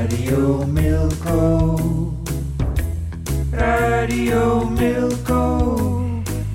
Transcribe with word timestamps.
Radio 0.00 0.64
Milko. 0.66 1.76
Radio 3.52 4.64
Milko. 4.68 5.66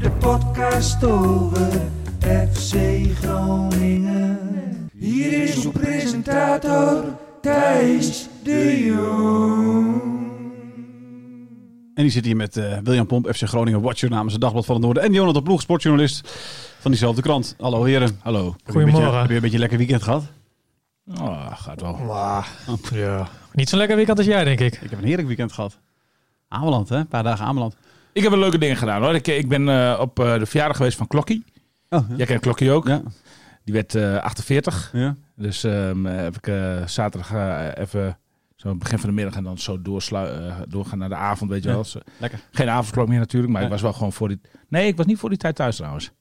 De 0.01 0.09
podcast 0.19 1.03
over 1.03 1.71
FC 2.19 2.75
Groningen. 3.21 4.89
Hier 4.97 5.43
is 5.43 5.65
uw 5.65 5.71
presentator 5.71 7.03
Thijs 7.41 8.27
de 8.43 8.83
Jong. 8.85 10.01
En 11.95 12.03
die 12.03 12.09
zit 12.11 12.25
hier 12.25 12.35
met 12.35 12.57
eh, 12.57 12.77
William 12.83 13.05
Pomp, 13.07 13.27
FC 13.35 13.41
Groningen 13.47 13.81
Watcher 13.81 14.09
namens 14.09 14.31
het 14.33 14.41
Dagblad 14.41 14.65
van 14.65 14.75
het 14.75 14.83
Noorden. 14.83 15.03
En 15.03 15.13
Jonathan 15.13 15.43
Ploeg, 15.43 15.61
sportjournalist 15.61 16.29
van 16.79 16.91
diezelfde 16.91 17.21
krant. 17.21 17.55
Hallo 17.59 17.83
heren. 17.83 18.19
Hallo. 18.23 18.45
Heb 18.45 18.53
je 18.55 18.55
een 18.55 18.73
beetje- 18.73 18.81
Goedemorgen. 18.91 19.19
Heb 19.19 19.29
je 19.29 19.35
een 19.35 19.41
beetje 19.41 19.55
een 19.55 19.61
lekker 19.61 19.77
weekend 19.77 20.03
gehad? 20.03 20.23
Oh, 21.07 21.51
gaat 21.57 21.81
wel. 21.81 21.99
Ja. 22.93 23.27
Niet 23.53 23.69
zo'n 23.69 23.77
lekker 23.77 23.95
weekend 23.95 24.17
als 24.17 24.27
jij, 24.27 24.43
denk 24.43 24.59
ik. 24.59 24.73
Ik 24.81 24.89
heb 24.89 24.99
een 24.99 25.05
heerlijk 25.05 25.27
weekend 25.27 25.51
gehad. 25.51 25.79
Ameland, 26.47 26.89
hè? 26.89 26.97
Een 26.97 27.07
paar 27.07 27.23
dagen 27.23 27.45
Ameland. 27.45 27.75
Ik 28.13 28.23
heb 28.23 28.31
een 28.31 28.39
leuke 28.39 28.57
dingen 28.57 28.77
gedaan 28.77 29.01
hoor. 29.03 29.15
Ik, 29.15 29.27
ik 29.27 29.49
ben 29.49 29.69
eh, 29.69 29.97
op 29.99 30.19
eh, 30.19 30.37
de 30.39 30.45
verjaardag 30.45 30.77
geweest 30.77 30.97
van 30.97 31.07
Klokkie. 31.07 31.45
Oh, 31.89 32.09
Jij 32.17 32.25
kent 32.25 32.41
Klokkie 32.41 32.71
ook. 32.71 32.87
Ja. 32.87 33.01
Die 33.63 33.73
werd 33.73 33.95
eh, 33.95 34.17
48. 34.17 34.89
ja. 34.93 35.15
Dus 35.35 35.63
ehm, 35.63 36.05
heb 36.05 36.35
ik 36.35 36.47
eh, 36.47 36.85
zaterdag 36.87 37.33
eh, 37.33 37.83
even 37.83 38.17
zo 38.55 38.75
begin 38.75 38.99
van 38.99 39.09
de 39.09 39.15
middag 39.15 39.35
en 39.35 39.43
dan 39.43 39.57
zo 39.57 39.81
doorslu- 39.81 40.25
eh, 40.47 40.55
doorgaan 40.67 40.97
naar 40.97 41.09
de 41.09 41.15
avond, 41.15 41.49
weet 41.51 41.61
je 41.63 41.67
Ja. 41.69 41.73
wel. 41.73 41.83
Dus, 41.83 41.95
Lekker. 42.17 42.39
geen 42.51 42.69
avondklok 42.69 43.07
meer 43.07 43.19
natuurlijk, 43.19 43.53
maar 43.53 43.63
ik 43.63 43.69
was 43.69 43.81
wel 43.81 43.93
gewoon 43.93 44.13
voor 44.13 44.27
die... 44.27 44.41
Nee, 44.67 44.87
ik 44.87 44.97
was 44.97 45.05
niet 45.05 45.17
voor 45.17 45.29
die 45.29 45.37
tijd 45.37 45.55
thuis 45.55 45.75
trouwens. 45.75 46.11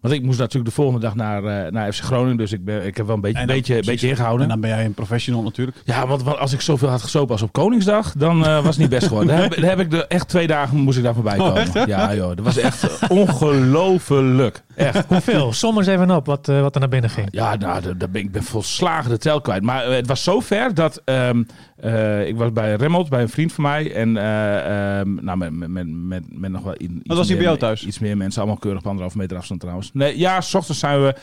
Want 0.00 0.14
ik 0.14 0.22
moest 0.22 0.38
natuurlijk 0.38 0.66
de 0.66 0.74
volgende 0.74 1.00
dag 1.00 1.14
naar, 1.14 1.44
eh, 1.44 1.72
naar 1.72 1.92
FC 1.92 2.02
Groningen, 2.02 2.36
dus 2.36 2.52
ik, 2.52 2.64
ben, 2.64 2.86
ik 2.86 2.96
heb 2.96 3.06
wel 3.06 3.14
een 3.14 3.20
beetje, 3.20 3.38
dan- 3.38 3.46
beetje, 3.46 3.72
precies. 3.72 3.86
beetje 3.90 4.08
ingehouden. 4.08 4.42
En 4.42 4.48
dan 4.48 4.60
ben 4.60 4.70
jij 4.70 4.84
een 4.84 4.94
professional 4.94 5.42
natuurlijk. 5.42 5.76
Ja, 5.84 6.06
want, 6.06 6.22
want 6.22 6.38
als 6.38 6.52
ik 6.52 6.60
zoveel 6.60 6.88
had 6.88 7.02
gesopen 7.02 7.32
als 7.32 7.42
op 7.42 7.52
Koningsdag, 7.52 8.12
dan 8.16 8.46
eh, 8.46 8.54
was 8.54 8.64
het 8.64 8.78
niet 8.78 8.88
best 8.88 9.06
geworden. 9.06 9.28
Daar 9.34 9.42
heb, 9.42 9.54
daar 9.60 9.70
heb 9.70 9.80
ik 9.80 9.90
de, 9.90 10.06
echt 10.06 10.28
twee 10.28 10.46
dagen 10.46 10.76
moest 10.78 10.98
ik 10.98 11.04
daar 11.04 11.14
voorbij 11.14 11.38
Oh, 11.38 11.46
komen. 11.54 11.88
ja, 11.88 12.14
joh, 12.14 12.28
dat 12.36 12.44
was 12.44 12.56
echt 12.56 13.08
ongelooflijk. 13.08 14.62
Echt. 14.76 15.06
Hoeveel? 15.08 15.52
Som 15.52 15.78
eens 15.78 15.86
even 15.86 16.10
op 16.10 16.26
wat, 16.26 16.48
eh, 16.48 16.60
wat 16.60 16.74
er 16.74 16.80
naar 16.80 16.88
binnen 16.88 17.10
ging. 17.10 17.28
Ja, 17.30 17.54
nou, 17.56 17.82
daar- 17.96 18.10
ben, 18.10 18.22
ik 18.22 18.32
ben 18.32 18.42
volslagen 18.42 19.10
de 19.10 19.18
tel 19.18 19.40
kwijt. 19.40 19.62
Maar 19.62 19.86
het 19.86 20.06
was 20.06 20.22
zo 20.22 20.40
ver 20.40 20.74
dat 20.74 21.02
ehm, 21.04 21.42
eh, 21.82 22.26
ik 22.26 22.36
was 22.36 22.52
bij 22.52 22.74
Remmelt, 22.74 23.08
bij 23.08 23.22
een 23.22 23.28
vriend 23.28 23.52
van 23.52 23.64
mij. 23.64 23.94
En 23.94 24.16
ehm, 24.16 25.14
nou, 25.24 25.38
met, 25.38 25.68
met, 25.68 25.86
met, 25.86 26.38
met, 26.38 26.50
nog 26.50 26.62
wel 26.62 26.74
in, 26.74 26.96
iets 26.96 27.14
was 27.14 27.16
hij 27.16 27.26
bij 27.26 27.36
meer- 27.36 27.44
jou 27.44 27.58
thuis? 27.58 27.86
Iets 27.86 27.98
meer 27.98 28.16
mensen, 28.16 28.40
allemaal 28.40 28.58
keurig 28.60 28.80
op 28.80 28.86
anderhalve 28.86 29.18
meter 29.18 29.36
afstand 29.36 29.60
trouwens. 29.60 29.90
Nee, 29.92 30.18
ja, 30.18 30.40
s 30.40 30.54
ochtends 30.54 30.80
zijn 30.80 31.02
we 31.02 31.14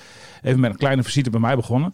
even 0.41 0.59
met 0.59 0.71
een 0.71 0.77
kleine 0.77 1.03
visite 1.03 1.29
bij 1.29 1.39
mij 1.39 1.55
begonnen. 1.55 1.93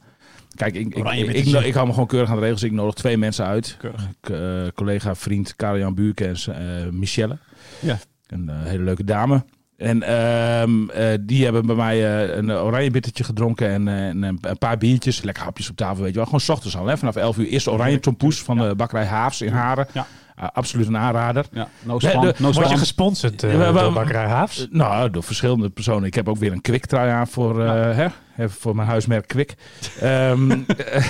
Kijk, 0.55 0.75
ik, 0.75 0.95
ik, 0.95 1.45
ik, 1.45 1.73
hou 1.73 1.87
me 1.87 1.93
gewoon 1.93 2.07
keurig 2.07 2.29
aan 2.29 2.35
de 2.35 2.41
regels. 2.41 2.63
Ik 2.63 2.71
nodig 2.71 2.93
twee 2.93 3.17
mensen 3.17 3.45
uit. 3.45 3.77
Eh, 4.21 4.67
collega, 4.75 5.15
vriend 5.15 5.55
Karel-Jan 5.55 5.93
Buurkens, 5.93 6.47
eh 6.47 6.57
Michelle. 6.91 7.37
Ja. 7.79 7.97
Een 8.27 8.49
hele 8.49 8.83
leuke 8.83 9.03
dame. 9.03 9.43
En 9.77 10.03
ehm, 10.03 10.89
eh, 10.89 11.07
die 11.21 11.43
hebben 11.43 11.65
bij 11.65 11.75
mij 11.75 12.25
eh, 12.27 12.35
een 12.35 12.51
oranje 12.51 12.91
bittertje 12.91 13.23
gedronken 13.23 13.69
en, 13.69 13.87
en 13.87 14.23
een, 14.23 14.37
een 14.41 14.57
paar 14.57 14.77
biertjes. 14.77 15.21
Lekker 15.21 15.43
hapjes 15.43 15.69
op 15.69 15.75
tafel, 15.75 16.03
weet 16.03 16.09
je 16.09 16.15
wel. 16.15 16.25
Gewoon 16.25 16.39
's 16.39 16.49
ochtends 16.49 16.77
al, 16.77 16.85
hè. 16.85 16.97
vanaf 16.97 17.15
11 17.15 17.37
uur. 17.37 17.47
Eerst 17.47 17.67
oranje 17.67 17.99
tompoes 17.99 18.41
van 18.43 18.57
de 18.57 18.75
bakkerij 18.75 19.05
Haafs 19.05 19.41
in 19.41 19.51
Haren. 19.51 19.87
Ja. 19.91 20.07
Ah, 20.35 20.47
absoluut 20.53 20.87
een 20.87 20.97
aanrader. 20.97 21.45
Ja. 21.51 21.67
No 21.83 21.97
De- 21.99 22.09
spam. 22.09 22.21
de- 22.21 22.33
no 22.37 22.51
Word 22.51 22.69
je 22.69 22.77
gesponsord 22.77 23.43
eh, 23.43 23.53
Ja, 23.53 23.71
door 23.71 23.93
Bakkerij 23.93 24.25
Haafs? 24.27 24.59
Eh, 24.61 24.67
Nou, 24.71 25.09
door 25.09 25.23
verschillende 25.23 25.69
personen. 25.69 26.03
Ik 26.03 26.13
heb 26.13 26.29
ook 26.29 26.37
weer 26.37 26.51
een 26.51 26.61
Kwik 26.61 26.85
trui 26.85 27.09
aan 27.09 27.27
voor, 27.27 27.65
eh, 27.65 28.09
hè, 28.35 28.49
voor 28.49 28.75
mijn 28.75 28.87
huismerk 28.87 29.27
Kwik. 29.27 29.55
Ehm, 30.01 30.51
eh, 30.51 31.03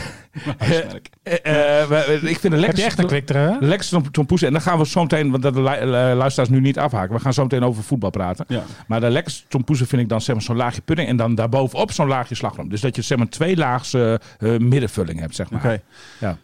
Huismerk. 0.57 1.09
eh, 1.23 1.81
eh, 1.81 2.09
ik 2.09 2.19
vind 2.21 2.41
het 2.41 2.41
Heb 2.43 2.51
lekker. 2.59 2.77
je 2.77 2.83
echt 2.83 2.99
een 2.99 3.05
kwik 3.07 3.25
trui? 3.25 3.77
Tompoes. 4.11 4.41
En 4.41 4.51
dan 4.51 4.61
gaan 4.61 4.77
we 4.77 4.87
zo 4.87 5.01
meteen, 5.01 5.31
want 5.31 5.43
dat 5.43 5.53
de 5.53 5.69
eh, 5.69 5.87
luisteraars 6.17 6.49
nu 6.49 6.59
niet 6.59 6.79
afhaken. 6.79 7.15
We 7.15 7.21
gaan 7.21 7.33
zo 7.33 7.41
meteen 7.43 7.63
over 7.63 7.83
voetbal 7.83 8.09
praten. 8.09 8.45
Ja. 8.47 8.63
Maar 8.87 8.99
de 8.99 9.09
lekkerste 9.09 9.47
tompoesen 9.47 9.87
vind 9.87 10.01
ik 10.01 10.09
dan 10.09 10.21
zeg 10.21 10.35
maar 10.35 10.43
zo'n 10.43 10.55
laagje 10.55 10.81
pudding. 10.81 11.07
En 11.09 11.17
dan 11.17 11.35
daarbovenop 11.35 11.91
zo'n 11.91 12.07
laagje 12.07 12.35
slagroom. 12.35 12.69
Dus 12.69 12.81
dat 12.81 12.95
je 12.95 13.01
zeg 13.01 13.17
maar 13.17 13.29
twee 13.29 13.57
laagse 13.57 14.21
eh, 14.39 14.57
middenvulling 14.57 15.19
hebt, 15.19 15.35
zeg 15.35 15.49
maar. 15.49 15.59
Oké. 15.65 15.81
Ja. 16.19 16.37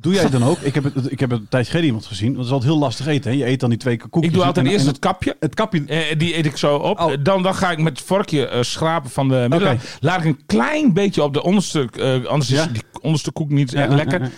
Doe 0.00 0.12
jij 0.12 0.22
het 0.22 0.32
dan 0.32 0.42
ook? 0.44 0.58
Ik 0.58 0.74
heb 0.74 0.84
het, 0.84 1.12
ik 1.12 1.20
heb 1.20 1.30
het 1.30 1.40
een 1.40 1.48
tijdje 1.48 1.68
geleden 1.70 1.86
iemand 1.90 2.06
gezien. 2.06 2.26
Want 2.26 2.36
het 2.38 2.46
is 2.46 2.52
altijd 2.52 2.70
heel 2.72 2.80
lastig 2.80 3.06
eten. 3.06 3.30
Hè? 3.30 3.36
Je 3.36 3.46
eet 3.46 3.60
dan 3.60 3.68
die 3.70 3.78
twee 3.78 3.96
koekjes. 3.96 4.24
Ik 4.24 4.32
doe 4.32 4.44
altijd 4.44 4.66
en- 4.66 4.72
eerst 4.72 4.84
en 4.84 4.90
het 4.90 4.98
kapje. 5.00 5.36
het 5.40 5.54
kapje. 5.54 5.84
Eh, 5.84 6.18
die 6.18 6.36
eet 6.36 6.46
ik 6.46 6.56
zo 6.56 6.76
op. 6.76 7.00
Oh. 7.00 7.12
Eh, 7.12 7.18
Dan, 7.22 7.42
dan 7.42 7.54
ga 7.54 7.70
ik 7.70 7.78
met 7.78 7.98
het 7.98 8.06
vorkje 8.06 8.46
eh, 8.46 8.62
schrapen 8.62 9.10
van 9.10 9.28
de. 9.28 9.48
Oké. 9.52 9.78
Laat 10.00 10.18
ik 10.20 10.24
een 10.24 10.46
klein 10.46 10.92
beetje 10.92 11.22
op 11.22 11.34
de 11.34 11.42
onderste... 11.42 11.88
eh, 11.98 12.24
anders 12.24 12.50
is 12.50 12.66
die 12.72 12.82
onderste 13.00 13.32
koek 13.32 13.50
niet 13.50 13.70
Ja, 13.70 13.86
lekker. 13.86 14.20
ja, 14.22 14.28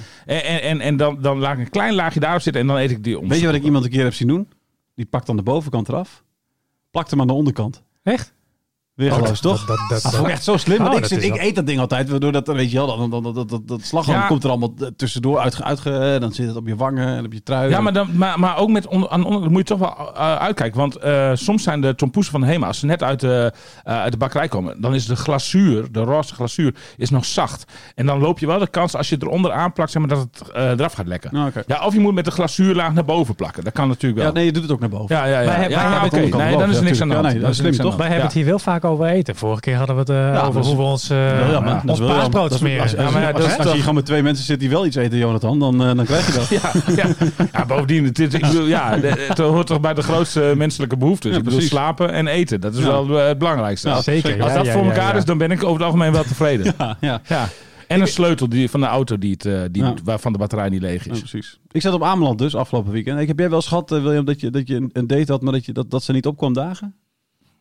En, 0.43 0.62
en, 0.62 0.81
en, 0.81 0.97
dan, 0.97 1.19
dan 1.22 1.38
laat 1.38 1.53
ik 1.53 1.59
een 1.65 1.70
klein 1.70 1.94
laagje 1.94 2.20
daarop 2.20 2.41
zitten. 2.43 2.62
En 2.62 2.69
dan 2.69 2.76
eet 2.76 2.91
ik 2.91 3.04
die 3.04 3.15
onderste 3.19 3.32
Weet 3.34 3.41
je 3.41 3.47
wat 3.47 3.56
ik 3.56 3.65
iemand 3.66 3.84
een 3.84 3.91
keer 3.91 4.04
heb 4.04 4.15
zien 4.15 4.28
doen? 4.28 4.49
Die 4.94 5.06
pakt 5.06 5.26
dan 5.26 5.37
de 5.37 5.43
bovenkant 5.43 5.88
eraf. 5.88 6.22
Plakt 6.91 7.10
hem 7.10 7.20
aan 7.20 7.26
de 7.26 7.32
onderkant. 7.32 7.82
Echt? 8.03 8.32
Weergeloos, 9.00 9.41
Dat- 9.41 9.53
toch? 9.53 9.66
Dat, 9.66 9.78
dat, 9.88 10.03
Dat 10.03 10.15
vond 10.15 10.27
ik 10.27 10.33
echt 10.33 10.44
zo 10.44 10.56
slim. 10.56 10.77
Want 10.78 10.88
Oh, 10.88 10.94
ik, 10.94 11.00
dat 11.00 11.11
zit, 11.11 11.22
ik 11.22 11.37
eet 11.43 11.55
dat 11.55 11.66
ding 11.66 11.81
altijd, 11.81 12.11
waardoor 12.11 12.33
dat, 12.33 12.47
weet 12.47 12.71
je 12.71 12.77
wel, 12.77 12.97
dan, 12.99 13.11
dan, 13.11 13.22
dat, 13.34 13.49
dat, 13.49 13.69
dat 13.69 13.81
slagroom 13.83 14.16
Ja. 14.16 14.27
komt 14.27 14.44
er 14.44 14.50
allemaal 14.50 14.75
tussendoor 14.97 15.38
uitge, 15.38 15.65
uitge, 15.65 16.16
dan 16.21 16.33
zit 16.33 16.47
het 16.47 16.56
op 16.56 16.66
je 16.66 16.77
wangen 16.77 17.16
en 17.16 17.25
op 17.25 17.33
je 17.33 17.43
trui. 17.43 17.71
Ja, 17.71 17.81
maar, 17.81 17.93
dan, 17.93 18.09
maar, 18.16 18.38
maar 18.41 18.56
ook 18.56 18.69
met 18.71 18.87
onder, 18.87 19.09
aan 19.09 19.25
onder, 19.25 19.41
dan 19.43 19.50
moet 19.53 19.69
je 19.69 19.75
toch 19.77 19.78
wel 19.97 20.15
eh, 20.15 20.37
uitkijken. 20.37 20.78
Want 20.78 20.97
eh, 20.97 21.31
soms 21.34 21.62
zijn 21.62 21.81
de 21.81 21.94
tompoesen 21.94 22.33
van 22.33 22.41
de 22.41 22.47
Hema, 22.47 22.66
als 22.66 22.78
ze 22.78 22.87
net 22.87 23.03
uit 23.03 23.21
de, 23.21 23.53
eh, 23.84 23.94
uit 24.00 24.12
de 24.12 24.19
bakkerij 24.19 24.49
komen, 24.49 24.81
dan 24.81 24.94
is 24.94 25.06
de 25.06 25.17
glazuur, 25.17 25.93
de 25.93 26.00
roze 26.00 26.34
glazuur, 26.34 26.75
is 26.97 27.11
nog 27.11 27.25
zacht. 27.25 27.65
En 27.94 28.06
dan 28.06 28.19
loop 28.19 28.38
je 28.38 28.47
wel 28.47 28.59
de 28.59 28.69
kans, 28.70 28.96
als 28.96 29.08
je 29.08 29.14
het 29.14 29.25
eronder 29.25 29.53
aanplakt, 29.53 29.91
zeg 29.91 30.03
maar, 30.06 30.11
dat 30.17 30.26
het 30.32 30.50
eh, 30.50 30.70
eraf 30.70 30.93
gaat 30.93 31.06
lekken. 31.06 31.31
Nou, 31.32 31.49
oké. 31.49 31.62
Ja, 31.67 31.85
of 31.87 31.94
je 31.94 32.00
moet 32.00 32.14
met 32.14 32.25
de 32.25 32.31
glazuurlaag 32.31 32.93
naar 32.93 33.05
boven 33.05 33.35
plakken. 33.35 33.64
Dat 33.64 33.73
kan 33.73 33.88
natuurlijk 33.88 34.17
wel. 34.23 34.26
Ja, 34.29 34.32
nee, 34.35 34.44
je 34.44 34.53
doet 34.53 34.62
het 34.62 34.73
ook 34.73 34.81
naar 34.81 34.88
boven. 34.88 35.17
Ja, 35.17 35.25
ja, 35.25 35.41
ja. 35.41 35.46
Wij 35.46 35.55
hebben- 35.55 35.79
onderkant 36.12 36.43
Nee, 36.43 36.56
dan 36.56 36.70
is 36.70 36.76
er 36.76 36.82
niks 36.82 37.00
aan 37.00 37.08
de 37.08 37.14
hand. 37.14 37.41
dat 37.41 37.55
slim, 37.55 37.73
toch? 37.76 37.96
Wij 37.96 38.06
hebben 38.06 38.25
het 38.25 38.35
hier 38.35 38.44
wel 38.44 38.58
vaak 38.58 38.85
over 38.85 38.89
eten. 38.98 39.37
Vorige 39.37 39.60
keer 39.60 39.76
hadden 39.76 39.94
we 39.94 40.00
het 40.00 40.10
eh, 40.10 40.34
dat 40.34 40.44
over 40.44 40.64
hoe 40.64 40.76
we 40.76 40.82
ons, 40.82 41.10
eh 41.10 41.16
Ja, 41.19 41.50
ja, 41.50 41.60
maar 41.60 41.82
ons 41.87 41.98
paasbrood 42.00 42.52
smeren. 42.54 42.82
Als, 42.82 42.90
Ja, 42.90 43.10
maar 43.10 43.34
je 43.75 43.78
gewoon 43.78 43.94
met 43.94 44.06
twee 44.06 44.22
mensen 44.22 44.44
zit 44.44 44.60
die 44.60 44.70
wel 44.70 44.87
iets 44.87 44.96
eten, 44.96 45.19
Jonathan, 45.19 45.58
dan, 45.58 45.82
eh, 45.82 45.94
dan 45.94 46.04
krijg 46.04 46.26
je 46.26 46.32
dat. 46.32 46.48
Ja, 46.60 46.94
ja. 47.04 47.14
ja, 47.52 47.66
bovendien, 47.66 48.04
het, 48.04 48.19
is- 48.19 48.34
ik 48.34 48.40
bedoel, 48.40 48.66
ja, 48.66 48.98
het 49.00 49.38
hoort 49.38 49.66
toch 49.66 49.81
bij 49.81 49.94
de 49.94 50.02
grootste 50.02 50.52
menselijke 50.56 50.96
behoeftes. 50.96 51.31
Ja, 51.32 51.38
ik 51.38 51.44
bedoel, 51.44 51.60
slapen 51.60 52.12
en 52.12 52.26
eten. 52.26 52.60
Dat 52.60 52.75
is 52.75 52.81
Ja. 52.81 52.87
wel 52.87 53.08
het 53.08 53.38
belangrijkste. 53.38 53.88
Ja, 53.88 54.02
Zeker. 54.02 54.42
als 54.42 54.50
ja, 54.50 54.56
dat 54.56 54.66
ja, 54.66 54.72
voor 54.72 54.82
ja, 54.82 54.88
elkaar 54.88 55.12
ja. 55.12 55.19
is, 55.19 55.25
dan 55.25 55.38
ben 55.38 55.50
ik 55.50 55.62
over 55.62 55.75
het 55.76 55.82
algemeen 55.84 56.12
wel 56.12 56.22
tevreden. 56.22 56.75
Ja, 56.78 56.96
ja. 57.00 57.20
Ja. 57.26 57.48
En 57.86 58.00
een 58.00 58.06
sleutel 58.08 58.48
die, 58.48 58.70
van 58.70 58.81
de 58.81 58.86
auto 58.86 59.19
die 59.19 59.36
het, 59.38 59.72
die, 59.75 59.82
Ja. 59.82 59.94
waarvan 60.04 60.32
de 60.32 60.38
batterij 60.38 60.69
niet 60.69 60.81
leeg 60.81 61.04
Ja, 61.04 61.12
is. 61.12 61.19
precies. 61.19 61.58
Ik 61.70 61.81
zat 61.82 61.93
op 61.94 62.02
Ameland 62.02 62.38
dus 62.38 62.54
afgelopen 62.56 62.93
weekend. 62.93 63.20
Ik 63.20 63.28
heb 63.28 63.38
jij 63.38 63.50
wel 63.50 63.62
eh, 63.70 64.02
William, 64.02 64.25
dat 64.25 64.40
je, 64.40 64.50
dat 64.50 64.69
je 64.69 64.75
een- 64.76 64.90
een 64.93 65.06
date 65.06 65.32
had, 65.32 65.43
maar 65.43 65.52
dat, 65.52 65.64
je, 65.64 65.72
dat, 65.72 65.90
dat 65.90 66.02
ze 66.02 66.12
niet 66.12 66.26
opkwam 66.26 66.52
dagen? 66.52 66.94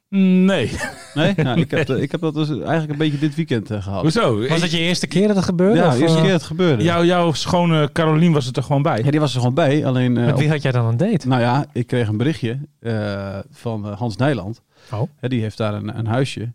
Nee. 0.09 0.71
Nee? 1.13 1.33
Nou, 1.35 1.59
ik, 1.59 1.71
heb, 1.71 1.89
ik 1.89 2.11
heb 2.11 2.21
dat 2.21 2.33
dus 2.33 2.49
eigenlijk 2.49 2.91
een 2.91 2.97
beetje 2.97 3.17
dit 3.17 3.35
weekend 3.35 3.71
eh, 3.71 3.83
gehad. 3.83 4.01
Hoezo? 4.01 4.47
Was 4.47 4.61
het 4.61 4.71
je 4.71 4.77
eerste 4.77 5.07
keer 5.07 5.27
dat 5.27 5.35
het 5.35 5.45
gebeurde? 5.45 5.75
Ja, 5.75 5.89
de 5.89 6.01
eerste 6.01 6.17
eh, 6.17 6.21
keer 6.21 6.31
dat 6.31 6.39
het 6.39 6.49
gebeurde. 6.49 6.83
Jouw, 6.83 7.03
jouw 7.03 7.33
schone 7.33 7.89
Carolien 7.91 8.31
was 8.31 8.47
er 8.47 8.53
toch 8.53 8.65
gewoon 8.65 8.81
bij? 8.81 9.03
Ja, 9.03 9.11
die 9.11 9.19
was 9.19 9.33
er 9.33 9.39
gewoon 9.39 9.55
bij. 9.55 9.85
Alleen, 9.85 10.17
eh, 10.17 10.25
Met 10.25 10.39
wie 10.39 10.49
had 10.49 10.61
jij 10.61 10.71
dan 10.71 10.85
een 10.85 10.97
date? 10.97 11.27
nou 11.27 11.41
ja, 11.41 11.65
ik 11.73 11.87
kreeg 11.87 12.07
een 12.07 12.17
berichtje 12.17 12.59
eh, 12.79 13.39
van 13.51 13.85
Hans 13.85 14.15
Nijland. 14.15 14.61
Oh. 14.91 15.01
Hè, 15.15 15.27
die 15.27 15.41
heeft 15.41 15.57
daar 15.57 15.73
een, 15.73 15.97
een 15.97 16.07
huisje. 16.07 16.53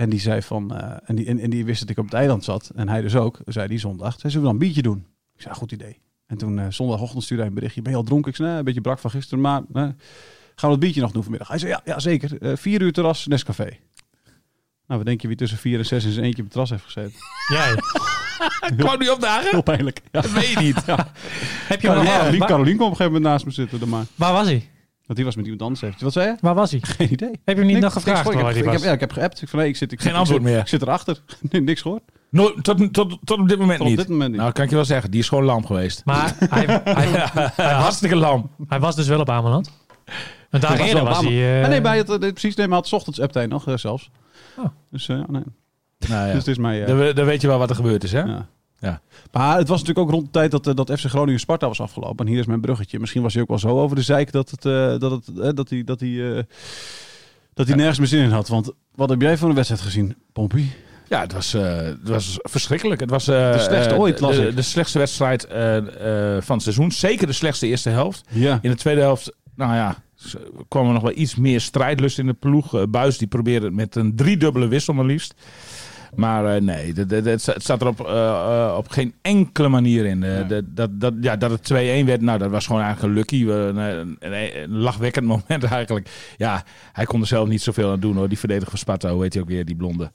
En 0.00 0.10
die 0.10 0.20
zei 0.20 0.42
van, 0.42 0.74
eh, 0.76 0.96
en, 1.04 1.14
die, 1.14 1.26
en, 1.26 1.38
en 1.38 1.50
die 1.50 1.64
wist 1.64 1.80
dat 1.80 1.90
ik 1.90 1.98
op 1.98 2.04
het 2.04 2.14
eiland 2.14 2.44
zat. 2.44 2.70
En 2.74 2.88
hij 2.88 3.00
dus 3.00 3.16
ook, 3.16 3.40
zei 3.46 3.68
die 3.68 3.78
zondag. 3.78 4.20
Zei, 4.20 4.32
zullen 4.32 4.46
we 4.46 4.52
dan 4.52 4.52
een 4.52 4.58
biertje 4.58 4.82
doen? 4.82 5.06
Ik 5.34 5.42
zei, 5.42 5.54
goed 5.54 5.72
idee. 5.72 6.00
En 6.26 6.36
toen 6.38 6.58
eh, 6.58 6.66
zondagochtend 6.68 7.22
stuurde 7.22 7.42
hij 7.42 7.52
een 7.52 7.58
berichtje. 7.58 7.82
Ben 7.82 7.92
je 7.92 7.98
al 7.98 8.04
dronken? 8.04 8.30
Ik 8.30 8.36
zei, 8.36 8.48
nee, 8.48 8.58
een 8.58 8.64
beetje 8.64 8.80
brak 8.80 8.98
van 8.98 9.10
gisteren, 9.10 9.40
maar 9.40 9.62
gaan 10.60 10.68
we 10.70 10.74
dat 10.76 10.84
biertje 10.84 11.00
nog 11.00 11.10
doen 11.12 11.22
vanmiddag? 11.22 11.48
Hij 11.48 11.58
zei, 11.58 11.70
ja, 11.70 11.80
ja 11.84 11.98
zeker. 11.98 12.42
Eh, 12.42 12.52
vier 12.56 12.82
uur 12.82 12.92
terras, 12.92 13.26
Nescafé. 13.26 13.64
Nou, 14.86 15.02
wat 15.02 15.06
denk 15.06 15.20
je 15.22 15.28
wie 15.28 15.36
tussen 15.36 15.58
vier 15.58 15.78
en 15.78 15.86
zes 15.86 16.04
in 16.04 16.12
zijn 16.12 16.24
eentje 16.24 16.38
op 16.42 16.44
het 16.44 16.50
terras 16.52 16.70
heeft 16.70 16.84
gezeten? 16.84 17.12
Jij. 17.52 17.74
Kwam 18.76 18.98
die 18.98 19.12
opdagen? 19.12 19.50
Heel 19.50 19.62
pijnlijk. 19.62 20.00
Ja. 20.12 20.20
Dat 20.20 20.30
weet 20.30 20.48
je 20.48 20.58
niet. 20.58 20.84
Heb 20.86 21.80
je 21.80 21.90
hem 21.90 21.96
nog- 22.38 22.46
Carolien, 22.46 22.76
kwam 22.76 22.86
op 22.86 22.92
een 22.92 22.96
gegeven 22.96 23.04
moment 23.04 23.22
naast 23.22 23.44
me 23.44 23.50
zitten. 23.50 23.78
dan 23.80 23.88
Maar. 23.88 24.04
waar 24.14 24.32
was 24.32 24.46
hij? 24.46 24.68
Want 25.06 25.22
die 25.22 25.24
was 25.24 25.36
met 25.36 25.44
iemand 25.44 25.62
anders. 25.62 25.80
Heeft. 25.80 26.00
Wat 26.00 26.12
zei 26.12 26.26
je? 26.28 26.36
Waar 26.40 26.54
was 26.54 26.70
hij? 26.70 26.80
Geen 26.82 27.12
idee. 27.12 27.28
Heb 27.30 27.38
je 27.44 27.52
hem 27.54 27.60
niet 27.62 27.66
Niks- 27.66 27.80
nog 27.80 27.92
gevraagd 27.92 28.24
niks 28.24 28.36
waar 28.42 28.50
ik, 28.50 28.56
heb, 28.56 28.64
hij 28.64 28.64
ik, 28.64 28.64
was? 28.70 28.74
heb, 28.80 28.84
ja, 28.88 28.94
ik 28.94 29.00
heb 29.00 29.12
geappt. 29.12 29.42
Ik 29.42 29.48
van, 29.48 29.58
nee, 29.58 29.68
ik 29.68 29.76
zit, 29.76 29.92
ik, 29.92 30.00
Geen 30.00 30.10
ik 30.12 30.16
antwoord 30.16 30.42
zit, 30.42 30.50
meer. 30.50 30.60
Ik 30.60 30.68
zit 30.68 30.82
erachter. 30.82 31.20
Nee, 31.50 31.60
niks 31.60 31.80
gehoord. 31.80 32.02
Tot, 32.62 32.92
tot, 32.92 33.18
tot 33.24 33.38
op 33.38 33.48
dit 33.48 33.58
moment 33.58 33.78
Tot 33.78 33.86
op 33.86 33.86
niet. 33.92 33.96
dit 33.96 34.08
moment 34.08 34.30
niet. 34.30 34.40
Nou, 34.40 34.52
kan 34.52 34.64
ik 34.64 34.70
je 34.70 34.76
wel 34.76 34.84
zeggen, 34.84 35.10
die 35.10 35.20
is 35.20 35.28
gewoon 35.28 35.44
lam 35.44 35.66
geweest. 35.66 36.02
Maar 36.04 36.34
hij, 36.38 36.64
hij, 36.84 37.06
hij, 37.06 37.42
was, 37.56 37.56
Hartstikke 37.82 38.16
lam. 38.16 38.50
hij 38.68 38.80
was 38.80 38.96
dus 38.96 39.06
wel 39.08 39.20
op 39.20 39.30
Ameland. 39.30 39.70
Een 40.50 40.60
dag 40.60 40.70
was 40.70 40.86
eerder 40.88 41.02
hij... 41.24 41.56
eh, 41.58 41.62
Ah, 41.64 41.68
nee, 41.70 41.80
bij 41.80 41.96
het, 41.98 42.10
eh, 42.10 42.18
precies. 42.18 42.54
Nee, 42.54 42.68
maar 42.68 42.78
het 42.78 42.86
's 42.88 42.92
ochtends 42.92 43.18
hij 43.34 43.46
nog 43.46 43.68
eh, 43.68 43.76
zelfs. 43.76 44.10
Oh. 44.58 44.64
Dus 44.90 45.08
eh, 45.08 45.16
ja, 45.16 45.24
nee. 45.28 45.42
Nou 46.08 46.26
ja. 46.26 46.32
Dus 46.34 46.38
het 46.38 46.46
is 46.46 46.58
mij... 46.58 46.80
eh, 46.80 46.86
Dan, 46.86 46.98
we- 46.98 47.12
dan 47.12 47.24
weet 47.24 47.40
je 47.40 47.46
wel 47.46 47.58
wat 47.58 47.70
er 47.70 47.76
gebeurd 47.76 48.04
is, 48.04 48.12
hè? 48.12 48.20
ja. 48.20 48.46
Ja. 48.78 49.00
Maar 49.32 49.56
het 49.58 49.68
was 49.68 49.78
natuurlijk 49.80 50.06
ook 50.06 50.12
rond 50.14 50.24
de 50.24 50.30
tijd 50.30 50.50
dat, 50.50 50.66
eh, 50.66 50.74
dat 50.74 50.90
FC 51.00 51.04
Groningen 51.06 51.40
Sparta 51.40 51.66
was 51.66 51.80
afgelopen. 51.80 52.24
En 52.26 52.30
hier 52.32 52.40
is 52.40 52.46
mijn 52.46 52.60
bruggetje. 52.60 52.98
Misschien 53.00 53.22
was 53.22 53.32
hij 53.32 53.42
ook 53.42 53.48
wel 53.48 53.58
zo 53.58 53.80
over 53.80 53.96
de 53.96 54.02
zeik 54.02 54.32
dat, 54.32 54.50
het, 54.50 54.64
eh, 54.64 54.72
dat, 54.98 55.10
het, 55.10 55.38
eh, 55.38 55.50
dat 55.54 55.68
hij, 55.70 55.84
dat 55.84 56.00
hij, 56.00 56.36
eh, 56.36 56.42
dat 57.54 57.66
hij 57.66 57.76
nergens 57.76 57.98
meer 57.98 58.08
zin 58.08 58.22
in 58.22 58.30
had. 58.30 58.48
Want 58.48 58.70
wat 58.94 59.08
heb 59.08 59.20
jij 59.20 59.36
voor 59.36 59.48
een 59.48 59.54
wedstrijd 59.54 59.82
gezien, 59.82 60.16
Pompie? 60.32 60.72
Ja, 61.08 61.20
het 61.20 61.32
was, 61.32 61.54
eh, 61.54 61.76
het 61.76 62.08
was 62.08 62.38
verschrikkelijk. 62.42 63.00
Het 63.00 63.10
was 63.10 63.28
eh, 63.28 63.52
De 63.52 63.58
slechtste 63.58 63.94
eh, 63.94 64.00
ooit, 64.00 64.20
las 64.20 64.36
de, 64.36 64.48
ik. 64.48 64.56
de 64.56 64.62
slechtste 64.62 64.98
wedstrijd 64.98 65.44
eh, 65.46 65.76
eh, 66.36 66.42
van 66.42 66.54
het 66.54 66.62
seizoen. 66.62 66.92
Zeker 66.92 67.26
de 67.26 67.32
slechtste 67.32 67.66
eerste 67.66 67.88
helft. 67.90 68.24
Ja. 68.28 68.58
In 68.62 68.70
de 68.70 68.76
tweede 68.76 69.00
helft, 69.00 69.32
nou 69.54 69.74
ja, 69.74 69.96
kwam 70.68 70.86
er 70.86 70.92
nog 70.92 71.02
wel 71.02 71.16
iets 71.16 71.34
meer 71.34 71.60
strijdlust 71.60 72.18
in 72.18 72.26
de 72.26 72.32
ploeg. 72.32 72.74
Eh, 72.74 72.82
Buis 72.88 73.18
die 73.18 73.28
probeerde 73.28 73.66
het 73.66 73.74
met 73.74 73.96
een 73.96 74.16
driedubbele 74.16 74.68
wissel 74.68 74.94
maar 74.94 75.04
liefst. 75.04 75.34
Maar 76.14 76.54
eh, 76.54 76.62
nee, 76.62 76.92
het 76.92 77.40
staat 77.56 77.80
er 77.80 77.86
op, 77.86 78.00
op 78.76 78.88
geen 78.88 79.14
enkele 79.22 79.68
manier 79.68 80.04
in. 80.04 80.22
Eh, 80.22 80.58
dat, 80.66 81.00
dat, 81.00 81.14
ja, 81.20 81.36
dat 81.36 81.50
het 81.50 81.72
2-1 82.02 82.06
werd, 82.06 82.20
nou, 82.20 82.38
dat 82.38 82.50
was 82.50 82.66
gewoon 82.66 82.82
eigenlijk 82.82 83.12
een 83.12 83.18
lucky. 83.18 83.44
een, 83.46 84.16
een 84.20 84.78
lachwekkend 84.78 85.26
moment 85.48 85.64
eigenlijk. 85.64 86.34
Ja, 86.36 86.64
hij 86.92 87.04
kon 87.04 87.20
er 87.20 87.26
zelf 87.26 87.48
niet 87.48 87.62
zoveel 87.62 87.90
aan 87.90 88.00
doen 88.00 88.16
hoor. 88.16 88.28
Die 88.28 88.38
verdediger 88.38 88.70
van 88.70 88.78
Sparta, 88.78 89.12
hoe 89.12 89.22
heet 89.22 89.32
hij 89.32 89.42
ook 89.42 89.48
weer, 89.48 89.64
die 89.64 89.76
blonde? 89.76 90.10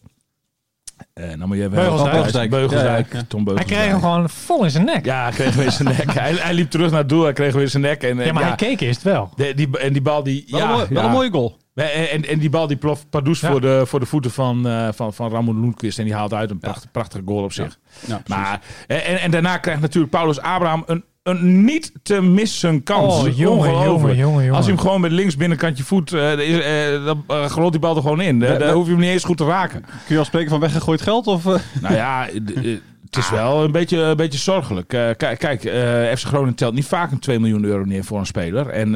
Eh 1.13 1.25
nou 1.27 1.45
moet 1.47 1.57
je 1.57 1.69
Beugelsdijk. 1.69 2.49
Beugelsdijk. 2.49 3.11
Ja, 3.11 3.17
ja. 3.17 3.25
Tom 3.27 3.43
hij 3.45 3.53
Beugelsdijk. 3.53 3.67
kreeg 3.81 3.91
hem 3.91 3.99
gewoon 3.99 4.29
vol 4.29 4.63
in 4.63 4.71
zijn 4.71 4.85
nek. 4.85 5.05
Ja, 5.05 5.23
hij 5.23 5.31
kreeg 5.31 5.55
weer 5.55 5.71
zijn 5.71 5.87
nek. 5.97 6.13
hij, 6.19 6.33
hij 6.33 6.53
liep 6.53 6.69
terug 6.69 6.89
naar 6.91 6.99
het 6.99 7.09
doel, 7.09 7.23
hij 7.23 7.33
kreeg 7.33 7.53
weer 7.53 7.69
zijn 7.69 7.83
nek. 7.83 8.03
En, 8.03 8.19
eh, 8.19 8.25
Ja, 8.25 8.33
maar 8.33 8.41
ja, 8.41 8.47
hij 8.47 8.57
keek 8.57 8.79
eerst 8.81 9.01
wel. 9.03 9.29
de- 9.35 9.53
die, 9.55 9.77
en 9.79 9.93
die 9.93 10.01
bal 10.01 10.23
die... 10.23 10.45
Wel, 10.47 10.59
ja, 10.59 10.65
een, 10.65 10.71
mooi, 10.71 10.85
wel 10.89 11.01
ja. 11.01 11.07
een 11.07 11.13
mooie 11.13 11.29
goal. 11.31 11.57
En, 11.75 12.09
en, 12.09 12.25
en 12.27 12.39
die 12.39 12.49
bal 12.49 12.67
die 12.67 12.77
ploft 12.77 13.09
Pardoes 13.09 13.39
Ja. 13.39 13.51
voor, 13.51 13.61
de, 13.61 13.83
voor 13.85 13.99
de 13.99 14.05
voeten 14.05 14.31
van, 14.31 14.67
eh 14.67 14.87
van, 14.93 15.13
van 15.13 15.31
Ramon 15.31 15.59
Lundqvist. 15.61 15.99
En 15.99 16.05
die 16.05 16.13
haalt 16.13 16.33
uit 16.33 16.49
een 16.49 16.59
pracht, 16.59 16.87
prachtige 16.91 17.23
goal 17.25 17.43
op 17.43 17.51
zich. 17.53 17.79
Maar, 18.27 18.61
en, 18.87 19.19
en 19.21 19.31
daarna 19.31 19.57
krijgt 19.57 19.81
natuurlijk 19.81 20.11
Paulus 20.11 20.39
Abraham 20.39 20.83
een, 20.85 21.03
een 21.25 21.63
niet 21.65 21.91
te 22.03 22.21
missen 22.21 22.83
kans. 22.83 23.13
Oh, 23.13 23.37
jongen, 23.37 23.71
jongen, 23.71 24.15
jongen, 24.15 24.15
jongen. 24.15 24.49
Als 24.49 24.65
hij 24.65 24.73
hem 24.73 24.83
gewoon 24.83 25.01
met 25.01 25.11
links 25.11 25.35
binnenkantje 25.35 25.83
voet, 25.83 26.13
eh, 26.13 26.39
is, 26.39 26.59
eh, 26.59 27.05
dan 27.05 27.23
eh, 27.27 27.45
rolt 27.47 27.71
die 27.71 27.81
bal 27.81 27.95
er 27.95 28.01
gewoon 28.01 28.21
in. 28.21 28.39
Ja, 28.39 28.57
dan 28.57 28.67
ja. 28.67 28.73
hoef 28.73 28.85
je 28.85 28.91
hem 28.91 28.99
niet 28.99 29.09
eens 29.09 29.23
goed 29.23 29.37
te 29.37 29.45
raken. 29.45 29.81
Kun 29.81 29.91
je 30.07 30.17
al 30.17 30.25
spreken 30.25 30.49
van 30.49 30.59
weggegooid 30.59 31.01
geld? 31.01 31.27
Of, 31.27 31.45
eh? 31.45 31.55
Nou 31.81 31.95
ja, 31.95 32.27
het 33.15 33.23
is 33.23 33.29
wel 33.29 33.63
een 33.63 33.71
beetje, 33.71 33.97
een 34.01 34.15
beetje 34.17 34.39
zorgelijk. 34.39 34.93
Eh, 34.93 35.09
kijk, 35.17 35.39
kijk 35.39 35.63
eh, 35.63 36.15
FC 36.15 36.25
Groningen 36.25 36.55
telt 36.55 36.73
niet 36.73 36.85
vaak 36.85 37.11
een 37.11 37.19
2 37.19 37.39
miljoen 37.39 37.63
euro 37.63 37.83
neer 37.83 38.03
voor 38.03 38.19
een 38.19 38.25
speler. 38.25 38.67
En 38.69 38.95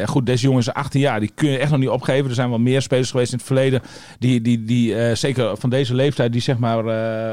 eh, 0.00 0.08
goed, 0.08 0.26
deze 0.26 0.44
jongen 0.44 0.60
is 0.60 0.72
18 0.72 1.00
jaar. 1.00 1.20
Die 1.20 1.30
kun 1.34 1.50
je 1.50 1.58
echt 1.58 1.70
nog 1.70 1.80
niet 1.80 1.88
opgeven. 1.88 2.28
Er 2.28 2.34
zijn 2.34 2.48
wel 2.48 2.58
meer 2.58 2.82
spelers 2.82 3.10
geweest 3.10 3.32
in 3.32 3.38
het 3.38 3.46
verleden. 3.46 3.82
Die, 4.18 4.40
die, 4.40 4.64
die 4.64 5.14
zeker 5.14 5.56
van 5.56 5.70
deze 5.70 5.94
leeftijd, 5.94 6.32
die 6.32 6.40
zeg 6.40 6.58
maar 6.58 6.84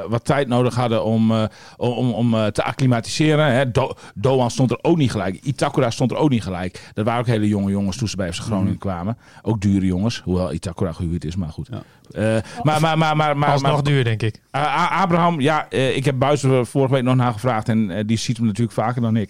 wat 0.10 0.26
tijd 0.26 0.48
nodig 0.48 0.76
hadden 0.76 1.04
om, 1.04 1.32
om, 1.78 2.12
om 2.12 2.52
te 2.52 2.64
acclimatiseren. 2.64 3.54
Hè. 3.54 3.72
Do- 3.72 3.94
Doan 4.16 4.52
stond 4.52 4.72
er 4.72 4.80
ook 4.82 4.98
niet 4.98 5.12
gelijk. 5.12 5.40
Itakura 5.44 5.90
stond 5.90 6.12
er 6.12 6.18
ook 6.18 6.30
niet 6.30 6.44
gelijk. 6.44 6.92
Dat 6.94 7.06
waren 7.06 7.20
ook 7.20 7.28
hele 7.28 7.48
jonge 7.48 7.72
jongens 7.72 7.98
toen 7.98 8.08
ze 8.08 8.16
bij 8.16 8.34
FC 8.34 8.42
Groningen 8.42 8.78
kwamen. 8.78 9.18
Ook 9.42 9.62
dure 9.62 9.86
jongens. 9.86 10.22
Hoewel 10.24 10.54
Itakura 10.54 10.92
gehuurd 10.92 11.26
is, 11.26 11.36
maar 11.36 11.50
goed. 11.50 11.68
Ja. 11.72 11.82
Eh, 12.12 12.24
maar, 12.64 12.82
maar, 12.82 12.98
maar, 12.98 13.18
maar, 13.18 13.38
maar, 13.38 13.62
maar- 13.62 13.84
duur, 13.84 14.04
denk 14.04 14.22
ik. 14.22 14.42
uh, 14.52 15.02
Abraham, 15.02 15.40
ja, 15.42 15.66
eh, 15.70 15.96
ik 15.96 16.06
heb 16.06 16.20
Buis 16.20 16.44
er 16.44 16.66
vorige 16.66 16.94
week 16.94 17.04
nog 17.04 17.16
naar 17.16 17.34
gevraagd. 17.34 17.70
En 17.70 17.92
eh, 17.92 18.04
die 18.06 18.18
ziet 18.18 18.38
hem 18.38 18.46
natuurlijk 18.46 18.74
vaker 18.78 19.02
dan 19.02 19.16
ik. 19.16 19.30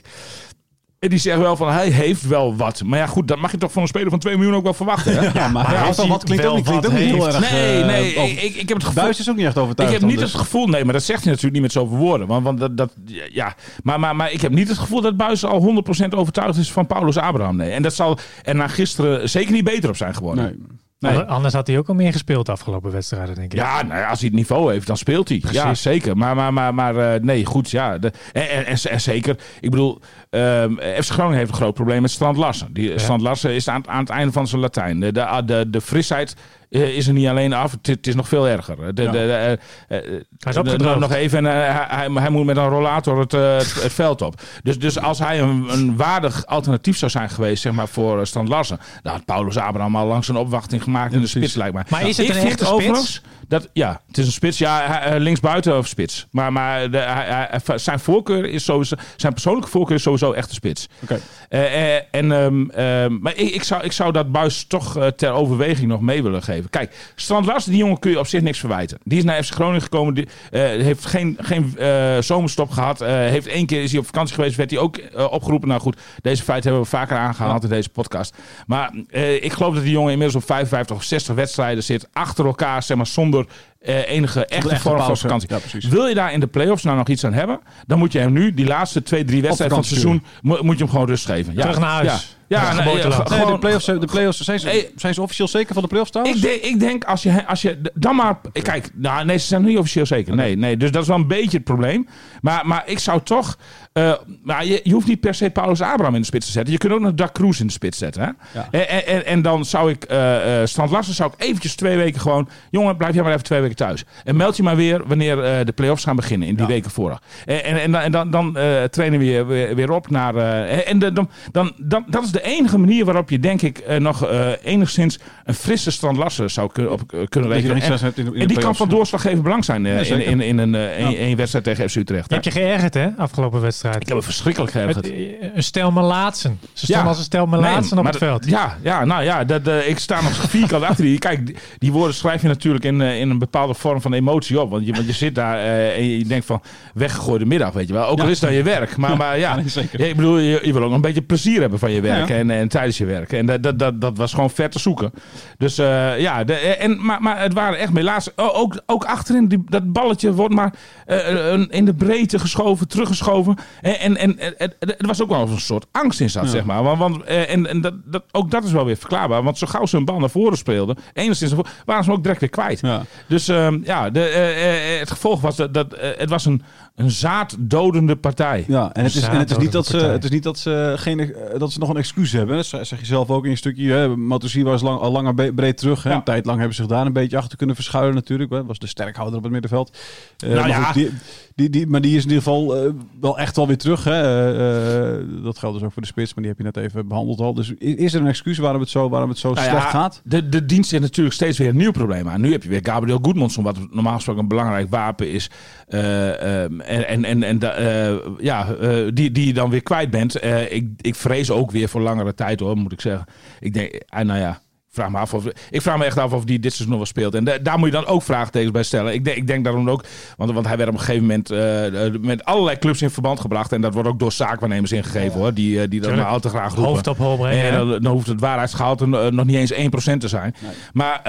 En 0.99 1.09
die 1.09 1.19
zegt 1.19 1.39
wel 1.39 1.55
van, 1.55 1.71
hij 1.71 1.89
heeft 1.89 2.27
wel 2.27 2.55
wat. 2.55 2.83
Maar 2.85 2.99
ja, 2.99 3.05
goed, 3.05 3.27
dat 3.27 3.37
mag 3.39 3.51
je 3.51 3.57
toch 3.57 3.71
van 3.71 3.81
een 3.81 3.87
speler 3.87 4.09
van 4.09 4.19
2 4.19 4.35
miljoen 4.37 4.55
ook 4.55 4.63
wel 4.63 4.73
verwachten. 4.73 5.13
Hè? 5.15 5.29
ja, 5.39 5.47
maar, 5.47 5.67
hij 5.69 5.85
heeft 5.85 6.07
wat 6.07 6.23
klinkt 6.23 6.43
wel 6.43 6.51
ook 6.51 6.57
niet, 6.57 6.65
klinkt 6.67 6.85
ook 6.85 6.91
wat 6.91 7.01
niet 7.01 7.11
heel 7.13 7.27
erg... 7.27 7.51
Nee, 7.51 7.83
nee, 7.83 8.13
ik, 8.13 8.41
ik, 8.41 8.55
ik 8.55 8.67
heb 8.67 8.77
het 8.77 8.87
gevoel... 8.87 9.03
Buis 9.03 9.19
is 9.19 9.29
ook 9.29 9.35
niet 9.35 9.45
echt 9.45 9.55
Ik 9.55 9.61
overtuigd. 9.61 9.91
heb 9.91 10.01
dan, 10.01 10.09
niet 10.09 10.19
dus. 10.19 10.31
het 10.31 10.41
gevoel, 10.41 10.67
nee, 10.67 10.83
maar 10.83 10.93
dat 10.93 11.03
zegt 11.03 11.19
hij 11.23 11.27
natuurlijk 11.27 11.53
niet 11.53 11.61
met 11.63 11.71
zoveel 11.71 11.97
woorden. 11.97 12.27
Want, 12.27 12.43
want 12.43 12.59
dat, 12.59 12.77
dat, 12.77 12.91
ja, 13.31 13.55
maar, 13.83 13.99
maar, 13.99 14.15
maar 14.15 14.31
ik 14.31 14.41
heb 14.41 14.51
niet 14.51 14.67
het 14.67 14.77
gevoel 14.77 15.01
dat 15.01 15.17
Buis 15.17 15.45
al 15.45 15.83
100% 16.05 16.09
overtuigd 16.09 16.57
is 16.57 16.71
van 16.71 16.87
Paulus 16.87 17.17
Abraham. 17.17 17.55
Nee. 17.55 17.71
En 17.71 17.81
dat 17.81 17.93
zal 17.93 18.17
er 18.43 18.55
na 18.55 18.67
gisteren 18.67 19.29
zeker 19.29 19.51
niet 19.51 19.63
beter 19.63 19.89
op 19.89 19.95
zijn 19.95 20.13
geworden. 20.15 20.43
Nee. 20.43 20.55
Nee. 20.99 21.17
Anders 21.19 21.53
had 21.53 21.67
hij 21.67 21.77
ook 21.77 21.87
al 21.87 21.93
meer 21.95 22.11
gespeeld 22.11 22.45
de 22.45 22.51
afgelopen 22.51 22.91
wedstrijden, 22.91 23.35
denk 23.35 23.53
ik. 23.53 23.59
Ja, 23.59 23.81
nou 23.83 23.99
ja, 23.99 24.09
als 24.09 24.19
hij 24.19 24.27
het 24.27 24.37
niveau 24.37 24.71
heeft, 24.71 24.87
dan 24.87 24.97
speelt 24.97 25.29
hij. 25.29 25.43
Ja, 25.51 25.63
Precies. 25.63 25.81
zeker. 25.81 26.17
Maar, 26.17 26.35
maar, 26.35 26.53
maar, 26.53 26.73
maar 26.73 26.95
eh, 27.13 27.21
nee, 27.21 27.45
goed. 27.45 27.69
Ja. 27.71 27.97
De, 27.97 28.11
en, 28.33 28.49
en, 28.49 28.65
en, 28.65 28.77
en 28.91 29.01
zeker, 29.01 29.35
ik 29.59 29.69
bedoel, 29.69 29.99
ehm 30.29 30.73
FC 30.75 31.09
Groningen 31.11 31.37
heeft 31.37 31.49
een 31.49 31.55
groot 31.55 31.73
probleem 31.73 32.01
met 32.01 32.11
Strand 32.11 32.37
Larsen. 32.37 32.73
Die, 32.73 32.99
Strand 32.99 33.21
Larsen 33.21 33.51
is 33.53 33.67
aan, 33.67 33.81
het- 33.81 33.87
aan 33.89 33.99
het 33.99 34.09
einde 34.09 34.31
van 34.31 34.47
zijn 34.47 34.61
Latijn. 34.61 34.99
De, 34.99 35.11
de, 35.11 35.41
de, 35.45 35.69
de 35.69 35.81
frisheid 35.81 36.35
is 36.69 37.07
er 37.07 37.13
niet 37.13 37.27
alleen 37.27 37.53
af, 37.53 37.75
het, 37.81 38.07
is 38.07 38.15
nog 38.15 38.27
veel 38.27 38.47
erger. 38.47 38.75
De, 38.77 38.93
de, 38.93 39.01
Ja. 39.03 39.11
de, 39.11 39.19
eh, 39.19 39.51
eh, 39.51 39.57
Hij 39.87 40.51
is 40.51 40.57
opgedroogd. 40.57 40.99
nog 40.99 41.11
even, 41.13 41.45
en, 41.45 41.67
eh, 41.67 41.85
hij, 41.89 42.09
hij 42.13 42.29
moet 42.29 42.45
met 42.45 42.57
een 42.57 42.67
rollator 42.69 43.19
het, 43.19 43.33
eh, 43.33 43.57
het, 43.57 43.81
het 43.83 43.93
veld 43.93 44.21
op. 44.21 44.41
Dus, 44.63 44.79
dus 44.79 44.99
als 44.99 45.19
hij 45.19 45.39
een, 45.39 45.65
een 45.71 45.95
waardig 45.95 46.45
alternatief 46.45 46.97
zou 46.97 47.11
zijn 47.11 47.29
geweest 47.29 47.61
zeg 47.61 47.73
maar, 47.73 47.87
voor 47.87 48.19
eh, 48.19 48.25
Strand 48.25 48.47
Larsen, 48.49 48.79
dan 49.01 49.13
had 49.13 49.25
Paulus 49.25 49.57
Abraham 49.57 49.95
al 49.95 50.05
langs 50.07 50.27
een 50.27 50.35
opwachting 50.35 50.83
gemaakt 50.83 51.13
in 51.13 51.21
de 51.21 51.27
spits, 51.27 51.53
lijkt 51.55 51.73
mij. 51.73 51.83
Maar 51.89 52.07
is 52.07 52.17
het 52.17 52.29
een 52.29 52.35
echte 52.35 52.67
overigens 52.71 53.21
Dat, 53.47 53.69
ja, 53.73 54.01
het 54.07 54.17
is 54.17 54.25
een 54.25 54.31
spits. 54.31 54.57
Ja, 54.57 55.01
eh, 55.03 55.19
linksbuiten 55.19 55.77
of 55.77 55.87
spits. 55.87 56.27
Maar, 56.31 56.51
maar 56.53 56.91
de, 56.91 56.97
hij- 56.97 57.47
hij- 57.65 57.77
zijn 57.77 57.99
voorkeur 57.99 58.45
is 58.45 58.63
sowieso... 58.63 58.95
Zijn 59.15 59.33
persoonlijke 59.33 59.69
voorkeur 59.69 59.95
is 59.95 60.01
sowieso 60.01 60.31
echt 60.31 60.47
de 60.49 60.53
spits. 60.53 60.87
Oké. 61.03 61.19
Eh, 61.49 61.95
eh, 61.95 62.01
en, 62.11 62.31
ehm, 62.31 62.69
ehm, 62.69 63.17
maar 63.21 63.35
ik, 63.35 63.49
ik, 63.53 63.63
zou, 63.63 63.83
ik 63.83 63.91
zou 63.91 64.11
dat 64.11 64.31
buis 64.31 64.65
toch 64.67 64.97
eh, 64.97 65.07
ter 65.07 65.31
overweging 65.31 65.87
nog 65.87 66.01
mee 66.01 66.23
willen 66.23 66.43
geven. 66.43 66.56
Kijk, 66.69 67.11
Strand 67.15 67.45
Larsen, 67.45 67.71
die 67.71 67.79
jongen 67.79 67.99
kun 67.99 68.11
je 68.11 68.19
op 68.19 68.27
zich 68.27 68.41
niks 68.41 68.59
verwijten. 68.59 68.97
Die 69.03 69.17
is 69.17 69.23
naar 69.23 69.43
FC 69.43 69.53
Groningen 69.53 69.81
gekomen. 69.81 70.13
Die, 70.13 70.27
eh, 70.51 70.61
heeft 70.61 71.05
geen, 71.05 71.37
geen 71.41 71.77
eh, 71.77 72.17
zomerstop 72.19 72.69
gehad. 72.69 73.01
Eh, 73.01 73.09
heeft 73.09 73.47
één 73.47 73.65
keer 73.65 73.83
is 73.83 73.91
hij 73.91 73.99
op 73.99 74.05
vakantie 74.05 74.35
geweest. 74.35 74.55
Werd 74.55 74.71
hij 74.71 74.79
ook 74.79 74.99
opgeroepen. 75.29 75.67
Nou 75.67 75.81
goed, 75.81 75.97
deze 76.21 76.43
feiten 76.43 76.71
hebben 76.71 76.89
we 76.89 76.97
vaker 76.97 77.17
aangehaald 77.17 77.63
in 77.63 77.69
deze 77.69 77.89
podcast. 77.89 78.35
Maar 78.67 78.93
ik 79.41 79.53
geloof 79.53 79.73
dat 79.73 79.83
die 79.83 79.91
jongen 79.91 80.11
inmiddels 80.11 80.43
op 80.43 80.47
55 80.49 80.95
of 80.95 81.03
60 81.03 81.35
wedstrijden 81.35 81.83
zit. 81.83 82.07
Achter 82.13 82.45
elkaar, 82.45 82.83
zeg 82.83 82.97
maar, 82.97 83.07
zonder 83.07 83.45
enige 83.81 84.45
echte 84.45 84.69
echte 84.69 84.89
vorm 84.89 85.01
van 85.01 85.17
vakantie. 85.17 85.49
Ja. 85.49 85.89
Wil 85.89 86.07
je 86.07 86.15
daar 86.15 86.33
in 86.33 86.39
de 86.39 86.47
play-offs 86.47 86.83
nou 86.83 86.97
nog 86.97 87.07
iets 87.07 87.23
aan 87.25 87.33
hebben? 87.33 87.59
Dan 87.87 87.97
moet 87.99 88.11
je 88.11 88.19
hem 88.19 88.31
nu, 88.31 88.53
die 88.53 88.67
laatste 88.67 89.03
twee, 89.03 89.23
drie 89.23 89.41
wedstrijden 89.41 89.77
van 89.77 89.85
het 89.85 89.95
seizoen, 89.95 90.23
mo- 90.41 90.63
moet 90.63 90.77
je 90.77 90.83
hem 90.83 90.91
gewoon 90.91 91.07
rust 91.07 91.25
geven. 91.25 91.53
Ja. 91.53 91.61
Terug 91.61 91.79
naar 91.79 91.89
huis. 91.89 92.07
Ja, 92.07 92.36
Ja, 92.47 92.73
nee, 92.73 92.85
Nee, 92.85 92.95
de 93.03 93.11
gewoon- 93.11 93.59
play-offs, 93.59 93.85
de 93.85 93.99
play-offs 94.11 94.39
zijn, 94.39 94.59
ze, 94.59 94.67
Hey. 94.67 94.89
zijn 94.95 95.13
ze 95.13 95.21
officieel 95.21 95.47
zeker 95.47 95.73
van 95.73 95.81
de 95.83 95.87
play-offs 95.89 96.11
trouwens? 96.11 96.37
ik 96.37 96.43
denk, 96.49 96.61
ik 96.61 96.79
denk 96.79 97.03
als 97.03 97.23
je, 97.23 97.47
als 97.47 97.61
je 97.61 97.81
dan 97.93 98.15
maar. 98.15 98.39
Kijk, 98.61 98.89
nou, 98.93 99.25
nee, 99.25 99.37
ze 99.37 99.47
zijn 99.47 99.63
niet 99.63 99.77
officieel 99.77 100.05
zeker. 100.05 100.35
Nee, 100.35 100.55
nee, 100.57 100.77
dus 100.77 100.91
dat 100.91 101.01
is 101.01 101.07
wel 101.07 101.17
een 101.17 101.27
beetje 101.27 101.57
het 101.57 101.65
probleem. 101.65 102.07
Maar, 102.41 102.67
maar 102.67 102.83
ik 102.85 102.99
zou 102.99 103.21
toch. 103.23 103.57
eh, 103.93 104.13
maar 104.43 104.65
je, 104.65 104.79
je 104.83 104.93
hoeft 104.93 105.07
niet 105.07 105.19
per 105.19 105.33
se 105.35 105.49
Paulus 105.49 105.81
Abraham 105.81 106.13
in 106.15 106.19
de 106.21 106.25
spits 106.27 106.45
te 106.45 106.51
zetten. 106.51 106.73
Je 106.73 106.79
kunt 106.79 106.93
ook 106.93 106.99
nog 106.99 107.13
Dak 107.13 107.33
Cruz 107.33 107.59
in 107.59 107.65
de 107.67 107.73
spits 107.73 107.97
zetten. 107.97 108.21
Hè? 108.21 108.29
Ja. 108.59 108.67
En, 108.71 109.05
en, 109.07 109.25
en, 109.25 109.41
dan 109.41 109.65
zou 109.65 109.91
ik. 109.91 110.03
eh 110.03 110.61
eh 110.61 110.67
Strand 110.67 110.91
Larsen 110.91 111.13
zou 111.13 111.31
ik 111.37 111.43
eventjes 111.45 111.75
twee 111.75 111.97
weken 111.97 112.21
gewoon. 112.21 112.49
Jongen, 112.71 112.97
blijf 112.97 113.13
jij 113.13 113.23
maar 113.23 113.31
even 113.31 113.43
twee 113.43 113.61
weken 113.61 113.75
thuis. 113.75 114.03
En 114.23 114.35
meld 114.35 114.57
je 114.57 114.63
maar 114.63 114.75
weer 114.75 115.01
wanneer 115.07 115.43
eh, 115.43 115.65
de 115.65 115.71
play-offs 115.71 116.03
gaan 116.03 116.15
beginnen. 116.15 116.47
In 116.47 116.55
die 116.55 116.63
Ja. 116.67 116.71
weken 116.71 116.91
vooraf. 116.91 117.19
En, 117.45 117.63
en, 117.63 117.77
en, 117.79 117.91
dan- 117.91 118.11
dan, 118.11 118.31
dan 118.31 118.57
eh, 118.57 118.83
trainen 118.83 119.19
we 119.19 119.25
weer, 119.25 119.47
weer, 119.47 119.75
weer 119.75 119.91
op 119.91 120.09
naar. 120.09 120.35
eh, 120.35 120.89
en 120.89 120.99
de- 120.99 121.11
dan, 121.13 121.29
dan, 121.51 121.71
dan, 121.77 122.05
dat 122.07 122.23
is 122.23 122.31
de 122.37 122.43
enige 122.43 122.77
manier 122.77 123.05
waarop 123.05 123.29
je, 123.29 123.39
denk 123.39 123.61
ik, 123.61 123.77
eh, 123.77 123.99
nog 123.99 124.25
eh, 124.25 124.49
enigszins 124.63 125.19
een 125.43 125.53
frisse 125.53 125.91
Strand 125.91 126.17
Larsen 126.17 126.51
zou 126.51 126.71
kunnen, 126.71 126.91
op, 126.91 127.01
eh, 127.01 127.19
kunnen 127.29 127.49
je 127.49 127.55
er 127.55 127.73
rekenen. 127.73 128.35
En, 128.35 128.47
die 128.47 128.57
kan 128.59 128.75
van 128.75 128.89
doorslaggevend 128.89 129.43
belang 129.43 129.65
zijn 129.65 129.85
Ja, 129.85 129.99
in, 129.99 130.21
in, 130.21 130.41
in 130.41 130.57
een, 130.57 130.73
een, 131.21 131.35
wedstrijd 131.35 131.65
tegen 131.65 131.89
FC 131.89 131.95
Utrecht. 131.95 132.27
Je 132.27 132.33
hebt 132.33 132.45
je 132.45 132.51
geërgerd, 132.51 132.93
hè? 132.93 133.07
Afgelopen 133.17 133.61
wedstrijd. 133.61 133.95
Ik 133.95 134.07
heb 134.07 134.17
me 134.17 134.23
verschrikkelijk 134.23 134.71
geërgerd. 134.71 134.95
Het- 134.95 135.13
een 135.53 135.63
stel 135.63 135.91
Melaatsen. 135.91 136.59
Ze 136.61 136.85
stonden 136.85 137.03
Ja. 137.03 137.09
als 137.09 137.17
een 137.17 137.23
stel 137.23 137.47
Nee, 137.47 137.59
Melaatsen 137.59 137.97
op 137.97 138.03
maar 138.03 138.13
het 138.13 138.21
veld. 138.21 138.49
Ja, 138.49 138.77
ja, 138.81 139.05
nou 139.05 139.23
ja, 139.23 139.43
dat, 139.43 139.67
ik 139.87 139.99
sta 139.99 140.21
nog 140.21 140.49
vierkant 140.49 140.83
achter 140.83 141.03
die. 141.03 141.19
Kijk, 141.19 141.59
die, 141.77 141.91
woorden 141.91 142.15
schrijf 142.15 142.41
je 142.41 142.47
natuurlijk 142.47 142.85
in, 142.85 143.01
in 143.01 143.29
een 143.29 143.39
bepaalde 143.39 143.73
vorm 143.73 144.01
van 144.01 144.13
emotie 144.13 144.61
op. 144.61 144.69
Want 144.69 144.85
je, 144.85 144.91
want 144.91 145.05
je 145.05 145.13
zit 145.13 145.35
daar 145.35 145.59
en 145.93 146.09
je 146.09 146.25
denkt 146.25 146.45
van 146.45 146.61
weggegooide 146.93 147.45
middag, 147.45 147.73
weet 147.73 147.87
je 147.87 147.93
wel. 147.93 148.07
Ook 148.07 148.19
al 148.19 148.27
is 148.27 148.39
dat 148.39 148.53
je 148.53 148.63
werk. 148.63 148.97
Maar 148.97 149.17
maar 149.17 149.39
ja, 149.39 149.55
nee, 149.55 149.69
zeker. 149.69 149.99
ja, 149.99 150.05
ik 150.05 150.15
bedoel, 150.15 150.37
je, 150.37 150.59
je 150.63 150.73
wil 150.73 150.83
ook 150.83 150.91
een 150.91 151.01
beetje 151.01 151.21
plezier 151.21 151.61
hebben 151.61 151.79
van 151.79 151.91
je 151.91 152.01
werk 152.01 152.26
En, 152.29 152.49
en 152.49 152.67
tijdens 152.67 152.97
je 152.97 153.05
werk. 153.05 153.33
En 153.33 153.45
dat, 153.45 153.63
dat, 153.63 153.79
dat, 153.79 154.01
dat 154.01 154.17
was 154.17 154.33
gewoon 154.33 154.49
ver 154.49 154.69
te 154.69 154.79
zoeken. 154.79 155.11
Dus 155.57 155.77
eh, 155.77 156.19
ja, 156.19 156.43
de, 156.43 156.53
en, 156.53 157.05
maar, 157.05 157.21
maar 157.21 157.41
het 157.41 157.53
waren 157.53 157.79
echt 157.79 157.93
helaas 157.93 158.29
ook, 158.35 158.81
ook 158.85 159.05
achterin, 159.05 159.47
die, 159.47 159.63
dat 159.65 159.91
balletje 159.91 160.33
wordt 160.33 160.53
maar 160.53 160.73
eh, 161.05 161.53
in 161.69 161.85
de 161.85 161.93
breedte 161.93 162.39
geschoven, 162.39 162.87
teruggeschoven. 162.87 163.55
En, 163.81 164.17
en, 164.17 164.37
en 164.37 164.53
het, 164.57 164.75
het, 164.79 165.05
was 165.05 165.21
ook 165.21 165.29
wel 165.29 165.41
een 165.41 165.59
soort 165.59 165.85
angst 165.91 166.19
in 166.19 166.29
zat, 166.29 166.43
Ja. 166.43 166.49
zeg 166.49 166.63
maar. 166.63 166.83
Want, 166.83 166.97
want, 166.97 167.23
eh, 167.23 167.49
en 167.53 167.67
en 167.67 167.81
dat, 167.81 167.93
dat, 168.05 168.23
ook 168.31 168.51
dat 168.51 168.63
is 168.63 168.71
wel 168.71 168.85
weer 168.85 168.97
verklaarbaar. 168.97 169.43
Want 169.43 169.57
zo 169.57 169.67
gauw 169.67 169.85
ze 169.85 169.97
een 169.97 170.05
bal 170.05 170.19
naar 170.19 170.29
voren 170.29 170.57
speelden, 170.57 170.97
enigszins 171.13 171.51
naar 171.51 171.59
voren, 171.59 171.71
waren 171.85 172.03
ze 172.03 172.09
hem 172.09 172.17
ook 172.17 172.23
direct 172.23 172.41
weer 172.41 172.49
kwijt. 172.49 172.79
Ja. 172.79 173.01
Dus 173.27 173.47
ehm, 173.47 173.79
ja, 173.83 174.09
de, 174.09 174.23
eh, 174.23 174.93
eh, 174.93 174.99
het 174.99 175.11
gevolg 175.11 175.41
was 175.41 175.55
dat, 175.55 175.73
dat 175.73 175.93
eh, 175.93 176.09
het 176.17 176.29
was 176.29 176.45
een, 176.45 176.61
een 176.97 177.11
zaaddodende 177.11 178.15
partij. 178.15 178.63
Ja, 178.67 178.93
en 178.93 179.03
het 179.03 179.15
is, 179.15 179.21
en 179.21 179.37
het 179.37 179.51
is 179.51 179.57
niet 179.57 179.71
dat 179.71 179.85
ze, 179.85 179.91
partij. 179.91 180.11
het 180.11 180.23
is 180.23 180.29
niet 180.29 180.43
dat 180.43 180.57
ze, 180.59 180.93
geen, 180.97 181.19
eh, 181.19 181.59
dat 181.59 181.71
ze 181.71 181.79
nog 181.79 181.89
een 181.89 181.97
excuus 181.97 182.31
hebben. 182.31 182.55
Dat 182.55 182.65
zeg 182.65 182.99
je 182.99 183.05
zelf 183.05 183.29
ook 183.29 183.43
in 183.43 183.49
je 183.49 183.55
stukje. 183.55 183.91
Hè. 183.91 184.17
Matosi 184.17 184.63
was 184.63 184.81
lang, 184.81 184.99
al 184.99 185.11
langer 185.11 185.53
breed 185.53 185.77
terug. 185.77 186.03
Hè. 186.03 186.09
Ja. 186.09 186.15
Een 186.15 186.23
tijd 186.23 186.45
lang 186.45 186.57
hebben 186.57 186.75
ze 186.75 186.81
zich 186.81 186.91
daar 186.91 187.05
een 187.05 187.13
beetje 187.13 187.37
achter 187.37 187.57
kunnen 187.57 187.75
verschuilen 187.75 188.15
natuurlijk. 188.15 188.51
Hè. 188.51 188.65
Was 188.65 188.79
de 188.79 188.87
sterkhouder 188.87 189.37
op 189.37 189.43
het 189.43 189.51
middenveld. 189.51 189.97
Eh, 190.37 190.49
Nou 190.49 190.59
maar, 190.59 190.69
ja. 190.69 190.83
goed, 190.83 190.93
die, 190.93 191.11
die, 191.55 191.69
die, 191.69 191.87
maar 191.87 192.01
die 192.01 192.15
is 192.15 192.23
in 192.23 192.29
ieder 192.29 192.43
geval 192.43 192.75
eh, 192.75 192.91
wel 193.19 193.37
echt 193.39 193.55
wel 193.55 193.67
weer 193.67 193.77
terug. 193.77 194.03
Hè. 194.03 194.21
Eh, 194.21 195.19
eh, 195.19 195.25
dat 195.43 195.57
geldt 195.57 195.75
dus 195.75 195.85
ook 195.85 195.93
voor 195.93 196.01
de 196.01 196.07
spits, 196.07 196.33
maar 196.33 196.43
die 196.43 196.53
heb 196.53 196.57
je 196.57 196.71
net 196.71 196.77
even 196.77 197.07
behandeld 197.07 197.39
al. 197.39 197.53
Dus 197.53 197.71
is 197.77 198.13
er 198.13 198.21
een 198.21 198.27
excuus 198.27 198.57
waarom 198.57 198.81
het 198.81 198.89
zo, 198.89 199.09
waarom 199.09 199.29
het 199.29 199.37
zo 199.37 199.53
Nou 199.53 199.65
ja, 199.65 199.71
slecht 199.71 199.89
gaat? 199.89 200.21
De, 200.23 200.49
de 200.49 200.65
dienst 200.65 200.91
heeft 200.91 201.03
natuurlijk 201.03 201.35
steeds 201.35 201.57
weer 201.57 201.69
een 201.69 201.77
nieuw 201.77 201.91
probleem 201.91 202.29
aan. 202.29 202.41
Nu 202.41 202.51
heb 202.51 202.63
je 202.63 202.69
weer 202.69 202.79
Gabriel 202.83 203.19
Goedmondson, 203.21 203.63
wat 203.63 203.77
normaal 203.91 204.15
gesproken 204.15 204.41
een 204.41 204.47
belangrijk 204.47 204.89
wapen 204.89 205.31
is. 205.31 205.49
Eh, 205.87 206.63
ehm, 206.63 206.79
en 206.87 207.07
en, 207.07 207.25
en, 207.25 207.43
en 207.43 207.75
eh, 207.75 208.15
ja, 208.39 208.73
eh, 208.73 209.07
die, 209.13 209.31
die 209.31 209.47
je 209.47 209.53
dan 209.53 209.69
weer 209.69 209.83
kwijt 209.83 210.09
bent. 210.09 210.35
Eh, 210.35 210.71
ik, 210.71 210.89
ik 211.01 211.15
vrees 211.15 211.51
ook 211.51 211.71
weer 211.71 211.89
voor 211.89 212.01
langere 212.01 212.33
tijd 212.33 212.59
hoor, 212.59 212.77
moet 212.77 212.91
ik 212.91 213.01
zeggen. 213.01 213.25
Ik 213.59 213.73
denk, 213.73 213.91
eh, 213.91 214.21
nou 214.21 214.39
ja. 214.39 214.59
Vraag 214.97 215.09
me 215.09 215.17
af 215.17 215.33
of, 215.33 215.43
ik 215.69 215.81
vraag 215.81 215.97
me 215.97 216.05
echt 216.05 216.17
af 216.17 216.31
of 216.33 216.43
die 216.43 216.59
dit 216.59 216.71
seizoen 216.71 216.89
nog 216.89 216.97
wel 216.97 217.05
speelt. 217.07 217.35
En 217.35 217.43
da- 217.43 217.57
daar 217.57 217.77
moet 217.79 217.87
je 217.87 217.93
dan 217.93 218.05
ook 218.05 218.23
vraagtekens 218.23 218.71
bij 218.71 218.83
stellen. 218.83 219.13
Ik 219.13 219.23
denk, 219.25 219.37
ik 219.37 219.47
denk 219.47 219.63
daarom 219.63 219.89
ook, 219.89 220.03
want, 220.37 220.51
want 220.51 220.65
hij 220.67 220.77
werd 220.77 220.89
op 220.89 220.95
een 220.95 220.99
gegeven 221.01 221.21
moment 221.21 221.51
eh, 221.51 222.05
eh, 222.05 222.13
met 222.21 222.45
allerlei 222.45 222.77
clubs 222.77 223.01
in 223.01 223.09
verband 223.09 223.39
gebracht. 223.39 223.71
En 223.71 223.81
dat 223.81 223.93
wordt 223.93 224.09
ook 224.09 224.19
door 224.19 224.31
zaakwaarnemers 224.31 224.91
ingegeven 224.91 225.39
hoor, 225.39 225.53
die, 225.53 225.81
eh, 225.81 225.89
die 225.89 226.01
dat 226.01 226.09
maar 226.15 226.25
al 226.25 226.39
te 226.39 226.49
graag 226.49 226.73
roepen. 226.73 226.83
Hoofd 226.91 227.07
op 227.07 227.17
hol 227.17 227.37
brengen. 227.37 227.63
En 227.63 227.73
dan, 227.87 228.01
dan 228.01 228.11
hoeft 228.13 228.27
het 228.27 228.39
waarheidsgehalte 228.39 229.03
eh, 229.05 229.27
nog 229.31 229.45
niet 229.45 229.55
eens 229.55 229.71
1% 229.73 230.21
te 230.21 230.27
zijn. 230.27 230.55
Maar 230.93 231.21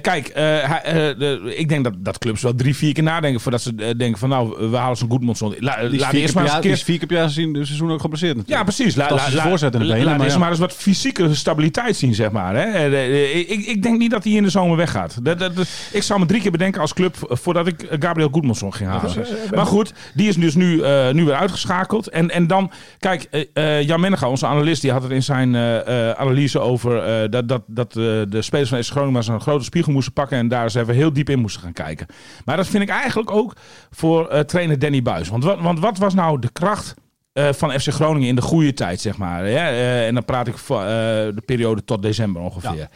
kijk, 0.00 0.34
de- 0.34 1.52
ik 1.56 1.68
denk 1.68 1.84
dat, 1.84 1.92
dat 1.98 2.18
clubs 2.18 2.42
wel 2.42 2.54
drie, 2.54 2.76
vier 2.76 2.92
keer 2.92 3.02
nadenken 3.02 3.40
voordat 3.40 3.62
ze 3.62 3.74
denken 3.96 4.18
van 4.18 4.28
nou, 4.28 4.70
we 4.70 4.76
halen 4.76 4.96
zo'n 4.96 5.10
Goedmondson. 5.10 5.54
La, 5.58 5.76
laat 5.82 6.12
eerst 6.12 6.34
maar 6.34 6.44
eens 6.44 6.52
een 6.54 6.60
keer... 6.60 6.76
vier 6.84 6.98
keer 6.98 7.06
per 7.06 7.16
jaar 7.16 7.26
gezien 7.26 7.52
de 7.52 7.64
seizoen 7.64 7.90
ook 7.92 8.00
geblesseerd 8.00 8.36
natuurlijk. 8.36 8.66
Ja, 8.68 8.74
precies. 8.74 8.94
La, 8.94 9.06
la, 9.16 9.24
la, 9.36 9.42
laat 10.04 10.14
eerst 10.24 10.38
maar 10.38 10.50
eens 10.50 10.58
wat 10.58 10.72
fysieke 10.72 11.34
stabiliteit 11.34 11.96
zien, 11.96 12.14
zeg 12.14 12.30
maar. 12.30 12.54
Hè. 12.56 12.62
Eh, 12.74 13.04
eh, 13.04 13.50
Ik, 13.50 13.66
ik 13.66 13.82
denk 13.82 13.98
niet 13.98 14.10
dat 14.10 14.24
hij 14.24 14.32
in 14.32 14.42
de 14.42 14.48
zomer 14.50 14.76
weggaat. 14.76 15.24
Dat, 15.24 15.38
dat, 15.38 15.56
dat- 15.56 15.68
ik 15.92 16.02
zou 16.02 16.20
me 16.20 16.26
drie 16.26 16.40
keer 16.40 16.50
bedenken 16.50 16.80
als 16.80 16.92
club 16.94 17.16
eh, 17.16 17.36
voordat 17.36 17.66
ik 17.66 17.82
eh, 17.82 17.96
Gabriel 18.00 18.28
Goedmondson 18.32 18.74
ging 18.74 18.90
halen. 18.90 19.10
Maar 19.54 19.66
goed, 19.66 19.92
die 20.14 20.28
is 20.28 20.36
dus 20.36 20.54
nu, 20.54 20.80
eh, 20.82 21.10
nu 21.10 21.24
weer 21.24 21.34
uitgeschakeld. 21.34 22.08
En, 22.08 22.30
en 22.30 22.46
dan, 22.46 22.70
kijk, 22.98 23.22
eh, 23.30 23.78
eh, 23.78 23.86
Jan 23.86 24.00
Mennega, 24.00 24.28
onze 24.28 24.46
analist, 24.46 24.82
die 24.82 24.92
had 24.92 25.02
het 25.02 25.12
in 25.12 25.22
zijn 25.22 25.54
eh, 25.54 26.08
eh, 26.10 26.16
analyse 26.18 26.58
over 26.60 27.02
eh, 27.02 27.30
dat, 27.30 27.48
dat, 27.48 27.62
dat 27.66 27.88
eh, 27.88 28.02
de 28.28 28.38
spelers 28.42 28.68
van 28.68 28.82
FC 28.82 28.90
Groningen 28.90 29.12
maar 29.12 29.22
zo'n 29.24 29.40
grote 29.40 29.64
spiegel 29.64 29.92
moesten 29.92 30.12
pakken 30.12 30.38
en 30.38 30.48
daar 30.48 30.62
eens 30.62 30.74
even 30.74 30.94
heel 30.94 31.12
diep 31.12 31.30
in 31.30 31.38
moesten 31.38 31.62
gaan 31.62 31.72
kijken. 31.72 32.06
Maar 32.44 32.56
dat 32.56 32.66
vind 32.66 32.82
ik 32.82 32.88
eigenlijk 32.88 33.30
ook 33.30 33.52
voor 33.90 34.28
eh, 34.28 34.40
trainer 34.40 34.78
Danny 34.78 35.02
Buis. 35.02 35.28
Want 35.28 35.44
wat, 35.44 35.60
want 35.60 35.78
wat 35.78 35.98
was 35.98 36.14
nou 36.14 36.38
de 36.40 36.50
kracht 36.52 36.94
eh, 37.34 37.48
van 37.52 37.70
FC 37.80 37.88
Groningen 37.88 38.28
in 38.28 38.34
de 38.34 38.42
goede 38.42 38.72
tijd, 38.72 39.00
zeg 39.00 39.16
maar. 39.16 39.38
Hè? 39.44 39.44
Eh, 39.54 40.06
en 40.06 40.14
dan 40.14 40.24
praat 40.24 40.48
ik 40.48 40.58
van 40.58 40.80
eh, 40.80 40.86
de 40.86 41.42
periode 41.44 41.84
tot 41.84 42.02
december 42.02 42.42
ongeveer. 42.42 42.88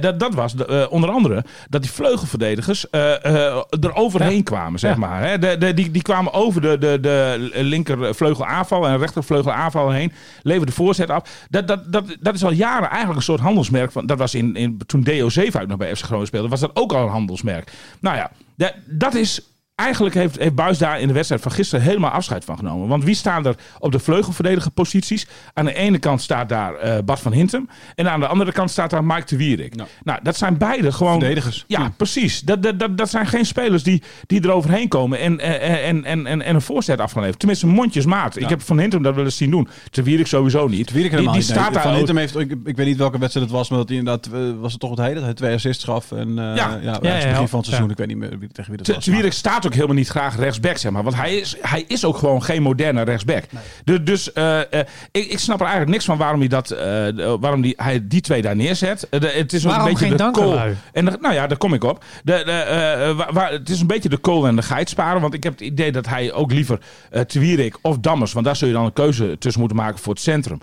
Dat, 0.00 0.18
dat 0.20 0.34
was 0.34 0.54
de, 0.54 0.88
onder 0.90 1.10
andere 1.10 1.44
dat 1.68 1.82
die 1.82 1.90
vleugelverdedigers 1.90 2.86
er 2.90 3.94
overheen 3.94 4.42
kwamen, 4.42 4.78
zeg 4.78 4.90
Ja. 4.92 4.98
maar. 4.98 5.22
Hè? 5.22 5.38
De, 5.38 5.58
de, 5.58 5.74
die, 5.74 5.90
die 5.90 6.02
kwamen 6.02 6.32
over 6.32 6.60
de, 6.60 6.78
de, 6.78 6.98
de 7.00 7.48
linkervleugel 7.52 8.46
aanval 8.46 8.86
en 8.88 8.98
rechtervleugel 8.98 9.52
aanval 9.52 9.90
heen, 9.90 10.12
leverden 10.42 10.68
de 10.68 10.82
voorzet 10.82 11.10
af. 11.10 11.46
Dat, 11.50 11.68
dat, 11.68 11.92
dat, 11.92 12.16
dat 12.20 12.34
is 12.34 12.44
al 12.44 12.52
jaren 12.52 12.88
eigenlijk 12.88 13.16
een 13.16 13.22
soort 13.24 13.40
handelsmerk. 13.40 13.92
Van, 13.92 14.06
dat 14.06 14.18
was 14.18 14.34
in, 14.34 14.54
in, 14.54 14.80
toen 14.86 15.00
Deo 15.02 15.28
Zeefuik 15.28 15.68
nog 15.68 15.78
bij 15.78 15.96
FC 15.96 16.04
Groningen 16.04 16.26
speelde, 16.26 16.48
was 16.48 16.60
dat 16.60 16.70
ook 16.76 16.92
al 16.92 17.02
een 17.02 17.08
handelsmerk. 17.12 17.72
Nou 18.00 18.16
ja, 18.16 18.30
dat, 18.56 18.72
dat 18.86 19.14
is 19.14 19.40
Eigenlijk 19.76 20.14
heeft, 20.14 20.38
heeft 20.38 20.54
Buis 20.54 20.78
daar 20.78 21.00
in 21.00 21.06
de 21.06 21.12
wedstrijd 21.12 21.42
van 21.42 21.52
gisteren 21.52 21.84
helemaal 21.84 22.10
afscheid 22.10 22.44
van 22.44 22.56
genomen. 22.56 22.88
Want 22.88 23.04
wie 23.04 23.14
staan 23.14 23.46
er 23.46 23.54
op 23.78 23.92
de 23.92 23.98
vleugelverdediger 23.98 24.70
posities? 24.70 25.26
Aan 25.54 25.64
de 25.64 25.74
ene 25.74 25.98
kant 25.98 26.22
staat 26.22 26.48
daar 26.48 26.74
eh, 26.74 26.98
Bart 27.04 27.20
van 27.20 27.32
Hintem. 27.32 27.68
En 27.94 28.10
aan 28.10 28.20
de 28.20 28.26
andere 28.26 28.52
kant 28.52 28.70
staat 28.70 28.90
daar 28.90 29.04
Mike 29.04 29.24
de 29.26 29.36
Wierik. 29.36 29.74
Nou, 30.02 30.18
dat 30.22 30.36
zijn 30.36 30.58
beide 30.58 30.92
gewoon... 30.92 31.18
Verdedigers. 31.18 31.64
Ja, 31.66 31.80
Ja. 31.80 31.92
precies. 31.96 32.40
Dat, 32.40 32.62
dat, 32.62 32.78
dat, 32.78 32.98
dat 32.98 33.10
zijn 33.10 33.26
geen 33.26 33.46
spelers 33.46 33.82
die, 33.82 34.02
die 34.26 34.42
er 34.42 34.50
overheen 34.50 34.88
komen 34.88 35.18
en, 35.20 35.40
eh, 35.40 35.88
en, 35.88 36.04
en, 36.04 36.26
en, 36.26 36.42
en 36.42 36.54
een 36.54 36.62
voorzet 36.62 36.98
af 37.00 37.10
gaan 37.10 37.20
leveren. 37.20 37.38
Tenminste, 37.38 37.66
mondjesmaat. 37.66 38.36
Ik 38.36 38.48
heb 38.48 38.62
Van 38.62 38.78
Hintem 38.78 39.02
dat 39.02 39.14
wel 39.14 39.24
eens 39.24 39.36
zien 39.36 39.50
doen. 39.50 39.68
De 39.90 40.02
Wierik 40.02 40.26
sowieso 40.26 40.68
niet. 40.68 40.90
Wierik 40.92 41.10
die, 41.10 41.18
helemaal 41.20 41.32
die 41.32 41.42
niet. 41.42 41.48
Nee, 41.54 41.58
staat 41.58 41.74
daar 41.74 41.82
Van 41.82 41.94
Hintem 41.94 42.16
heeft, 42.16 42.38
ik, 42.38 42.50
ik 42.64 42.76
weet 42.76 42.86
niet 42.86 42.96
welke 42.96 43.18
wedstrijd 43.18 43.46
het 43.46 43.56
was, 43.56 43.68
maar 43.68 43.78
dat 43.78 43.88
hij 43.88 43.98
inderdaad, 43.98 44.26
eh, 44.32 44.40
was 44.60 44.70
het 44.72 44.80
toch 44.80 44.90
wat 44.90 44.98
hij 44.98 45.14
dat 45.14 45.22
hij 45.22 45.34
twee 45.34 45.54
assists 45.54 45.84
gaf. 45.84 46.12
En 46.12 46.28
uh, 46.28 46.34
Ja. 46.36 46.54
ja, 46.54 46.78
ja, 46.82 46.98
ja, 47.02 47.10
het 47.10 47.28
begin 47.28 47.48
van 47.48 47.58
het 47.58 47.68
seizoen, 47.68 47.90
ik 47.90 47.96
weet 47.96 48.06
niet 48.06 48.16
meer 48.16 48.38
wie, 48.38 48.48
tegen 48.52 48.70
wie 48.70 48.82
dat 48.82 48.94
was. 48.94 49.04
Te 49.04 49.10
Wierik 49.10 49.32
staat 49.32 49.64
ook 49.66 49.74
helemaal 49.74 49.94
niet 49.96 50.08
graag 50.08 50.36
rechtsback, 50.36 50.76
zeg 50.76 50.92
maar. 50.92 51.02
Want 51.02 51.16
hij 51.16 51.36
is, 51.36 51.56
hij 51.60 51.84
is 51.88 52.04
ook 52.04 52.16
gewoon 52.16 52.42
geen 52.42 52.62
moderne 52.62 53.02
rechtsback. 53.02 53.44
Dus, 53.84 53.98
dus 54.04 54.32
eh, 54.32 54.60
eh, 54.60 54.86
ik, 55.10 55.26
ik 55.30 55.38
snap 55.38 55.56
er 55.56 55.62
eigenlijk 55.62 55.92
niks 55.92 56.04
van 56.04 56.16
waarom 56.16 56.38
hij, 56.38 56.48
dat, 56.48 56.70
eh, 56.70 57.06
waarom 57.40 57.60
die, 57.60 57.74
hij 57.76 58.00
die 58.08 58.20
twee 58.20 58.42
daar 58.42 58.56
neerzet. 58.56 59.06
De- 59.10 59.18
het 59.34 59.52
is 59.52 59.64
Waarom 59.64 59.86
een 59.86 59.92
beetje 59.92 60.08
geen 60.08 60.16
de 60.16 60.30
kool. 60.30 60.58
En 60.92 61.04
de- 61.04 61.18
nou 61.20 61.34
ja, 61.34 61.46
daar 61.46 61.58
kom 61.58 61.74
ik 61.74 61.84
op. 61.84 62.04
De, 62.24 62.42
de, 62.44 63.14
waar, 63.16 63.32
waar- 63.32 63.50
het 63.52 63.68
is 63.68 63.80
een 63.80 63.86
beetje 63.86 64.08
de 64.08 64.16
kool 64.16 64.46
en 64.46 64.56
de 64.56 64.62
geit 64.62 64.88
sparen. 64.88 65.20
Want 65.20 65.34
ik 65.34 65.42
heb 65.42 65.52
het 65.52 65.60
idee 65.60 65.92
dat 65.92 66.06
hij 66.08 66.32
ook 66.32 66.52
liever 66.52 66.78
eh 67.10 67.20
Te 67.20 67.38
Wierik 67.38 67.78
of 67.82 67.98
Dammers... 67.98 68.32
want 68.32 68.44
daar 68.46 68.56
zul 68.56 68.68
je 68.68 68.74
dan 68.74 68.84
een 68.84 68.92
keuze 68.92 69.36
tussen 69.38 69.60
moeten 69.60 69.78
maken 69.78 69.98
voor 69.98 70.12
het 70.12 70.22
centrum. 70.22 70.58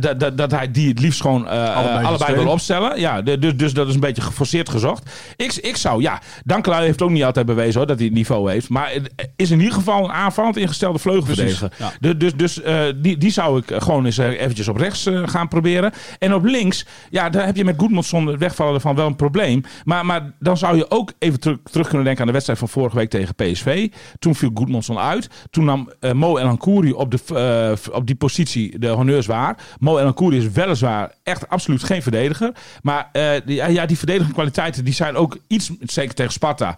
dat, 0.00 0.20
dat, 0.20 0.38
dat 0.38 0.50
hij 0.50 0.70
die 0.70 0.88
het 0.88 1.00
liefst 1.00 1.20
gewoon 1.20 1.46
allebei, 1.48 2.06
allebei 2.06 2.34
wil 2.34 2.48
opstellen. 2.48 3.00
Ja, 3.00 3.22
de- 3.22 3.38
dus, 3.38 3.56
dus 3.56 3.72
dat 3.74 3.88
is 3.88 3.94
een 3.94 4.00
beetje 4.00 4.22
geforceerd 4.22 4.68
gezocht. 4.68 5.10
Ik, 5.36 5.52
ik 5.54 5.76
zou, 5.76 6.02
ja, 6.02 6.20
Dankelui 6.44 6.84
heeft 6.84 7.02
ook 7.02 7.10
niet 7.10 7.24
altijd 7.24 7.46
bewezen 7.46 7.78
hoor, 7.78 7.86
dat 7.86 7.96
hij 7.96 8.06
het 8.06 8.14
niveau 8.26 8.50
heeft. 8.50 8.68
Maar 8.68 8.92
is 9.36 9.50
in 9.50 9.58
ieder 9.58 9.74
geval 9.74 10.04
een 10.04 10.12
aanvallend 10.12 10.56
ingestelde 10.56 10.98
vleugelverdediger. 10.98 11.72
Ja. 11.78 12.14
Dus, 12.14 12.34
dus 12.34 12.62
eh, 12.62 12.84
die, 12.96 13.16
die 13.18 13.30
zou 13.30 13.58
ik 13.58 13.82
gewoon 13.82 14.04
eens 14.04 14.18
eh, 14.18 14.40
eventjes 14.40 14.68
op 14.68 14.76
rechts 14.76 15.06
eh, 15.06 15.22
gaan 15.28 15.48
proberen. 15.48 15.92
En 16.18 16.34
op 16.34 16.44
links, 16.44 16.86
ja, 17.10 17.30
daar 17.30 17.46
heb 17.46 17.56
je 17.56 17.64
met 17.64 17.74
Goedmondson 17.78 18.26
het 18.26 18.38
wegvallen 18.38 18.74
ervan 18.74 18.94
wel 18.94 19.06
een 19.06 19.16
probleem. 19.16 19.62
Maar, 19.84 20.06
maar 20.06 20.32
dan 20.38 20.56
zou 20.56 20.76
je 20.76 20.90
ook 20.90 21.12
even 21.18 21.40
terug, 21.40 21.58
terug 21.70 21.86
kunnen 21.86 22.04
denken 22.04 22.20
aan 22.20 22.26
de 22.26 22.32
wedstrijd 22.32 22.58
van 22.58 22.68
vorige 22.68 22.96
week 22.96 23.10
tegen 23.10 23.34
PSV. 23.34 23.88
Toen 24.18 24.34
viel 24.34 24.50
Goedmondson 24.54 24.98
uit. 24.98 25.28
Toen 25.50 25.64
nam 25.64 25.90
eh, 26.00 26.12
Mo 26.12 26.36
El 26.36 26.48
Ankouri 26.48 26.92
op, 26.92 27.10
de, 27.10 27.76
op 27.92 28.06
die 28.06 28.16
positie 28.16 28.78
de 28.78 28.88
honneurs 28.88 29.26
waar. 29.26 29.56
Mo 29.78 29.96
El 29.96 30.06
Ankouri 30.06 30.36
is 30.36 30.50
weliswaar 30.50 31.12
echt 31.22 31.48
absoluut 31.48 31.82
geen 31.82 32.02
verdediger. 32.02 32.52
Maar 32.82 33.10
die, 33.44 33.54
ja, 33.54 33.86
die 33.86 33.98
verdedigende 33.98 34.34
kwaliteiten 34.34 34.84
die 34.84 34.94
zijn 34.94 35.16
ook 35.16 35.38
iets, 35.46 35.70
zeker 35.80 36.14
tegen 36.14 36.32
Sparta, 36.32 36.74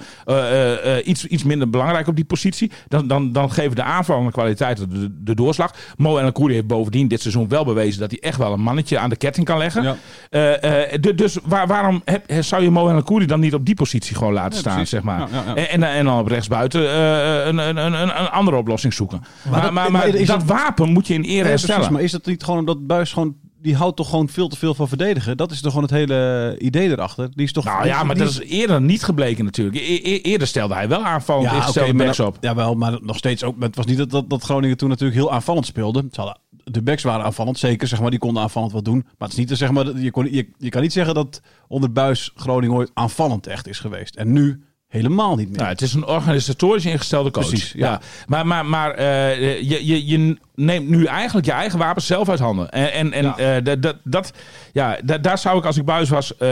iets, 1.05 1.25
iets 1.39 1.47
minder 1.49 1.71
belangrijk 1.71 2.07
op 2.07 2.17
die 2.17 2.25
positie. 2.25 2.71
Dan, 2.89 3.07
dan, 3.09 3.33
dan 3.33 3.53
geven 3.53 3.77
de 3.77 3.83
aanvallende 3.83 4.31
kwaliteiten 4.33 4.91
de, 4.91 5.23
de 5.23 5.35
doorslag. 5.35 5.75
Mo 5.97 6.17
El 6.19 6.25
Ankouri 6.25 6.55
heeft 6.55 6.67
bovendien 6.67 7.09
dit 7.09 7.21
seizoen 7.21 7.49
wel 7.49 7.65
bewezen 7.65 8.01
dat 8.01 8.11
hij 8.11 8.21
echt 8.21 8.39
wel 8.39 8.53
een 8.53 8.61
mannetje 8.61 8.99
aan 8.99 9.11
de 9.11 9.17
ketting 9.17 9.47
kan 9.47 9.59
leggen. 9.59 9.83
Ja. 9.83 9.97
Eh, 10.31 10.93
eh, 10.93 11.01
du- 11.03 11.15
dus 11.15 11.39
waar, 11.45 11.67
waarom 11.67 12.03
heb, 12.05 12.33
zou 12.41 12.63
je 12.63 12.71
Mo 12.71 12.89
El 12.89 12.95
Ankouri 12.97 13.27
dan 13.27 13.41
niet 13.41 13.55
op 13.55 13.67
die 13.67 13.75
positie 13.75 14.17
gewoon 14.17 14.33
laten 14.33 14.53
Ja, 14.53 14.59
staan, 14.59 14.73
precies. 14.73 14.91
zeg 14.91 15.03
maar. 15.03 15.19
Ja, 15.21 15.27
ja, 15.33 15.43
ja. 15.47 15.55
En, 15.55 15.83
en, 15.83 15.93
en 15.93 16.05
dan 16.05 16.19
op 16.19 16.27
rechtsbuiten 16.27 16.91
eh, 16.91 17.47
een, 17.47 17.59
een, 17.59 17.77
een, 17.77 17.93
een, 18.03 18.11
andere 18.31 18.57
oplossing 18.57 18.93
zoeken. 18.95 19.21
Maar, 19.21 19.51
maar, 19.53 19.63
dat- 19.63 19.73
maar, 19.73 19.91
maar 19.91 20.07
is 20.09 20.27
dat 20.27 20.41
het- 20.41 20.51
wapen 20.51 20.93
moet 20.93 21.07
je 21.07 21.15
in 21.15 21.23
ere 21.23 21.35
Ja, 21.43 21.45
herstellen. 21.45 21.75
precies, 21.75 21.93
maar 21.95 22.03
is 22.05 22.11
dat 22.13 22.27
niet 22.27 22.45
gewoon 22.45 22.59
omdat 22.61 22.87
Buis 22.87 23.13
gewoon 23.13 23.35
die 23.61 23.77
houdt 23.77 23.97
toch 23.97 24.09
gewoon 24.09 24.29
veel 24.29 24.49
te 24.49 24.57
veel 24.57 24.75
van 24.75 24.89
verdedigen? 24.89 25.37
Dat 25.37 25.51
is 25.51 25.61
toch 25.61 25.73
gewoon 25.73 25.89
het 25.89 25.97
hele 25.97 26.57
idee 26.59 26.91
erachter. 26.91 27.29
Die 27.35 27.45
is 27.45 27.53
toch 27.53 27.65
Nou 27.65 27.87
ja, 27.87 28.03
maar 28.05 28.15
die 28.15 28.25
dat 28.25 28.33
is 28.33 28.41
eerder 28.41 28.81
niet 28.81 29.03
gebleken 29.03 29.45
natuurlijk. 29.45 29.77
E- 29.77 30.01
e- 30.03 30.21
eerder 30.21 30.47
stelde 30.47 30.75
hij 30.75 30.89
wel 30.89 31.05
aanvallend 31.05 31.51
ja, 31.75 31.83
maar 31.93 31.95
backs 31.95 32.21
op. 32.21 32.37
Jawel, 32.41 32.75
maar 32.75 32.99
nog 33.03 33.17
steeds 33.17 33.45
ook. 33.45 33.61
Het 33.61 33.77
was 33.77 33.87
niet 33.87 33.99
dat, 33.99 34.11
dat, 34.11 34.31
dat 34.31 34.43
Groningen 34.43 34.77
toen 34.77 34.89
natuurlijk 34.89 35.19
heel 35.19 35.33
aanvallend 35.33 35.67
speelde. 35.67 36.05
Ze 36.11 36.21
hadden 36.21 36.41
de 36.73 36.83
backs 36.83 37.03
waren 37.03 37.25
aanvallend, 37.25 37.59
zeker. 37.59 37.89
Zeg 37.89 38.01
maar, 38.01 38.11
die 38.11 38.19
konden 38.19 38.43
aanvallend 38.43 38.73
wat 38.73 38.85
doen. 38.85 39.03
Maar 39.03 39.29
het 39.29 39.33
is 39.33 39.37
niet 39.37 39.49
te 39.49 39.57
zeg 39.57 39.71
maar, 39.71 39.99
je, 39.99 40.11
kon, 40.11 40.33
je, 40.33 40.49
je 40.59 40.69
kan 40.69 40.83
niet 40.83 40.93
zeggen 40.93 41.15
dat 41.15 41.43
onder 41.69 41.93
Buis 41.93 42.33
Groningen 42.35 42.77
ooit 42.77 42.91
aanvallend 42.95 43.47
echt 43.47 43.69
is 43.69 43.79
geweest. 43.79 44.17
En 44.17 44.33
nu 44.33 44.63
helemaal 44.89 45.37
niet 45.37 45.49
meer. 45.49 45.57
Nou, 45.57 45.69
het 45.69 45.83
is 45.83 45.95
een 45.95 46.07
organisatorisch 46.07 46.85
ingestelde 46.87 47.31
coach. 47.31 47.49
Precies, 47.49 47.73
ja. 47.73 48.01
Maar, 48.27 48.47
maar, 48.47 48.67
maar 48.67 48.91
eh, 48.95 49.61
je, 49.63 49.87
je, 49.87 50.07
je 50.07 50.37
neemt 50.55 50.89
nu 50.89 51.05
eigenlijk 51.05 51.47
je 51.47 51.53
eigen 51.53 51.79
wapens 51.79 52.07
zelf 52.07 52.29
uit 52.29 52.39
handen. 52.39 52.71
En, 52.71 52.93
en, 52.93 53.13
en 53.13 53.25
Ja. 53.25 53.37
eh, 53.57 53.65
dat, 53.65 53.83
dat, 53.83 53.97
dat, 54.05 54.33
ja, 54.73 54.99
da- 55.05 55.19
daar 55.19 55.39
zou 55.39 55.59
ik 55.59 55.65
als 55.65 55.77
ik 55.77 55.85
buis 55.85 56.09
was 56.09 56.37
eh, 56.37 56.49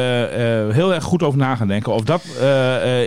heel 0.70 0.94
erg 0.94 1.04
goed 1.04 1.22
over 1.22 1.38
na 1.38 1.56
gaan 1.56 1.68
denken. 1.68 1.92
Of 1.92 2.02
dat 2.04 2.22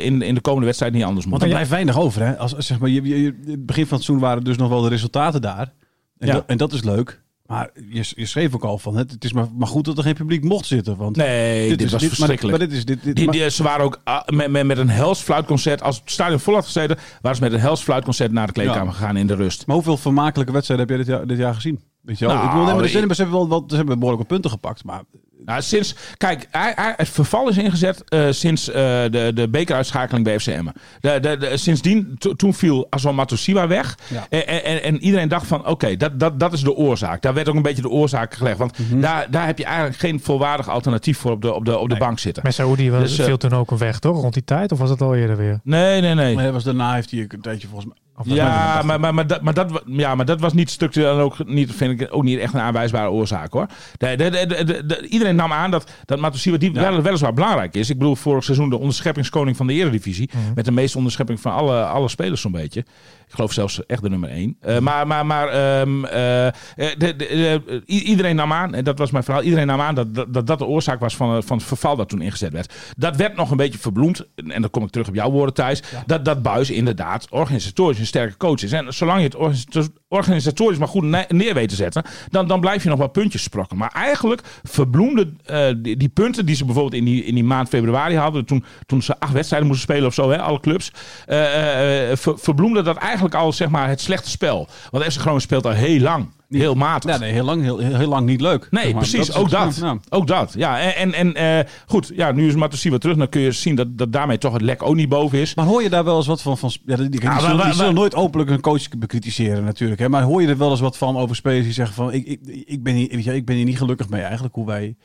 in, 0.02 0.22
in 0.22 0.34
de 0.36 0.42
komende 0.42 0.66
wedstrijd 0.66 0.94
niet 0.94 1.04
anders 1.04 1.26
moet. 1.26 1.32
Want 1.34 1.44
er 1.44 1.50
blijft 1.50 1.70
weinig 1.70 2.00
over. 2.00 2.22
Hè? 2.22 2.38
Als, 2.38 2.54
zeg 2.58 2.80
maar, 2.80 2.90
je, 2.90 3.04
je, 3.04 3.34
begin 3.60 3.86
van 3.88 3.98
het 3.98 4.06
seizoen 4.06 4.20
waren 4.20 4.44
dus 4.44 4.58
nog 4.58 4.70
wel 4.70 4.82
de 4.82 4.90
resultaten 4.90 5.42
daar. 5.42 5.72
En, 6.18 6.28
Ja. 6.28 6.34
dat, 6.34 6.44
en 6.48 6.58
dat 6.58 6.74
is 6.74 6.84
leuk. 6.84 7.22
Maar 7.50 7.70
je, 7.90 8.04
je 8.16 8.26
schreef 8.26 8.54
ook 8.56 8.64
al 8.64 8.78
van, 8.78 8.96
het, 8.96 9.12
het 9.12 9.24
is 9.24 9.34
maar, 9.34 9.48
maar 9.58 9.68
goed 9.68 9.86
dat 9.86 9.98
er 9.98 10.04
geen 10.04 10.14
publiek 10.14 10.44
mocht 10.44 10.66
zitten. 10.66 10.98
Want 10.98 11.16
Nee, 11.16 11.70
dit, 11.70 11.82
is- 11.82 11.92
was 11.92 12.06
verschrikkelijk. 12.06 12.58
Maar, 12.58 12.68
dit 12.68 12.78
is, 12.78 12.86
dit, 12.86 13.04
dit, 13.04 13.16
Die, 13.16 13.32
die, 13.32 13.50
ze 13.50 13.64
waren 13.64 13.86
ook 13.86 14.02
ah, 14.04 14.28
met, 14.28 14.50
met, 14.52 14.66
met 14.66 14.78
een 14.78 14.90
hels 14.90 15.20
fluitconcert. 15.22 15.82
Als 15.82 16.00
het 16.00 16.12
stadion 16.12 16.40
vol 16.40 16.54
had 16.54 16.66
gezeten, 16.66 16.98
waren 17.22 17.38
ze 17.38 17.44
met 17.44 17.54
een 17.54 17.60
hels 17.60 17.82
fluitconcert 17.84 18.32
naar 18.32 18.48
de 18.48 18.54
kleedkamer 18.54 18.86
Ja. 18.86 18.92
gegaan 18.92 19.18
in 19.18 19.28
de 19.28 19.36
rust. 19.36 19.66
maar 19.66 19.76
hoeveel 19.76 19.98
vermakelijke 19.98 20.52
wedstrijden 20.54 20.88
heb 20.88 20.96
jij 20.98 21.06
dit 21.06 21.16
jaar, 21.16 21.28
dit 21.28 21.38
jaar 21.38 21.54
gezien? 21.54 21.80
Weet 22.10 22.20
je 22.20 22.26
wel? 22.26 22.34
Nou, 22.34 22.46
ik 22.46 22.52
bedoel, 22.52 22.66
nee, 22.66 22.76
maar 22.76 22.84
de 23.08 23.16
hebben 23.18 23.32
wel, 23.32 23.50
wel 23.50 23.64
ze 23.68 23.76
hebben 23.76 24.00
behoorlijk 24.00 24.28
wat 24.30 24.32
punten 24.32 24.52
gepakt. 24.52 24.84
Maar 24.84 25.02
Nou, 25.46 25.62
sinds, 25.62 25.96
kijk, 26.18 26.48
hij, 26.52 26.74
hij- 26.76 26.94
het 26.98 27.10
verval 27.10 27.50
is 27.50 27.58
ingezet 27.58 28.04
eh, 28.10 28.28
sinds 28.30 28.70
eh, 28.70 28.74
de, 29.10 29.32
de 29.36 29.50
bekeruitschakeling 29.50 30.26
bij 30.26 30.40
FCM. 30.40 30.66
De, 31.00 31.20
de, 31.20 31.38
de- 31.38 31.58
sindsdien, 31.58 32.16
to- 32.18 32.34
toen 32.34 32.54
viel 32.54 32.88
Azwan 32.90 33.16
Matosiwa 33.16 33.68
weg. 33.68 33.98
Ja. 34.08 34.26
En, 34.30 34.64
en, 34.64 34.84
en 34.84 34.98
iedereen 35.04 35.28
dacht 35.28 35.48
van, 35.48 35.68
oké, 35.68 35.96
dat, 35.98 36.20
dat, 36.20 36.40
dat 36.40 36.54
is 36.54 36.62
de 36.62 36.76
oorzaak. 36.76 37.22
Daar 37.22 37.34
werd 37.34 37.50
ook 37.50 37.56
een 37.56 37.62
beetje 37.62 37.82
de 37.82 37.90
oorzaak 37.90 38.34
gelegd. 38.34 38.58
Want 38.58 38.78
Mhm. 38.80 39.00
daar, 39.02 39.32
daar 39.32 39.46
heb 39.46 39.58
je 39.58 39.66
eigenlijk 39.66 39.98
geen 39.98 40.20
volwaardig 40.20 40.70
alternatief 40.70 41.18
voor 41.18 41.32
op 41.32 41.42
de, 41.42 41.54
op 41.54 41.66
de, 41.66 41.78
op 41.78 41.90
de 41.90 41.98
bank 41.98 42.20
zitten. 42.20 42.44
Met 42.44 42.54
Saoedi 42.54 42.90
Dus, 42.90 43.18
eh, 43.20 43.26
viel 43.26 43.38
toen 43.38 43.54
ook 43.54 43.72
een 43.72 43.78
weg, 43.78 44.00
toch? 44.00 44.22
Rond 44.22 44.34
die 44.34 44.44
tijd? 44.44 44.72
Of 44.72 44.80
was 44.80 44.90
het 44.90 45.02
al 45.02 45.16
eerder 45.16 45.38
weer? 45.38 45.60
Nee, 45.64 46.02
nee, 46.02 46.14
nee. 46.14 46.34
maar 46.36 46.44
hij 46.44 46.52
was 46.54 46.64
daarna 46.64 46.94
heeft 46.94 47.12
hij 47.12 47.26
een 47.28 47.42
tijdje 47.42 47.68
volgens 47.68 47.86
mij... 47.90 47.98
Ja, 48.24 48.82
maar, 48.86 49.00
maar, 49.00 49.14
maar, 49.14 49.28
dat, 49.28 49.42
maar, 49.42 49.54
dat, 49.54 49.84
ja, 49.86 50.16
maar 50.16 50.26
dat 50.26 50.40
was 50.40 50.54
niet 50.54 50.70
structureel 50.70 51.14
en 51.18 51.24
ook 51.24 51.48
niet, 51.48 51.72
vind 51.74 52.02
ik 52.02 52.08
ook 52.12 52.24
niet 52.24 52.40
echt 52.40 52.54
een 52.54 52.60
aanwijsbare 52.60 53.10
oorzaak 53.10 53.54
hoor. 53.54 53.66
De, 53.98 54.16
de, 54.16 54.30
de, 54.30 54.46
de- 54.48 54.64
de- 54.64 54.86
de- 54.86 55.08
iedereen 55.08 55.36
nam 55.36 55.54
aan 55.54 55.72
dat, 55.72 55.92
dat 56.06 56.20
Matosiwa 56.20 56.58
die 56.58 56.72
wel, 56.72 57.02
weliswaar 57.02 57.34
belangrijk 57.34 57.76
is. 57.76 57.90
Ik 57.90 57.98
bedoel, 57.98 58.16
vorig 58.16 58.44
seizoen 58.44 58.70
de 58.70 58.78
onderscheppingskoning 58.80 59.58
van 59.58 59.68
de 59.68 59.74
Eredivisie. 59.74 60.30
Met 60.56 60.66
de 60.66 60.72
meeste 60.72 60.98
onderschepping 60.98 61.40
van 61.42 61.52
alle, 61.54 61.84
alle 61.86 62.10
spelers 62.10 62.42
zo'n 62.42 62.52
beetje. 62.52 62.80
Ik 63.28 63.36
geloof 63.36 63.52
zelfs 63.54 63.86
echt 63.86 64.02
de 64.02 64.10
nummer 64.10 64.30
één. 64.30 64.58
Eh, 64.62 64.80
maar 64.80 65.08
maar, 65.08 65.26
maar 65.26 65.48
ehm, 65.48 66.06
eh, 66.06 66.48
eh, 66.48 67.62
iedereen 67.86 68.36
nam 68.36 68.54
aan, 68.54 68.74
en 68.74 68.84
dat 68.84 68.98
was 68.98 69.12
mijn 69.12 69.24
verhaal, 69.24 69.44
iedereen 69.44 69.68
nam 69.68 69.82
aan 69.82 69.96
dat 69.96 70.16
dat, 70.16 70.48
dat, 70.48 70.60
de 70.60 70.66
oorzaak 70.66 71.00
was 71.00 71.16
van, 71.16 71.44
van 71.44 71.58
het 71.58 71.66
verval 71.66 71.96
dat 71.96 72.10
toen 72.10 72.22
ingezet 72.22 72.52
werd. 72.52 72.74
Dat 72.98 73.16
werd 73.16 73.36
nog 73.36 73.52
een 73.52 73.58
beetje 73.58 73.80
verbloemd. 73.80 74.26
En 74.36 74.62
dan 74.62 74.70
kom 74.70 74.84
ik 74.84 74.90
terug 74.90 75.08
op 75.08 75.16
jouw 75.16 75.32
woorden, 75.32 75.54
Thijs. 75.54 75.84
Dat, 76.06 76.26
dat 76.26 76.42
Buis 76.42 76.70
inderdaad 76.72 77.28
organisatorisch 77.30 78.00
sterke 78.10 78.38
coach 78.38 78.64
is. 78.64 78.72
En 78.72 78.94
zolang 78.94 79.18
je 79.20 79.26
het 79.26 79.36
organisa- 79.36 79.88
organisatorisch 80.08 80.78
maar 80.78 80.88
goed 80.88 81.04
ne- 81.04 81.26
neer 81.28 81.54
weet 81.54 81.70
te 81.70 81.76
zetten, 81.76 82.04
dan, 82.30 82.48
dan 82.48 82.60
blijf 82.60 82.84
je 82.84 82.90
nog 82.90 82.98
wel 82.98 83.08
puntjes 83.08 83.44
sprokken. 83.44 83.78
Maar 83.78 83.92
eigenlijk 83.94 84.42
verbloemden 84.64 85.40
eh, 85.46 85.68
die, 85.78 86.10
punten 86.10 86.46
die 86.46 86.56
ze 86.56 86.66
bijvoorbeeld 86.66 86.96
in 86.96 87.06
die, 87.06 87.24
in 87.24 87.36
die 87.36 87.44
maand 87.44 87.70
februari 87.70 88.16
hadden, 88.16 88.46
toen, 88.46 88.64
toen 88.86 89.02
ze 89.02 89.20
acht 89.20 89.34
wedstrijden 89.34 89.68
moesten 89.68 89.88
spelen 89.90 90.08
of 90.08 90.14
zo, 90.14 90.30
hè, 90.30 90.42
alle 90.42 90.60
clubs, 90.60 90.92
ver- 91.26 92.40
verbloemde 92.40 92.82
dat 92.82 92.98
eigenlijk 92.98 93.36
al 93.36 93.54
zeg 93.54 93.70
maar, 93.70 93.90
het 93.90 94.02
slechte 94.02 94.30
spel. 94.30 94.68
Want 94.92 95.04
FC 95.04 95.20
Groningen 95.20 95.42
speelt 95.42 95.66
al 95.66 95.72
heel 95.72 96.00
lang, 96.00 96.30
heel 96.50 96.74
matig. 96.76 97.12
Ja, 97.12 97.18
nee, 97.18 97.32
heel 97.32 97.44
lang, 97.46 97.62
heel, 97.62 97.78
heel 97.78 98.08
lang 98.08 98.26
niet 98.26 98.42
leuk. 98.42 98.68
Nee, 98.72 98.84
zeg 98.84 98.94
maar. 98.94 99.02
precies. 99.02 99.34
ook 99.36 99.50
dat. 99.50 99.76
ja. 99.76 99.98
Ook 100.10 100.28
dat. 100.28 100.54
Ja, 100.58 100.80
en, 100.80 101.14
en, 101.14 101.36
en 101.36 101.60
eh, 101.66 101.72
goed, 101.86 102.12
ja, 102.16 102.32
nu 102.32 102.48
is 102.48 102.56
Matosiwa 102.56 102.98
terug. 102.98 103.18
Dan 103.18 103.30
kun 103.30 103.42
je 103.42 103.52
zien 103.52 103.76
dat, 103.76 103.98
dat 103.98 104.12
daarmee 104.14 104.38
toch 104.38 104.54
het 104.54 104.62
lek 104.62 104.84
ook 104.84 104.96
niet 104.96 105.10
boven 105.10 105.38
is. 105.40 105.56
Maar 105.56 105.66
hoor 105.66 105.84
je 105.84 105.90
daar 105.90 106.04
wel 106.04 106.18
eens 106.18 106.28
wat 106.28 106.42
van? 106.42 106.58
van 106.58 106.72
ja, 106.86 106.96
die, 106.96 107.10
die, 107.10 107.20
die 107.20 107.30
Ja, 107.30 107.40
zullen, 107.40 107.42
maar- 107.48 107.56
die 107.56 107.66
maar- 107.66 107.74
zullen 107.74 107.94
nooit 107.94 108.16
openlijk 108.16 108.50
een 108.50 108.62
coach 108.62 108.90
bekritiseren 108.98 109.64
natuurlijk. 109.64 110.00
Hè? 110.00 110.10
Maar 110.10 110.24
hoor 110.24 110.42
je 110.42 110.48
er 110.48 110.58
wel 110.58 110.72
eens 110.72 110.80
wat 110.80 110.98
van 110.98 111.18
over 111.18 111.36
spelers 111.36 111.64
die 111.66 111.74
zeggen 111.74 111.96
van... 111.96 112.14
Ik, 112.14 112.26
ik, 112.26 112.40
ik, 112.66 112.84
ben, 112.84 112.94
hier, 112.94 113.08
weet 113.10 113.24
je, 113.24 113.36
ik 113.36 113.46
ben 113.46 113.56
hier 113.56 113.66
niet 113.66 113.78
gelukkig 113.78 114.10
mee 114.10 114.22
eigenlijk 114.22 114.56
hoe 114.56 114.66
wij, 114.66 114.96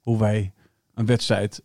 hoe 0.00 0.18
wij 0.18 0.52
een 0.94 1.06
wedstrijd... 1.06 1.62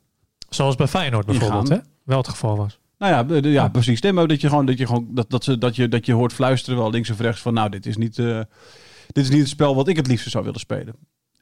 Zoals 0.50 0.76
bij 0.76 0.88
Feyenoord 0.88 1.26
bijvoorbeeld, 1.26 1.70
hè? 1.70 1.78
Wel 2.04 2.18
het 2.18 2.28
geval 2.28 2.58
was. 2.58 2.80
Nou 2.98 3.14
ja, 3.14 3.24
de- 3.24 3.40
de- 3.42 3.50
ja 3.50 3.68
precies. 3.68 4.02
Nee, 4.02 4.14
maar 4.14 4.28
dat 4.28 4.42
je 4.42 4.50
gewoon, 4.50 4.66
dat 4.66 4.78
je, 4.78 4.86
gewoon 4.86 5.08
dat, 5.12 5.30
dat, 5.30 5.44
ze, 5.44 5.58
dat, 5.58 5.76
je, 5.76 5.88
dat 5.88 6.06
je 6.06 6.14
hoort 6.14 6.34
fluisteren 6.34 6.80
wel 6.80 6.90
links 6.90 7.10
of 7.10 7.20
rechts 7.20 7.42
van... 7.42 7.54
Nou, 7.54 7.70
dit 7.70 7.86
is 7.86 7.98
niet... 7.98 8.20
eh, 8.20 8.40
dit 9.08 9.24
is 9.24 9.30
niet 9.30 9.40
het 9.40 9.50
spel 9.50 9.76
wat 9.76 9.88
ik 9.88 9.96
het 9.96 10.08
liefste 10.08 10.30
zou 10.30 10.44
willen 10.44 10.60
spelen. 10.60 10.96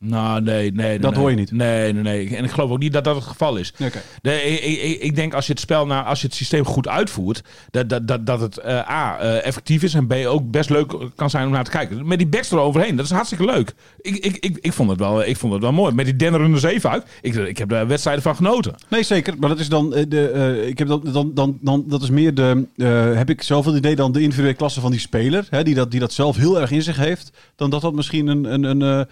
Nou, 0.06 0.42
nee, 0.42 0.72
nee. 0.72 1.00
Dat 1.00 1.12
nee. 1.12 1.20
hoor 1.20 1.30
je 1.30 1.36
niet. 1.36 1.52
Nee, 1.52 1.94
nee, 1.94 2.04
nee. 2.04 2.38
En 2.38 2.44
ik 2.44 2.52
geloof 2.52 2.72
ook 2.72 2.80
niet 2.80 2.94
dat 2.94 3.04
dat 3.04 3.16
het 3.16 3.24
geval 3.24 3.56
is. 3.56 3.74
De, 4.22 4.44
ik, 4.44 4.82
ik, 4.82 5.02
ik 5.02 5.16
denk 5.16 5.34
als 5.34 5.46
je 5.46 5.52
het 5.52 5.62
spel, 5.62 5.86
nou, 5.86 6.06
als 6.06 6.22
je 6.22 6.28
het 6.28 6.36
systeem 6.36 6.66
goed 6.66 6.88
uitvoert, 6.88 7.44
dat, 7.72 7.90
dat, 7.90 8.08
dat, 8.08 8.26
dat 8.26 8.40
het 8.40 8.58
eh, 8.58 8.90
A, 8.90 9.20
eh, 9.20 9.46
effectief 9.46 9.84
is 9.84 9.94
en 9.94 10.08
B, 10.08 10.14
ook 10.14 10.52
best 10.52 10.70
leuk 10.70 10.94
kan 11.16 11.30
zijn 11.30 11.46
om 11.46 11.52
naar 11.52 11.64
te 11.64 11.72
kijken. 11.72 12.08
Met 12.08 12.18
die 12.18 12.28
backs 12.28 12.52
eroverheen, 12.52 12.96
dat 12.96 13.06
is 13.06 13.12
hartstikke 13.12 13.46
leuk. 13.46 13.74
Ik, 14.02 14.16
ik, 14.16 14.38
ik, 14.38 14.58
ik, 14.62 14.74
vond, 14.74 14.90
het 14.90 15.00
wel, 15.00 15.24
ik 15.24 15.38
vond 15.38 15.54
het 15.54 15.62
wel 15.62 15.72
mooi. 15.72 15.94
Met 15.94 16.06
die 16.06 16.16
dennerende 16.16 16.60
zeven 16.60 16.90
uit, 16.90 17.06
ik, 17.22 17.36
ik 17.36 17.58
heb 17.58 17.70
daar 17.70 17.88
wedstrijden 17.88 18.24
van 18.24 18.36
genoten. 18.36 18.76
Nee, 18.90 19.04
zeker. 19.04 19.34
Maar 19.40 19.50
dat 19.50 19.60
is 19.60 19.70
dan 19.70 19.94
eh, 19.94 20.04
de. 20.08 20.66
ik 20.68 20.78
heb 20.78 20.88
dan, 20.88 21.02
dan, 21.04 21.32
dan, 21.34 21.58
dan. 21.62 21.84
Dat 21.88 22.02
is 22.02 22.10
meer 22.10 22.34
de. 22.34 22.66
heb 23.16 23.30
ik 23.30 23.42
het 23.42 23.66
idee 23.66 23.96
dan 23.96 24.12
de 24.12 24.22
individuele 24.22 24.56
klasse 24.56 24.82
van 24.82 24.92
die 24.92 25.00
speler. 25.00 25.48
Hè, 25.50 25.64
die, 25.64 25.76
dat, 25.76 25.92
die 25.92 26.00
dat 26.00 26.14
zelf 26.14 26.38
heel 26.38 26.62
erg 26.62 26.72
in 26.72 26.82
zich 26.82 26.98
heeft. 26.98 27.32
Dan 27.56 27.70
dat 27.70 27.82
dat 27.82 27.94
misschien 27.94 28.28
een. 28.28 28.64
een, 28.64 28.82
een, 28.82 29.08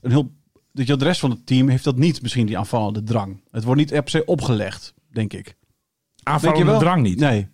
een 0.00 0.10
heel. 0.10 0.30
Dat 0.72 0.86
je 0.86 0.96
de 0.96 1.04
rest 1.04 1.20
van 1.20 1.30
het 1.30 1.46
team 1.46 1.68
heeft 1.68 1.84
dat 1.84 1.96
niet, 1.96 2.22
misschien 2.22 2.46
die 2.46 2.58
aanvallende 2.58 3.02
drang. 3.02 3.42
Het 3.50 3.64
wordt 3.64 3.80
niet 3.80 3.90
per 3.90 4.08
se 4.08 4.24
opgelegd, 4.24 4.94
denk 5.12 5.32
ik. 5.32 5.44
Denk 5.44 5.56
je 6.14 6.30
Aanvallende 6.30 6.70
wel? 6.70 6.78
drang 6.78 7.02
niet. 7.02 7.18
Nee. 7.18 7.48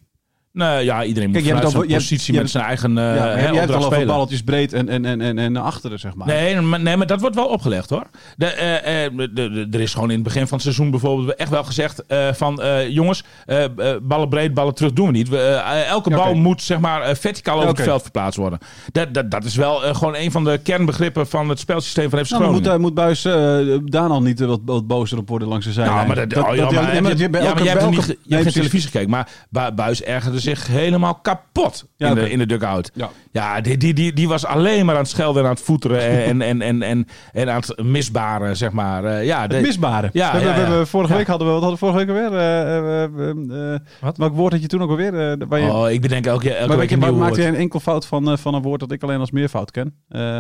Nee, 0.57 0.85
ja, 0.85 1.05
iedereen 1.05 1.31
moet 1.31 1.42
Kijk, 1.42 1.55
vanuit 1.55 1.71
zijn 1.73 1.87
positie 1.87 2.35
met 2.35 2.51
zijn 2.51 2.64
eigen 2.64 2.99
eh 2.99 3.05
ja, 3.05 3.11
hè, 3.27 3.49
jij 3.49 3.61
hebt 3.61 3.75
al 3.75 3.85
over 3.85 4.07
balletjes 4.07 4.42
breed 4.42 4.73
en, 4.73 4.88
en, 4.88 5.05
en, 5.05 5.21
en, 5.21 5.38
en 5.38 5.53
naar 5.53 5.62
achteren, 5.62 5.99
zeg 5.99 6.14
maar. 6.14 6.27
Nee, 6.27 6.61
maar, 6.61 6.81
nee, 6.81 6.97
maar 6.97 7.07
dat 7.07 7.21
wordt 7.21 7.35
wel 7.37 7.47
opgelegd 7.47 7.90
hoor. 7.90 8.07
De, 8.37 8.47
eh, 8.47 9.05
eh, 9.05 9.12
de, 9.16 9.33
de- 9.33 9.66
er 9.71 9.81
is 9.81 9.92
gewoon 9.95 10.09
in 10.09 10.14
het 10.14 10.25
begin 10.25 10.42
van 10.47 10.53
het 10.53 10.62
seizoen 10.62 10.90
bijvoorbeeld 10.90 11.35
echt 11.35 11.51
wel 11.51 11.64
gezegd 11.64 12.07
eh, 12.07 12.33
van 12.33 12.62
eh, 12.62 12.88
jongens, 12.88 13.25
eh, 13.47 13.64
eh, 13.64 13.71
ballen 14.03 14.29
breed, 14.29 14.55
ballen 14.55 14.75
terug 14.75 14.92
doen 14.92 15.07
we 15.07 15.12
niet. 15.12 15.29
We, 15.29 15.38
eh, 15.38 15.88
elke 15.88 16.11
bal 16.11 16.35
moet 16.35 16.62
zeg 16.62 16.79
maar 16.79 17.03
eh, 17.03 17.14
verticaal 17.14 17.57
over 17.57 17.69
het 17.69 17.83
veld 17.83 18.03
verplaatst 18.03 18.38
worden. 18.38 18.59
Dat, 18.92 19.14
dat, 19.14 19.31
dat 19.31 19.45
is 19.45 19.57
wel 19.57 19.85
eh, 19.85 19.95
gewoon 19.95 20.16
een 20.16 20.31
van 20.31 20.45
de 20.45 20.59
kernbegrippen 20.62 21.27
van 21.29 21.49
het 21.49 21.59
spelsysteem 21.59 22.11
van 22.11 22.19
FC 22.25 22.31
Nou, 22.31 22.42
Groningen. 22.42 22.71
moet, 22.71 22.81
moet 22.81 22.95
Buis 22.95 23.25
eh 23.25 23.59
daar 23.85 24.09
al 24.09 24.23
niet 24.23 24.40
eh, 24.40 24.47
wat, 24.47 24.61
wat 24.64 24.87
bozer 24.87 25.19
op 25.19 25.29
worden 25.29 25.49
langs 25.49 25.66
de 25.66 25.73
zijlijn? 25.73 25.97
Ja, 25.99 26.05
maar, 26.14 26.29
dat, 26.29 26.45
oh, 26.45 26.55
ja, 26.55 26.64
maar, 26.64 26.75
ja, 26.75 26.81
heb 26.85 26.95
je- 26.95 27.01
maar 27.01 27.16
je- 27.16 27.31
bij 27.31 27.40
ja, 27.40 27.47
elke- 27.47 27.59
maar 27.64 27.73
jij 27.73 27.83
hebt, 27.83 27.90
niet, 27.90 28.07
je 28.23 28.35
hebt 28.35 28.42
geen 28.42 28.53
televisie 28.53 28.90
gekeken. 28.90 29.11
Maar 29.11 29.29
Bu- 29.51 29.73
Buis 29.75 30.03
ergerde 30.03 30.40
zich 30.54 30.66
helemaal 30.66 31.14
kapot 31.14 31.87
Ja, 31.96 32.09
in, 32.09 32.14
de, 32.14 32.30
in 32.30 32.38
de 32.38 32.46
dugout. 32.46 32.90
Ja. 32.94 33.11
Ja, 33.32 33.61
die, 33.61 33.76
die, 33.76 33.94
die, 33.94 34.12
die 34.12 34.28
was 34.28 34.44
alleen 34.46 34.85
maar 34.87 34.94
aan 34.94 35.00
het 35.00 35.11
schelden 35.11 35.42
en 35.42 35.48
aan 35.48 35.54
het 35.54 35.64
voeteren 35.64 36.00
en, 36.24 36.42
en, 36.42 36.62
en, 36.62 36.82
en, 36.82 37.06
en 37.32 37.50
aan 37.50 37.61
het 37.66 37.82
misbaren, 37.82 38.56
zeg 38.56 38.72
maar. 38.72 39.04
Eh, 39.04 39.24
ja, 39.24 39.46
de- 39.46 39.54
Het 39.54 39.64
misbare. 39.66 40.11
Ja, 40.12 40.26
we, 40.32 40.37
hebben- 40.38 40.48
ja, 40.48 40.54
we 40.54 40.61
hebben 40.61 40.87
vorige 40.87 41.12
Ja. 41.12 41.18
week 41.18 41.26
hadden 41.26 41.46
we, 41.46 41.52
wat 41.52 41.62
hadden 41.62 41.80
we 41.80 41.87
vorige 41.87 42.04
week 42.06 42.16
alweer? 42.16 42.38
Eh, 42.38 43.74
eh, 43.74 43.80
Wat? 44.00 44.16
Welk 44.16 44.35
woord 44.35 44.52
had 44.52 44.62
je 44.62 44.68
toen 44.68 44.82
ook 44.82 44.90
alweer? 44.90 45.30
Eh, 45.30 45.46
waar 45.48 45.61
je, 45.61 45.72
Oh, 45.72 45.90
ik 45.90 46.00
bedenk 46.00 46.26
elke, 46.26 46.48
elke 46.54 46.59
maar 46.68 46.76
week 46.78 46.90
weet 46.90 46.98
je, 47.00 47.06
een 47.06 47.12
nieuw 47.12 47.22
maakte 47.22 47.42
enkel 47.46 47.80
fout 47.80 48.06
van, 48.06 48.38
van 48.38 48.54
een 48.54 48.62
woord 48.62 48.80
dat 48.80 48.92
ik 48.92 49.02
alleen 49.02 49.20
als 49.20 49.30
meerfout 49.30 49.70
ken? 49.70 49.94
Eh 50.09 50.38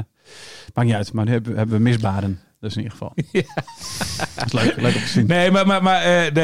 maakt 0.74 0.88
niet 0.88 0.96
uit, 0.96 1.12
maar 1.12 1.24
nu 1.24 1.30
hebben, 1.32 1.56
hebben 1.56 1.76
we 1.76 1.82
misbaren. 1.82 2.40
Dus 2.60 2.76
in 2.76 2.82
ieder 2.82 2.92
geval. 2.98 3.12
Dat 4.34 4.46
is 4.46 4.52
leuk, 4.52 4.80
leuk 4.80 4.94
om 4.94 5.00
te 5.00 5.06
zien. 5.08 5.26
Nee, 5.26 5.50
maar, 5.50 5.66
maar, 5.66 5.82
maar 5.82 6.02
eh, 6.02 6.34
de, 6.34 6.40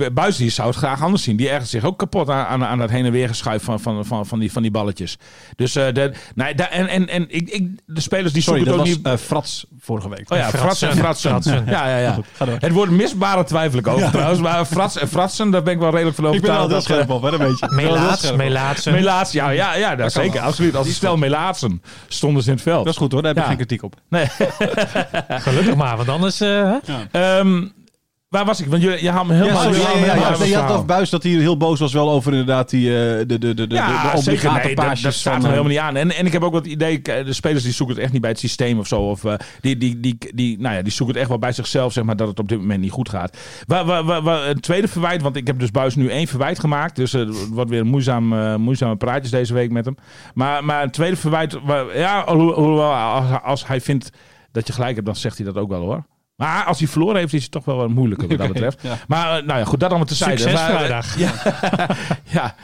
eh, 0.00 0.10
Buis 0.12 0.36
die 0.36 0.50
zou 0.50 0.68
het 0.68 0.76
graag 0.76 1.02
anders 1.02 1.22
zien. 1.22 1.36
Die 1.36 1.48
ergert 1.48 1.68
zich 1.68 1.84
ook 1.84 1.98
kapot 1.98 2.30
aan, 2.30 2.46
aan, 2.46 2.64
aan 2.64 2.78
dat 2.78 2.90
heen 2.90 3.04
en 3.04 3.12
weer 3.12 3.28
geschuif 3.28 3.62
van, 3.62 3.80
van, 3.80 4.04
van, 4.06 4.26
van, 4.26 4.38
die, 4.38 4.52
van 4.52 4.62
die 4.62 4.70
balletjes. 4.70 5.18
Dus 5.56 5.76
eh, 5.76 5.92
de, 5.92 6.12
nee, 6.34 6.54
da, 6.54 6.70
en, 6.70 6.88
en, 6.88 7.08
en 7.08 7.26
ik, 7.28 7.48
ik, 7.48 7.68
de 7.86 8.00
spelers 8.00 8.32
die 8.32 8.42
Sorry, 8.42 8.58
zoeken 8.58 8.78
dat 8.78 8.86
het 8.86 8.96
ook 8.96 9.02
was 9.04 9.12
niet... 9.12 9.26
Frats 9.26 9.66
vorige 9.80 10.08
week. 10.08 10.30
Oh 10.32 10.38
ja, 10.38 10.50
fratsen 10.50 10.88
en 10.90 10.96
fratsen. 10.96 11.30
Fratsen. 11.30 11.64
Ja, 11.66 11.88
ja, 11.88 11.98
ja. 11.98 12.18
Ga 12.32 12.44
door. 12.44 12.56
Het 12.60 12.72
woord 12.72 12.90
misbare 12.90 13.44
twijfel 13.44 13.78
ik 13.78 13.86
over 13.86 14.10
trouwens. 14.10 14.40
Maar 14.40 14.64
frats 14.64 14.96
en 14.96 15.08
fratsen, 15.08 15.50
daar 15.50 15.62
ben 15.62 15.72
ik 15.72 15.78
wel 15.78 15.90
redelijk 15.90 16.16
van 16.16 16.34
Ik 16.34 16.40
ben 16.40 16.50
al 16.50 16.56
overtuigd. 16.64 16.88
heel 16.88 16.96
dat, 16.96 17.06
scherp 17.06 17.10
op, 17.10 17.22
hè, 17.22 17.30
dat 17.30 17.40
weet 17.40 17.58
je. 17.58 17.66
Ik 17.66 17.70
ben 17.70 17.78
er 17.78 17.84
al 17.88 17.94
heel 17.94 18.00
Melaats, 18.02 18.20
scherp 18.20 18.32
op. 18.34 18.38
Melaatsen. 18.38 18.92
Melaats, 18.92 19.32
ja, 19.32 19.50
ja, 19.50 19.74
ja 19.74 19.96
dat 19.96 20.12
zeker. 20.12 20.32
wel. 20.32 20.42
Absoluut. 20.42 20.76
Als 20.76 20.86
een 20.86 20.92
stel 20.92 21.16
Melaatsen 21.16 21.82
stonden 22.08 22.42
ze 22.42 22.48
in 22.48 22.54
het 22.54 22.64
veld. 22.64 22.84
Dat 22.84 22.92
is 22.92 22.98
goed 23.00 23.12
hoor, 23.12 23.22
daar 23.22 23.34
heb 23.34 23.44
ik 23.44 23.50
Ja. 23.50 23.56
geen 23.56 23.66
kritiek 23.66 23.82
op. 23.82 23.94
Nee. 24.08 24.26
Gelukkig 25.40 25.74
maar, 25.76 25.96
want 25.96 26.08
anders... 26.08 26.40
eh, 26.40 26.72
hè? 26.84 27.38
Ehm, 27.38 27.64
Waar 28.28 28.44
was 28.44 28.60
ik? 28.60 28.66
Want 28.66 28.82
je, 28.82 28.98
je 29.02 29.10
haalt 29.10 29.26
me 29.26 29.34
helemaal... 29.34 29.72
Ja, 29.72 29.72
sorry, 29.72 29.80
ja, 30.00 30.06
ja, 30.06 30.14
ja, 30.14 30.36
ja. 30.38 30.44
je 30.44 30.56
had 30.56 30.68
toch 30.68 30.86
Buis 30.86 31.10
dat 31.10 31.22
hij 31.22 31.32
heel 31.32 31.56
boos 31.56 31.78
was 31.80 31.92
wel 31.92 32.10
over 32.10 32.30
inderdaad 32.32 32.70
die, 32.70 32.88
eh, 32.88 32.94
de, 33.18 33.26
de, 33.26 33.38
de, 33.38 33.54
de, 33.54 33.66
de, 33.66 33.74
Ja, 33.74 34.12
obligate 34.14 34.66
Nee, 34.66 34.74
dat, 34.74 34.84
paasjes 34.84 35.02
dat 35.02 35.12
staat 35.14 35.36
me 35.36 35.42
eh, 35.42 35.48
helemaal 35.48 35.70
niet 35.70 35.78
aan. 35.78 35.96
En, 35.96 36.14
en 36.16 36.26
ik 36.26 36.32
heb 36.32 36.42
ook 36.42 36.52
wat 36.52 36.66
idee, 36.66 37.02
de 37.02 37.32
spelers 37.32 37.62
die 37.64 37.72
zoeken 37.72 37.94
het 37.94 38.04
echt 38.04 38.12
niet 38.12 38.20
bij 38.20 38.30
het 38.30 38.38
systeem 38.38 38.78
of 38.78 38.86
zo. 38.86 39.00
Of 39.00 39.24
eh, 39.24 39.34
die, 39.60 39.76
die, 39.76 40.00
die, 40.00 40.18
die, 40.34 40.60
nou 40.60 40.74
ja, 40.74 40.82
die 40.82 40.92
zoeken 40.92 41.08
het 41.14 41.16
echt 41.22 41.28
wel 41.28 41.38
bij 41.40 41.52
zichzelf, 41.52 41.92
zeg 41.92 42.04
maar, 42.04 42.16
dat 42.16 42.28
het 42.28 42.38
op 42.38 42.48
dit 42.48 42.58
moment 42.58 42.80
niet 42.80 42.90
goed 42.90 43.08
gaat. 43.08 43.36
Wa, 43.66 43.84
wa, 43.84 44.04
wa, 44.04 44.22
wa- 44.22 44.46
een 44.46 44.60
tweede 44.60 44.88
verwijt, 44.88 45.22
want 45.22 45.36
ik 45.36 45.46
heb 45.46 45.58
dus 45.58 45.70
Buis 45.70 45.94
nu 45.94 46.08
één 46.08 46.26
verwijt 46.26 46.58
gemaakt. 46.58 46.96
Dus 46.96 47.12
het 47.12 47.48
wordt 47.48 47.70
weer 47.70 47.86
moeizaam, 47.86 48.28
moeizame 48.60 48.96
praatjes 48.96 49.30
deze 49.30 49.54
week 49.54 49.70
met 49.70 49.84
hem. 49.84 49.96
Maar, 50.34 50.64
maar 50.64 50.82
een 50.82 50.90
tweede 50.90 51.16
verwijt, 51.16 51.58
ja, 51.94 52.24
hoewel 52.26 52.54
hoewel 52.54 52.92
als, 52.92 53.42
als 53.42 53.66
hij 53.66 53.80
vindt 53.80 54.10
dat 54.56 54.66
je 54.66 54.72
gelijk 54.72 54.94
hebt, 54.94 55.06
dan 55.06 55.16
zegt 55.16 55.36
hij 55.36 55.46
dat 55.46 55.56
ook 55.56 55.68
wel 55.68 55.80
hoor. 55.80 56.06
Maar 56.36 56.64
als 56.64 56.78
hij 56.78 56.88
verloren 56.88 57.16
heeft, 57.16 57.32
is 57.32 57.42
het 57.42 57.50
toch 57.52 57.64
wel 57.64 57.76
wat 57.76 57.88
moeilijker 57.88 58.28
wat 58.28 58.38
dat 58.38 58.48
betreft. 58.52 58.82
ja. 58.82 58.98
Maar 59.08 59.38
eh, 59.38 59.46
nou 59.46 59.58
ja, 59.58 59.64
goed, 59.64 59.80
dat 59.80 59.88
allemaal 59.88 60.06
tezijde. 60.06 60.36
Succes 60.36 60.60
Maar, 60.60 60.70
eh, 60.70 60.76
vrijdag. 60.76 61.18
Ja, 61.18 61.32
ja. 62.22 62.54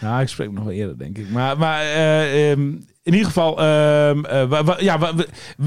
Nou, 0.00 0.20
ik 0.22 0.28
spreek 0.28 0.52
nog 0.52 0.64
wel 0.64 0.72
eerder, 0.72 0.98
denk 0.98 1.18
ik. 1.18 1.30
Maar, 1.30 1.58
maar 1.58 1.80
eh, 1.80 2.50
ehm, 2.50 2.72
in 3.10 3.16
ieder 3.16 3.32
geval, 3.32 3.58
ehm, 3.60 4.24
eh, 4.24 4.78
ja, 4.78 4.98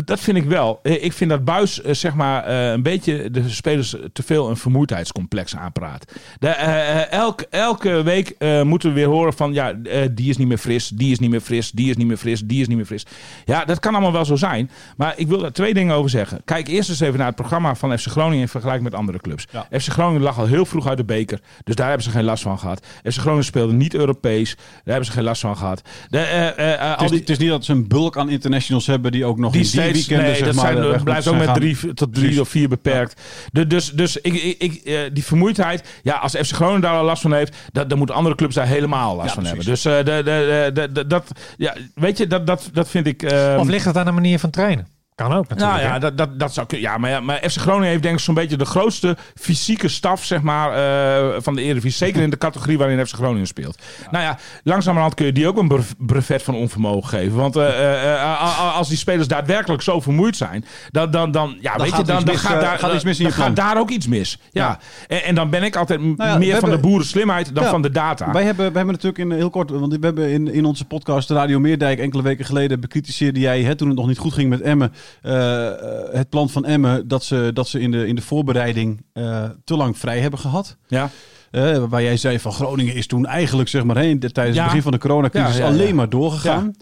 dat 0.06 0.20
vind 0.20 0.38
ik 0.38 0.44
wel. 0.46 0.80
Eh, 0.84 1.04
Ik 1.04 1.14
vind 1.14 1.30
dat 1.30 1.46
Buis 1.46 1.82
eh, 1.82 1.94
zeg 1.94 2.14
maar 2.14 2.48
een 2.50 2.84
beetje 2.84 3.32
de 3.32 3.50
spelers 3.50 3.96
te 4.14 4.24
veel 4.24 4.50
een 4.50 4.58
vermoeidheidscomplex 4.58 5.56
aanpraat. 5.56 6.12
De, 6.40 6.48
eh, 6.48 7.02
eh, 7.02 7.12
elk, 7.12 7.42
elke 7.50 8.04
week 8.04 8.36
moeten 8.64 8.90
we 8.90 8.96
weer 8.96 9.08
horen 9.08 9.34
van 9.34 9.54
ja, 9.54 9.74
die 10.12 10.30
is 10.30 10.38
niet 10.38 10.48
meer 10.48 10.58
fris, 10.58 10.90
die 10.90 11.12
is 11.12 11.20
niet 11.20 11.30
meer 11.30 11.40
fris, 11.42 11.72
die 11.72 11.90
is 11.90 11.96
niet 11.96 12.08
meer 12.08 12.18
fris, 12.18 12.42
die 12.46 12.62
is 12.62 12.68
niet 12.68 12.78
meer 12.78 12.86
fris. 12.86 13.06
Ja, 13.46 13.66
dat 13.66 13.80
kan 13.80 13.94
allemaal 13.94 14.12
wel 14.12 14.26
zo 14.26 14.36
zijn. 14.36 14.70
Maar 14.98 15.14
ik 15.18 15.28
wil 15.28 15.38
daar 15.40 15.52
twee 15.52 15.74
dingen 15.74 15.96
over 15.96 16.10
zeggen. 16.10 16.42
Kijk 16.46 16.68
eerst 16.68 16.90
eens 16.90 17.00
even 17.00 17.18
naar 17.18 17.28
het 17.28 17.36
programma 17.36 17.76
van 17.76 17.98
FC 18.00 18.08
Groningen 18.08 18.42
in 18.42 18.48
vergelijking 18.48 18.84
met 18.90 19.00
andere 19.00 19.20
clubs. 19.20 19.46
Ja. 19.52 19.68
FC 19.80 19.88
Groningen 19.92 20.22
lag 20.22 20.40
al 20.40 20.46
heel 20.46 20.66
vroeg 20.66 20.88
uit 20.88 20.98
de 20.98 21.04
beker, 21.04 21.40
dus 21.64 21.76
daar 21.76 21.88
hebben 21.88 22.04
ze 22.06 22.12
geen 22.12 22.24
last 22.24 22.44
van 22.44 22.60
gehad. 22.60 22.86
FC 23.04 23.18
Groningen 23.20 23.46
speelde 23.46 23.74
niet 23.74 23.94
Europees, 23.94 24.56
daar 24.56 24.66
hebben 24.84 25.06
ze 25.06 25.12
geen 25.12 25.24
last 25.24 25.42
van 25.42 25.58
gehad. 25.58 25.82
De, 26.10 26.20
eh, 26.20 26.90
Het 26.90 26.98
al 27.00 27.08
die, 27.10 27.33
is 27.34 27.40
niet 27.40 27.50
dat 27.50 27.66
ze 27.66 27.72
een 27.72 27.88
bulk 27.88 28.18
aan 28.18 28.30
internationals 28.30 28.88
hebben 28.88 29.12
die 29.12 29.26
ook 29.26 29.38
nog 29.38 29.52
die 29.52 29.62
in 29.62 29.68
die 29.68 29.80
steeds, 29.80 29.94
weekenden 29.98 30.26
nee, 30.26 30.36
zeg 30.36 30.46
dat 30.46 30.56
maar, 30.56 30.74
zijn, 30.92 31.04
blijft 31.04 31.28
ook 31.28 31.38
met 31.38 31.54
drie 31.54 31.78
tot 31.94 31.98
drie 32.14 32.24
Precies. 32.26 32.40
of 32.40 32.50
vier 32.50 32.70
beperkt. 32.70 33.22
De- 33.52 33.68
dus 33.68 33.92
dus 33.92 34.18
ik, 34.18 34.34
ik, 34.34 34.56
ik, 34.62 34.74
eh, 34.86 35.00
die 35.14 35.24
vermoeidheid, 35.24 35.84
ja, 36.04 36.16
als 36.16 36.32
FC 36.36 36.52
Groningen 36.52 36.82
daar 36.82 36.98
al 36.98 37.04
last 37.06 37.22
van 37.22 37.34
heeft, 37.34 37.56
dat, 37.72 37.90
dan 37.90 37.98
moeten 37.98 38.16
andere 38.16 38.36
clubs 38.36 38.56
daar 38.56 38.68
helemaal 38.68 39.16
last 39.16 39.28
Ja, 39.28 39.34
van 39.34 39.46
hebben. 39.46 39.66
Dus 39.66 39.86
eh, 39.86 39.98
de, 39.98 40.04
de, 40.04 40.72
de, 40.74 40.92
de- 40.92 41.08
dat, 41.08 41.32
ja, 41.58 41.76
weet 41.96 42.18
je, 42.18 42.28
dat, 42.28 42.48
dat, 42.48 42.70
dat 42.74 42.90
vind 42.90 43.08
ik. 43.08 43.24
eh, 43.24 43.56
Of 43.60 43.68
ligt 43.68 43.86
het 43.86 43.98
aan 43.98 44.06
de 44.06 44.12
manier 44.12 44.40
van 44.40 44.50
trainen? 44.50 44.88
Kan 45.16 45.34
ook 45.34 45.48
natuurlijk. 45.50 45.82
nou 45.82 45.94
ja, 45.94 46.00
dat, 46.00 46.18
dat, 46.18 46.40
dat 46.40 46.54
zou. 46.54 46.68
Ja, 46.78 46.98
maar, 46.98 47.10
ja, 47.10 47.20
maar 47.20 47.38
FC 47.50 47.58
Groningen 47.58 47.88
heeft 47.90 48.02
denk 48.04 48.16
ik 48.16 48.22
zo'n 48.22 48.34
beetje 48.34 48.58
de 48.58 48.66
grootste 48.66 49.18
fysieke 49.36 49.88
staf 49.88 50.24
zeg 50.24 50.42
maar, 50.42 50.72
eh, 50.74 51.42
van 51.42 51.56
de 51.56 51.62
Eredivisie. 51.62 52.06
Zeker 52.06 52.22
in 52.22 52.30
de 52.30 52.38
categorie 52.38 52.78
waarin 52.78 53.06
FC 53.08 53.14
Groningen 53.16 53.48
speelt. 53.48 53.82
Nou 54.12 54.24
ja, 54.24 54.38
langzamerhand 54.64 55.14
kun 55.14 55.26
je 55.26 55.32
die 55.32 55.48
ook 55.48 55.58
een 55.58 55.68
brev- 55.68 55.92
brevet 55.98 56.44
van 56.44 56.56
onvermogen 56.56 57.10
geven. 57.10 57.36
Want 57.38 57.56
eh, 57.56 58.14
eh, 58.14 58.76
als 58.78 58.88
die 58.88 58.98
spelers 58.98 59.28
daadwerkelijk 59.28 59.82
zo 59.82 60.00
vermoeid 60.00 60.36
zijn, 60.38 60.66
dan, 60.92 61.12
dan, 61.12 61.32
dan, 61.32 61.58
ja, 61.62 61.76
weet 61.78 61.90
gaat 61.90 62.00
je, 62.00 62.06
dan, 62.06 62.16
dan 62.24 62.34
mis, 62.34 62.42
gaat, 62.44 62.62
daar, 62.62 62.80
gaat 62.80 62.94
iets 62.94 63.04
mis 63.04 63.20
in 63.20 63.26
je 63.28 63.34
plan. 63.34 63.46
gaat 63.48 63.56
daar 63.56 63.78
ook 63.80 63.90
iets 63.90 64.08
mis. 64.08 64.40
Ja. 64.52 64.64
Ja. 64.68 64.80
En, 65.08 65.24
en 65.24 65.36
dan 65.36 65.50
ben 65.50 65.64
ik 65.64 65.76
altijd 65.76 66.00
Nou 66.02 66.16
meer 66.18 66.52
van 66.52 66.60
de 66.60 66.70
hebben- 66.70 66.82
boerenslimheid 66.90 67.56
dan 67.56 67.66
van 67.66 67.82
de 67.82 67.92
data. 67.92 68.32
Wij 68.32 68.44
hebben, 68.44 68.72
we 68.72 68.78
hebben 68.78 68.94
natuurlijk 68.96 69.18
in 69.18 69.32
heel 69.32 69.50
kort, 69.50 69.70
want 69.70 69.94
we 69.94 70.06
hebben 70.06 70.30
in, 70.30 70.54
in 70.54 70.66
onze 70.66 70.86
podcast 70.86 71.30
Radio 71.30 71.60
Meerdijk 71.60 72.00
enkele 72.00 72.22
weken 72.24 72.46
geleden 72.46 72.80
bekritiseerde 72.80 73.40
jij, 73.40 73.62
hè, 73.62 73.76
toen 73.76 73.88
het 73.88 73.98
nog 73.98 74.08
niet 74.08 74.18
goed 74.18 74.34
ging 74.34 74.50
met 74.50 74.62
Emmen, 74.62 74.94
eh, 75.22 75.68
eh, 75.68 75.76
het 76.12 76.30
plan 76.30 76.50
van 76.50 76.66
Emmen 76.66 77.08
dat 77.08 77.24
ze, 77.24 77.52
dat 77.54 77.68
ze 77.68 77.80
in, 77.80 77.92
de, 77.92 78.08
in 78.08 78.16
de 78.16 78.22
voorbereiding 78.22 79.06
eh, 79.14 79.44
te 79.64 79.76
lang 79.76 79.98
vrij 79.98 80.20
hebben 80.20 80.40
gehad. 80.40 80.78
ja. 80.88 81.10
Waarbij 81.52 82.04
jij 82.04 82.18
zei 82.18 82.40
van 82.40 82.52
Groningen 82.52 82.96
is 82.96 83.08
toen 83.08 83.26
eigenlijk 83.26 83.70
zeg 83.70 83.84
maar 83.84 83.98
heen, 83.98 84.20
tijdens 84.20 84.56
Ja. 84.56 84.62
het 84.62 84.66
begin 84.66 84.82
van 84.82 84.92
de 84.92 84.98
coronacrisis 84.98 85.58
Ja, 85.58 85.66
ja, 85.66 85.66
ja. 85.72 85.74
alleen 85.74 85.96
maar 85.96 86.10
doorgegaan. 86.10 86.74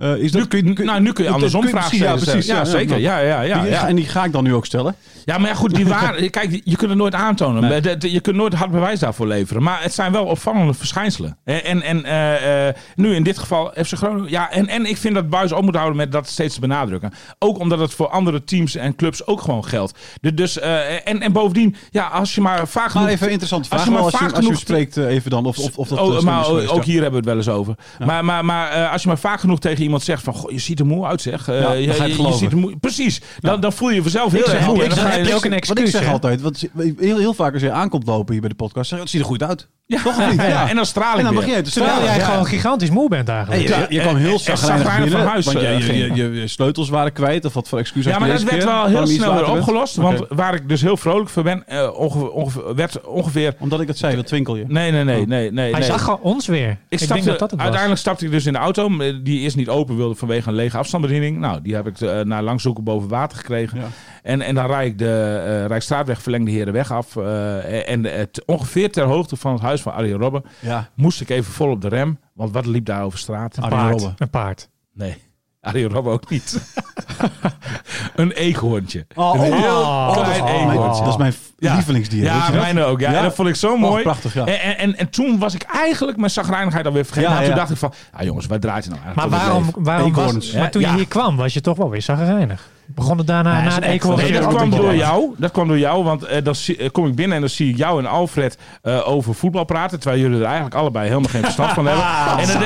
Eh, 0.00 0.16
is 0.16 0.32
dat, 0.32 0.40
Nu, 0.40 0.46
kun 0.48 0.74
je, 0.76 0.84
nou, 0.84 1.00
nu 1.00 1.12
kun 1.12 1.24
je 1.24 1.30
andersom 1.30 1.68
vragen 1.68 1.96
stellen. 1.96 2.18
Ja, 2.18 2.24
precies. 2.24 2.46
Ja, 2.46 2.64
zeker. 2.64 2.98
Ja, 2.98 3.18
ja, 3.18 3.40
ja, 3.40 3.60
Die- 3.60 3.70
ja. 3.70 3.88
En 3.88 3.96
die 3.96 4.06
ga 4.06 4.24
ik 4.24 4.32
dan 4.32 4.44
nu 4.44 4.54
ook 4.54 4.66
stellen. 4.66 4.94
Ja, 5.24 5.38
maar 5.38 5.48
ja, 5.48 5.54
goed, 5.54 5.74
die 5.74 5.86
waren. 5.86 6.30
Kijk, 6.30 6.60
je 6.64 6.76
kunt 6.76 6.90
het 6.90 6.98
nooit 6.98 7.14
aantonen. 7.14 7.82
Nee. 7.82 8.12
Je 8.12 8.20
kunt 8.20 8.36
nooit 8.36 8.54
hard 8.54 8.70
bewijs 8.70 8.98
daarvoor 8.98 9.26
leveren. 9.26 9.62
Maar 9.62 9.82
het 9.82 9.94
zijn 9.94 10.12
wel 10.12 10.24
opvallende 10.24 10.74
verschijnselen. 10.74 11.38
En, 11.44 11.82
en, 11.82 12.04
eh, 12.04 12.68
eh, 12.68 12.74
nu 12.94 13.14
in 13.14 13.22
dit 13.22 13.38
geval 13.38 13.72
FC 13.84 13.92
Groningen. 13.92 14.30
Ja, 14.30 14.50
en, 14.50 14.68
en 14.68 14.86
ik 14.86 14.96
vind 14.96 15.14
dat 15.14 15.28
Buis 15.28 15.52
op 15.52 15.64
moet 15.64 15.74
houden 15.74 15.96
met 15.96 16.12
dat 16.12 16.28
steeds 16.28 16.54
te 16.54 16.60
benadrukken. 16.60 17.12
Ook 17.38 17.58
omdat 17.58 17.78
het 17.78 17.94
voor 17.94 18.08
andere 18.08 18.44
teams 18.44 18.74
en 18.76 18.96
clubs 18.96 19.26
ook 19.26 19.40
gewoon 19.40 19.64
geldt. 19.64 19.98
Dus, 20.34 20.58
en, 20.58 21.20
en 21.20 21.32
bovendien, 21.32 21.76
ja, 21.90 22.06
als 22.06 22.34
je 22.34 22.40
maar 22.40 22.68
vaak 22.68 22.82
Maar 22.82 22.90
genoeg... 22.90 23.08
even 23.08 23.26
een 23.26 23.32
interessante 23.32 23.68
als 23.70 23.82
vraag. 23.82 23.84
je 23.94 23.94
maar 23.94 24.10
Als 24.10 24.12
je, 24.12 24.18
vaak 24.18 24.36
als 24.36 24.46
je 24.46 24.56
spreekt 24.56 24.96
even 24.96 25.30
dan 25.30 25.46
of, 25.46 25.58
of, 25.58 25.76
of 25.78 25.88
dat 25.88 25.98
Oh, 25.98 26.20
maar 26.20 26.46
ook 26.48 26.84
hier 26.84 27.02
hebben 27.02 27.10
we 27.10 27.16
het 27.16 27.24
wel 27.24 27.36
eens 27.36 27.48
over. 27.48 27.74
Maar, 28.04 28.24
maar, 28.24 28.44
maar 28.44 28.88
als 28.88 29.02
je 29.02 29.08
maar 29.08 29.18
vaak 29.18 29.40
genoeg 29.40 29.58
tegen 29.58 29.82
iemand 29.82 29.89
zegt 29.98 30.22
van... 30.22 30.34
Goh, 30.34 30.50
je 30.50 30.58
ziet 30.58 30.78
er 30.80 30.86
moe 30.86 31.06
uit 31.06 31.20
zeg. 31.22 31.48
Eh, 31.48 31.60
Ja, 31.60 31.62
dan 31.62 31.80
je, 31.82 31.86
ga 31.88 31.94
je 31.94 32.00
het 32.00 32.10
je 32.10 32.14
geloven. 32.16 32.38
ziet 32.38 32.52
er 32.52 32.56
moe, 32.58 32.76
precies. 32.76 33.20
Dan, 33.40 33.60
dan 33.60 33.72
voel 33.72 33.88
je 33.88 33.94
je 33.94 34.02
vanzelf 34.02 34.30
heel 34.32 34.40
Ik 34.40 34.46
erg 34.46 34.54
zeg 34.56 34.66
moe. 34.66 34.70
altijd, 34.72 34.90
En 34.90 34.96
dan 34.96 35.04
dan 35.04 35.12
ga 35.14 35.28
je- 35.28 35.34
ook 35.34 35.44
een 35.44 35.50
Wat 35.50 35.60
ik 35.60 35.68
excuus. 35.68 35.90
zeg 35.90 36.04
hè? 36.04 36.10
altijd, 36.12 36.40
want 36.40 36.64
heel, 36.98 37.18
heel 37.18 37.34
vaak 37.34 37.52
als 37.52 37.62
je 37.62 37.70
aankomt 37.70 38.06
lopen 38.06 38.32
hier 38.32 38.40
bij 38.40 38.50
de 38.50 38.56
podcast, 38.56 38.88
zeg 38.88 38.98
je, 38.98 39.04
het 39.04 39.12
ziet 39.12 39.20
er 39.20 39.26
goed 39.26 39.42
uit. 39.42 39.68
Ja, 39.90 40.02
Toch 40.02 40.18
of 40.18 40.30
niet? 40.30 40.40
ja, 40.40 40.46
Ja. 40.48 40.68
En 40.68 40.76
dan 40.76 40.86
straal 40.86 41.12
ik 41.12 41.18
En 41.18 41.24
dan 41.24 41.32
weer. 41.32 41.40
begin 41.42 41.56
je 41.56 41.62
te 41.62 41.70
Terwijl 41.70 41.92
stralen. 41.94 42.14
jij 42.14 42.22
Ja. 42.24 42.30
gewoon 42.30 42.46
gigantisch 42.46 42.90
moe 42.90 43.08
bent 43.08 43.28
eigenlijk. 43.28 43.68
Hey, 43.68 43.78
je, 43.88 43.94
je 43.94 44.00
kwam 44.00 44.16
en- 44.16 44.20
heel 44.22 44.38
binnen, 44.44 45.10
van 45.10 45.20
huis, 45.20 45.44
want 45.44 45.60
je, 45.60 45.66
eh, 45.66 45.76
je, 45.78 45.82
ging. 45.84 46.16
je, 46.16 46.30
je 46.32 46.46
sleutels 46.46 46.88
waren 46.88 47.12
kwijt 47.12 47.44
of 47.44 47.54
wat 47.54 47.68
voor 47.68 47.78
excuus 47.78 48.04
had 48.04 48.12
Ja, 48.14 48.18
je 48.20 48.24
maar 48.26 48.36
dat 48.38 48.46
deze 48.48 48.50
werd 48.58 48.64
keer? 48.64 48.74
wel 48.74 48.86
heel 48.86 49.02
iets 49.02 49.14
snel 49.14 49.32
weer 49.34 49.40
later 49.42 49.56
opgelost. 49.58 49.98
Oké. 49.98 50.06
Want 50.06 50.24
waar 50.28 50.54
ik 50.54 50.68
dus 50.68 50.80
heel 50.82 50.96
vrolijk 50.96 51.30
voor 51.30 51.42
ben, 51.42 51.62
eh, 51.66 51.90
ongeveer, 51.98 52.30
ongeveer, 52.30 52.74
werd 52.74 53.06
ongeveer... 53.06 53.54
Omdat 53.58 53.80
ik 53.80 53.86
dat 53.86 53.96
zei, 53.98 54.16
dat 54.16 54.26
twinkel 54.26 54.56
je. 54.56 54.64
Nee, 54.68 54.90
nee, 54.90 55.04
nee, 55.04 55.26
nee, 55.26 55.52
nee. 55.52 55.70
Hij 55.70 55.80
nee. 55.80 55.88
zag 55.88 56.02
gewoon 56.02 56.20
ons 56.22 56.46
weer. 56.46 56.70
Ik 56.70 56.76
Ik, 56.88 56.98
stapte, 56.98 57.14
denk 57.14 57.26
dat 57.26 57.38
dat 57.38 57.40
het 57.40 57.50
was. 57.50 57.60
uiteindelijk 57.60 58.00
stapte 58.00 58.24
ik 58.24 58.30
dus 58.30 58.46
in 58.46 58.52
de 58.52 58.58
auto, 58.58 58.98
eh, 58.98 59.14
die 59.22 59.40
eerst 59.40 59.56
niet 59.56 59.68
open 59.68 59.96
wilde 59.96 60.14
vanwege 60.14 60.48
een 60.48 60.54
lege 60.54 60.78
afstandsbediening. 60.78 61.38
Nou, 61.38 61.58
die 61.62 61.74
heb 61.74 61.86
ik 61.86 62.00
eh, 62.00 62.20
na 62.20 62.42
lang 62.42 62.60
zoeken 62.60 62.84
boven 62.84 63.08
water 63.08 63.38
gekregen. 63.38 63.78
Ja. 63.78 63.86
En, 64.22 64.40
en 64.42 64.54
dan 64.54 64.66
rijd 64.66 64.86
ik 64.92 64.98
de 64.98 65.42
eh 65.46 65.66
Rijksstraatweg 65.66 66.22
verlengde 66.22 66.50
Herenweg 66.50 66.92
af. 66.92 67.16
eh, 67.16 67.88
en 67.90 68.04
het, 68.04 68.42
ongeveer 68.46 68.92
ter 68.92 69.04
hoogte 69.04 69.36
van 69.36 69.52
het 69.52 69.62
huis 69.62 69.80
van 69.82 69.92
Arjen 69.92 70.18
Robben 70.18 70.42
Ja. 70.60 70.88
moest 70.94 71.20
ik 71.20 71.28
even 71.28 71.52
vol 71.52 71.70
op 71.70 71.80
de 71.80 71.88
rem. 71.88 72.18
Want 72.34 72.52
wat 72.52 72.66
liep 72.66 72.84
daar 72.84 73.02
over 73.04 73.18
straat? 73.18 73.56
Een 73.56 73.62
Arjen 73.62 73.78
paard. 73.78 73.90
Robben. 73.92 74.14
Een 74.18 74.30
paard. 74.30 74.68
Nee, 74.94 75.16
Arjen 75.60 75.90
Robben 75.90 76.12
ook 76.12 76.30
niet. 76.30 76.60
een 78.14 78.30
eekhoorntje. 78.32 79.06
Oh, 79.14 79.34
een 79.34 79.40
heel 79.52 79.80
oh, 79.80 80.12
klein 80.12 80.42
oh, 80.42 80.50
eekhoorntje. 80.50 81.02
Dat 81.02 81.12
is 81.12 81.16
mijn 81.18 81.34
Ja. 81.58 81.74
lievelingsdier. 81.74 82.22
Ja, 82.22 82.50
mijne 82.50 82.84
ook. 82.84 83.00
Ja. 83.00 83.10
Ja? 83.10 83.16
En 83.16 83.22
dat 83.22 83.34
vond 83.34 83.48
ik 83.48 83.54
zo 83.54 83.72
Oh, 83.72 83.80
mooi. 83.80 84.02
prachtig, 84.02 84.34
ja. 84.34 84.46
En, 84.46 84.60
en, 84.60 84.76
en, 84.78 84.96
en 84.96 85.10
toen 85.10 85.38
was 85.38 85.54
ik 85.54 85.62
eigenlijk 85.62 86.18
mijn 86.18 86.30
zagrijnigheid 86.30 86.86
alweer 86.86 87.04
vergeten. 87.04 87.28
Ja, 87.30 87.34
Nou, 87.36 87.46
toen 87.48 87.56
dacht 87.56 87.70
ik 87.70 87.76
van, 87.76 87.92
ah, 88.12 88.22
jongens, 88.24 88.46
waar 88.46 88.60
draait 88.60 88.84
het 88.84 88.92
nou 88.94 89.14
Maar 89.14 89.30
eigenlijk 89.40 89.76
om 89.76 89.84
waarom, 89.84 90.12
waarom 90.12 90.34
was, 90.34 90.52
maar 90.52 90.70
toen 90.70 90.82
Ja. 90.82 90.90
je 90.90 90.96
hier 90.96 91.08
kwam, 91.08 91.36
was 91.36 91.54
je 91.54 91.60
toch 91.60 91.76
wel 91.76 91.90
weer 91.90 92.02
zagrijnig. 92.02 92.68
Begon 92.94 93.18
het 93.18 93.26
daarna 93.26 93.52
Nee, 93.52 93.60
na 93.68 93.74
het 93.74 94.02
wel- 94.02 94.16
Nee, 94.16 94.32
dat 94.32 94.46
kwam 94.46 94.70
door 94.70 94.94
jou. 94.94 95.34
Dat 95.36 95.50
kwam 95.50 95.68
door 95.68 95.78
jou, 95.78 96.04
want 96.04 96.22
eh, 96.24 96.44
dan 96.44 96.54
zie- 96.54 96.76
eh, 96.76 96.90
kom 96.90 97.06
ik 97.06 97.14
binnen 97.14 97.34
en 97.34 97.40
dan 97.40 97.50
zie 97.50 97.70
ik 97.70 97.76
jou 97.76 97.98
en 97.98 98.06
Alfred 98.06 98.58
eh, 98.82 99.08
over 99.08 99.34
voetbal 99.34 99.64
praten. 99.64 100.00
Terwijl 100.00 100.22
jullie 100.22 100.38
er 100.38 100.44
eigenlijk 100.44 100.74
allebei 100.74 101.08
helemaal 101.08 101.30
geen 101.30 101.42
verstand 101.42 101.72
van 101.72 101.86
hebben. 101.86 102.04
En 102.40 102.46
dan, 102.60 102.62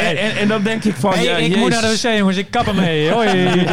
en- 0.00 0.36
en- 0.36 0.48
dan 0.48 0.62
denk 0.62 0.84
ik 0.84 0.94
van, 0.94 1.12
Hey, 1.12 1.24
ja, 1.24 1.36
ik 1.36 1.56
moet 1.56 1.70
naar 1.70 1.80
de 1.80 1.98
wc, 2.02 2.16
jongens. 2.18 2.36
Ik 2.36 2.50
kap 2.50 2.66
ermee. 2.66 3.10
Hoi. 3.10 3.28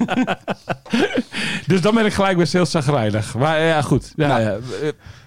Dus 1.66 1.80
dan 1.80 1.94
ben 1.94 2.06
ik 2.06 2.12
gelijk 2.12 2.36
weer 2.36 2.48
heel 2.50 2.66
zagrijnig. 2.66 3.34
Maar 3.34 3.60
ja, 3.62 3.82
goed. 3.82 4.12
Ja, 4.16 4.26
Nou, 4.26 4.40
ja. 4.42 4.56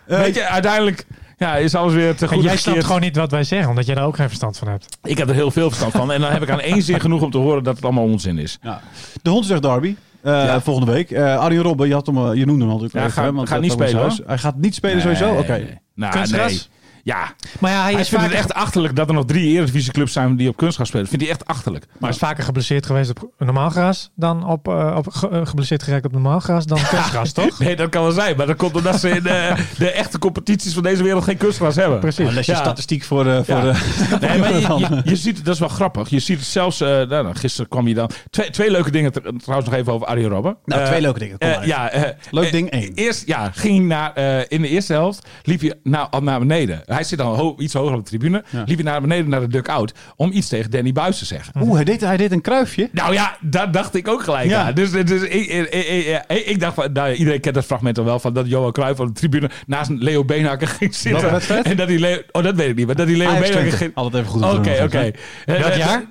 Weet 0.06 0.36
je, 0.36 0.48
uiteindelijk 0.48 1.06
ja, 1.48 1.56
is 1.56 1.76
alles 1.76 1.94
weer 1.94 2.16
te 2.16 2.26
En 2.26 2.32
goed 2.34 2.44
jij 2.44 2.58
snapt 2.58 2.84
gewoon 2.86 3.02
niet 3.02 3.16
wat 3.16 3.32
wij 3.32 3.44
zeggen, 3.44 3.70
omdat 3.70 3.86
jij 3.86 3.96
er 3.96 4.04
ook 4.04 4.16
geen 4.16 4.28
verstand 4.28 4.58
van 4.58 4.68
hebt. 4.68 4.98
Ik 5.04 5.18
heb 5.18 5.30
er 5.30 5.36
heel 5.36 5.52
veel 5.52 5.68
verstand 5.68 5.92
van. 5.92 6.12
En 6.12 6.22
dan 6.22 6.32
heb 6.32 6.42
ik 6.42 6.50
aan 6.50 6.60
één 6.60 6.82
zin 6.82 7.00
genoeg 7.00 7.22
om 7.22 7.32
te 7.32 7.38
horen 7.38 7.64
dat 7.64 7.76
het 7.76 7.84
allemaal 7.84 8.04
onzin 8.04 8.38
is. 8.38 8.58
Ja. 8.62 8.82
De 9.22 9.30
Hondsdag 9.30 9.60
Derby. 9.60 9.96
eh, 10.22 10.32
Ja. 10.32 10.62
Volgende 10.62 10.92
week. 10.92 11.12
Eh 11.12 11.38
Arjen 11.40 11.62
Robben, 11.62 11.88
je, 11.88 11.94
had 11.94 12.06
hem, 12.06 12.18
eh, 12.18 12.34
je 12.34 12.46
noemde 12.46 12.66
hem 12.66 12.74
al 12.74 12.80
natuurlijk. 12.80 12.94
Ja, 12.94 13.00
even, 13.02 13.14
gaat- 13.14 13.24
hè, 13.26 13.34
want 13.34 13.48
gaat 13.48 13.58
dat 13.62 13.78
niet 13.78 13.90
spelen. 13.90 14.24
Hij 14.28 14.38
gaat 14.38 14.56
niet 14.58 14.76
spelen 14.76 15.02
sowieso? 15.02 15.30
Oké. 15.34 15.52
nee. 15.52 15.78
Nou, 15.96 16.14
Kunstgras? 16.14 16.52
nee. 16.52 16.62
Ja, 17.06 17.34
Maar 17.60 17.72
ja, 17.72 17.82
hij 17.82 17.92
hij 17.92 18.02
is, 18.02 18.10
vindt 18.10 18.24
het 18.26 18.34
echt 18.34 18.54
achterlijk 18.54 18.96
dat 18.96 19.08
er 19.08 19.14
nog 19.14 19.26
drie 19.26 19.54
Eredivisieclubs 19.58 20.14
zijn 20.14 20.36
die 20.36 20.50
op 20.50 20.58
kunstgras 20.58 20.88
spelen. 20.88 21.08
Vindt 21.08 21.24
hij 21.24 21.34
echt 21.34 21.46
achterlijk. 21.46 21.86
maar 22.00 22.10
is 22.10 22.18
vaker 22.18 22.44
geblesseerd 22.44 22.86
geweest 22.86 23.10
op 23.10 23.30
normaal 23.38 23.70
gras 23.70 24.12
dan 24.16 24.46
op, 24.48 24.68
eh, 24.68 24.94
op 24.98 25.08
ge- 25.10 25.30
eh, 25.30 25.46
geblesseerd 25.46 25.84
geraakt 25.84 26.06
op 26.06 26.12
normaal 26.12 26.40
gras 26.40 26.66
dan 26.66 26.78
kunstgras, 26.90 27.32
toch? 27.32 27.60
Nee, 27.60 27.76
dat 27.76 27.90
kan 27.90 28.04
wel 28.04 28.12
zijn. 28.12 28.38
Maar 28.38 28.48
dat 28.48 28.56
komt 28.56 28.76
omdat 28.76 29.00
ze 29.00 29.10
in 29.10 29.24
de, 29.24 29.54
de 29.78 29.92
echte 29.92 30.20
competities 30.20 30.74
van 30.74 30.84
deze 30.84 31.04
wereld 31.04 31.24
geen 31.24 31.38
kunstgras 31.38 31.76
hebben. 31.76 32.00
Precies. 32.00 32.28
Oh, 32.28 32.34
les 32.34 32.46
je 32.46 32.52
Ja. 32.52 32.58
statistiek 32.58 33.04
voor 33.04 33.24
de... 33.24 33.42
Voor 33.46 33.56
Ja. 33.56 33.62
de 33.62 33.78
Nee, 34.28 34.40
maar 34.40 34.54
je, 34.54 34.60
je, 34.78 35.02
je 35.04 35.16
ziet 35.16 35.36
het, 35.36 35.46
dat 35.46 35.54
is 35.54 35.60
wel 35.60 35.70
grappig. 35.70 36.10
Je 36.10 36.20
ziet 36.20 36.38
het 36.38 36.48
zelfs, 36.48 36.82
eh, 36.82 36.88
nou, 36.90 37.08
nou, 37.08 37.36
gisteren 37.36 37.70
kwam 37.70 37.88
je 37.88 37.94
dan. 37.94 38.10
Twee, 38.30 38.50
twee 38.50 38.72
leuke 38.72 38.92
dingen 38.92 39.12
tr- 39.12 39.20
trouwens 39.44 39.70
nog 39.70 39.80
even 39.80 39.94
over 39.94 40.08
Arjen 40.08 40.30
Robben. 40.30 40.58
nou, 40.66 40.82
Eh, 40.82 40.88
twee 40.88 41.02
leuke 41.02 41.20
dingen. 41.20 41.38
Eh, 41.38 41.66
ja, 41.66 41.90
eh, 41.90 42.02
Leuk 42.32 42.46
eh, 42.46 42.52
ding 42.52 42.70
één. 42.70 42.92
Eerst, 42.94 43.28
ja, 43.28 43.52
ging 43.54 43.88
naar, 43.88 44.14
eh, 44.14 44.40
in 44.48 44.62
de 44.62 44.68
eerste 44.68 44.94
helft 44.94 45.28
liep 45.44 45.62
je 45.62 45.78
naar, 45.84 46.08
naar 46.22 46.40
beneden. 46.40 46.82
Hij 46.94 47.04
zit 47.04 47.18
dan 47.18 47.36
ho- 47.36 47.56
iets 47.58 47.74
hoger 47.74 47.94
op 47.94 48.04
de 48.04 48.10
tribune. 48.10 48.44
Ja. 48.50 48.64
Liep 48.66 48.76
hij 48.76 48.86
naar 48.92 49.02
beneden 49.02 49.30
naar 49.30 49.40
de 49.40 49.48
dugout 49.48 49.94
om 50.16 50.32
iets 50.32 50.48
tegen 50.48 50.72
Danny 50.72 50.92
Buis 50.92 51.18
te 51.18 51.26
zeggen. 51.26 51.54
Oeh, 51.62 51.76
hij 51.76 51.84
deed, 51.84 52.02
hij 52.02 52.18
deed 52.18 52.32
een 52.32 52.42
kruifje. 52.42 52.90
Nou 52.92 53.14
ja, 53.14 53.38
daar 53.42 53.72
dacht 53.72 53.96
ik 53.96 54.08
ook 54.08 54.24
gelijk 54.24 54.50
Ja. 54.50 54.64
aan. 54.68 54.74
Dus, 54.74 54.92
dus 54.92 55.22
ik, 55.22 55.32
ik, 55.32 55.70
ik, 55.70 56.24
ik- 56.28 56.46
ik 56.46 56.60
dacht 56.60 56.74
van, 56.74 56.92
nou, 56.94 57.14
iedereen 57.14 57.40
kent 57.40 57.56
dat 57.56 57.66
fragment 57.66 57.98
al 57.98 58.06
wel 58.06 58.20
van 58.20 58.34
dat 58.34 58.48
Johan 58.48 58.72
Cruijff 58.72 59.00
op 59.00 59.08
de 59.08 59.14
tribune 59.14 59.50
naast 59.68 59.90
Leo 59.90 60.26
Beenhakker 60.26 60.68
ging 60.80 60.96
zitten. 60.96 61.32
Wedstrijd? 61.32 61.66
En 61.66 61.78
dat 61.78 61.88
die 61.88 62.00
Leo, 62.00 62.18
oh 62.32 62.44
dat 62.44 62.56
weet 62.56 62.70
ik 62.70 62.76
niet, 62.76 62.86
maar 62.86 62.96
dat 62.96 63.08
die 63.08 63.18
Leo 63.18 63.40
Beenhakker 63.40 63.72
ging. 63.72 63.92
Altijd 63.96 64.24
even 64.24 64.34
goed. 64.36 64.44
Oké, 64.58 64.80
oké. 64.84 64.98
Eh, 65.00 65.12
Welk 65.46 65.64
eh, 65.72 65.78
jaar? 65.78 66.04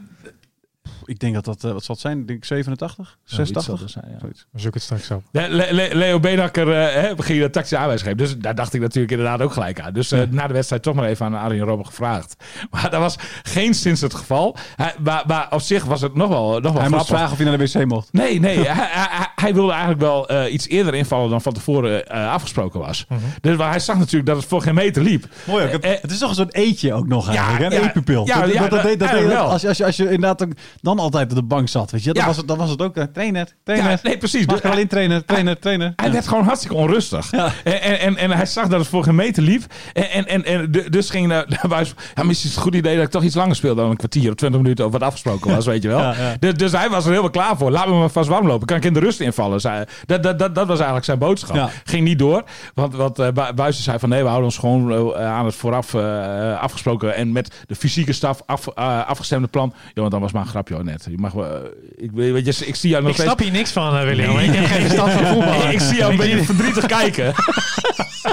Ik 1.05 1.19
denk 1.19 1.35
dat 1.35 1.45
dat, 1.45 1.65
eh, 1.65 1.73
wat 1.73 1.85
zal 1.85 1.95
het 1.95 2.05
zijn? 2.05 2.19
Ik 2.21 2.27
denk 2.27 2.45
87? 2.45 3.19
Zoiets 3.25 3.53
zal 3.53 3.63
86? 3.63 3.81
het 3.81 3.91
zijn, 3.91 4.13
ja. 4.15 4.19
Zoiets. 4.21 4.47
We 4.53 4.61
zoeken 4.61 4.81
het 4.81 4.83
straks 5.01 5.11
op. 5.11 5.23
Ja, 5.33 5.49
Le- 5.49 5.69
Le- 5.71 5.89
Leo 5.93 6.21
Beenhakker 6.21 6.73
eh, 6.73 7.03
hè, 7.03 7.23
ging 7.23 7.41
de 7.41 7.51
tactische 7.51 7.77
aanwijzing 7.77 8.09
geven. 8.11 8.25
Dus 8.27 8.39
daar 8.39 8.55
dacht 8.55 8.75
ik 8.75 8.81
natuurlijk 8.81 9.13
inderdaad 9.13 9.41
ook 9.43 9.53
gelijk 9.53 9.81
aan. 9.81 9.93
Dus 9.93 10.13
eh, 10.13 10.21
na 10.31 10.47
de 10.47 10.53
wedstrijd 10.53 10.83
toch 10.83 10.95
maar 10.95 11.05
even 11.09 11.27
aan 11.27 11.35
Arjen 11.35 11.65
Robben 11.65 11.87
gevraagd. 11.87 12.37
Maar 12.71 12.91
dat 12.91 13.01
was 13.01 13.17
geen 13.43 13.75
sinds 13.75 14.01
het 14.01 14.15
geval. 14.15 14.57
Hij, 14.77 14.95
maar, 15.03 15.25
maar 15.27 15.47
op 15.51 15.61
zich 15.61 15.85
was 15.85 16.01
het 16.01 16.15
nog 16.15 16.29
wel, 16.29 16.51
nog 16.61 16.73
wel 16.73 16.73
Hij 16.73 16.73
moest 16.73 16.87
grappig. 16.91 17.07
vragen 17.07 17.33
of 17.33 17.37
hij 17.39 17.47
naar 17.47 17.59
de 17.59 17.79
wc 17.79 17.87
mocht. 17.87 18.13
Nee, 18.13 18.41
nee. 18.41 18.57
hij, 18.69 18.75
hij, 18.75 19.07
hij- 19.11 19.31
hij 19.35 19.55
wilde 19.55 19.71
eigenlijk 19.71 20.01
wel 20.01 20.29
eh, 20.29 20.53
iets 20.53 20.69
eerder 20.69 20.95
invallen 20.95 21.31
dan 21.31 21.41
van 21.43 21.53
tevoren 21.53 22.07
eh, 22.09 22.33
afgesproken 22.33 22.81
was. 22.81 23.07
Dus 23.41 23.57
maar 23.57 23.71
hij 23.71 23.79
zag 23.81 23.99
natuurlijk 23.99 24.27
dat 24.27 24.37
het 24.37 24.47
voor 24.47 24.63
geen 24.63 24.75
meter 24.75 25.03
liep. 25.03 25.27
Mooi 25.47 25.75
ook. 25.75 25.81
Eh, 25.83 25.91
Het 26.01 26.11
is 26.11 26.19
toch 26.19 26.29
een 26.29 26.35
soort 26.35 26.55
eetje 26.55 26.93
ook 26.95 27.07
nog 27.09 27.29
eigenlijk. 27.29 27.59
hè? 27.59 27.69
ja, 27.77 27.81
een 27.83 27.87
eetpupil. 27.87 28.27
ja, 28.27 28.41
dat, 28.41 28.53
ja, 28.53 28.61
dat, 28.61 28.71
dat, 28.71 28.83
deed- 28.83 28.99
dat 28.99 29.11
wel. 29.11 29.51
als, 29.51 29.63
je, 29.63 29.69
als, 29.69 29.77
je, 29.77 29.85
als 29.85 29.97
je 29.97 30.05
inderdaad 30.05 30.43
ook 30.43 30.53
dan 30.97 31.05
altijd 31.05 31.31
op 31.31 31.37
de 31.37 31.43
bank 31.43 31.69
zat. 31.69 31.91
Weet 31.91 32.05
je? 32.05 32.13
Dan, 32.13 32.23
Ja. 32.23 32.29
was, 32.29 32.37
het, 32.37 32.49
dan 32.49 32.57
was 32.59 32.71
het 32.71 32.83
ook 32.83 32.97
uh, 32.97 33.05
trainer, 33.13 33.49
trainer. 33.65 33.91
Ja, 33.91 33.99
nee, 34.03 34.19
precies. 34.19 34.47
Mag 34.47 34.57
ik 34.59 34.65
alleen 34.65 34.89
trainer, 34.89 35.25
trainer, 35.25 35.59
trainer. 35.59 35.93
Hij 35.97 36.13
werd 36.13 36.29
gewoon 36.29 36.45
hartstikke 36.45 36.77
onrustig. 36.77 37.33
En, 37.33 37.53
en, 37.83 37.99
en, 38.01 38.17
en 38.17 38.31
hij 38.31 38.47
zag 38.47 38.69
dat 38.69 38.79
het 38.79 38.89
voor 38.89 39.05
geen 39.05 39.15
meter 39.15 39.43
liep. 39.43 39.63
En, 39.93 40.27
en, 40.29 40.45
en, 40.45 40.71
dus 40.91 41.11
ging 41.11 41.27
naar 41.27 41.45
naar 41.49 41.65
Buis. 41.69 41.95
Ja, 42.15 42.23
misschien 42.23 42.29
is 42.29 42.43
het 42.43 42.57
een 42.57 42.63
goed 42.63 42.75
idee 42.75 42.97
dat 42.97 43.05
ik 43.05 43.11
toch 43.11 43.23
iets 43.23 43.35
langer 43.35 43.57
speel 43.57 43.75
dan 43.75 43.91
een 43.91 43.97
kwartier 43.97 44.29
of 44.29 44.35
twintig 44.35 44.61
minuten 44.61 44.87
of 44.87 44.93
wat 44.93 45.03
afgesproken 45.03 45.55
was, 45.55 45.67
weet 45.67 45.83
je 45.83 45.89
wel. 45.89 46.13
Dus, 46.39 46.55
dus 46.55 46.73
hij 46.73 46.89
was 46.91 47.03
er 47.05 47.11
helemaal 47.11 47.31
klaar 47.31 47.57
voor. 47.57 47.71
Laat 47.71 47.87
me 47.87 47.95
maar 47.95 48.09
vast 48.11 48.29
warm 48.29 48.47
lopen. 48.47 48.67
Kan 48.67 48.77
ik 48.77 48.85
in 48.85 48.93
de 48.93 49.01
rust 49.01 49.21
invallen? 49.21 49.61
Zei, 49.61 49.85
dat, 50.07 50.23
dat, 50.23 50.39
dat, 50.39 50.55
dat 50.55 50.67
was 50.67 50.77
eigenlijk 50.77 51.05
zijn 51.05 51.19
boodschap. 51.19 51.71
Ging 51.85 52.05
niet 52.05 52.19
door. 52.19 52.43
Want 52.75 52.95
wat 52.95 53.19
eh, 53.19 53.29
Bu- 53.29 53.55
Buijs 53.55 53.83
zei 53.83 53.99
van 53.99 54.09
nee, 54.09 54.21
we 54.21 54.27
houden 54.27 54.45
ons 54.47 54.59
gewoon 54.59 54.93
eh, 55.15 55.27
aan 55.27 55.45
het 55.45 55.55
vooraf 55.55 55.95
eh, 55.95 56.61
afgesproken 56.61 57.15
en 57.15 57.33
met 57.33 57.63
de 57.67 57.75
fysieke 57.75 58.13
staf 58.13 58.41
af, 58.47 58.67
eh, 58.67 59.07
afgestemde 59.07 59.49
plan. 59.49 59.73
Ja, 59.95 60.01
want 60.01 60.11
dan 60.11 60.21
was 60.21 60.33
maar 60.33 60.43
een 60.43 60.49
grapje 60.49 60.75
hoor, 60.83 60.93
net. 60.93 61.07
Je 61.11 61.19
mag 61.19 61.33
wel, 61.33 61.65
eh, 61.65 61.71
ik, 61.97 62.11
weet 62.13 62.59
je, 62.59 62.67
ik 62.67 62.75
zie 62.75 62.91
jou 62.91 63.03
nog 63.03 63.11
Ik 63.11 63.17
steeds 63.17 63.33
snap 63.33 63.45
hier 63.45 63.53
niks 63.53 63.71
van, 63.71 63.97
eh, 63.97 64.05
William. 64.05 64.39
Ik 64.39 64.55
heb 64.55 64.65
geen 64.65 64.81
verstand 64.81 65.13
van 65.13 65.27
voetbal. 65.27 65.71
ik 65.77 65.81
zie 65.81 65.97
jou 65.97 66.13
een 66.13 66.19
beetje 66.19 66.45
verdrietig 66.55 66.87
kijken. 66.87 67.35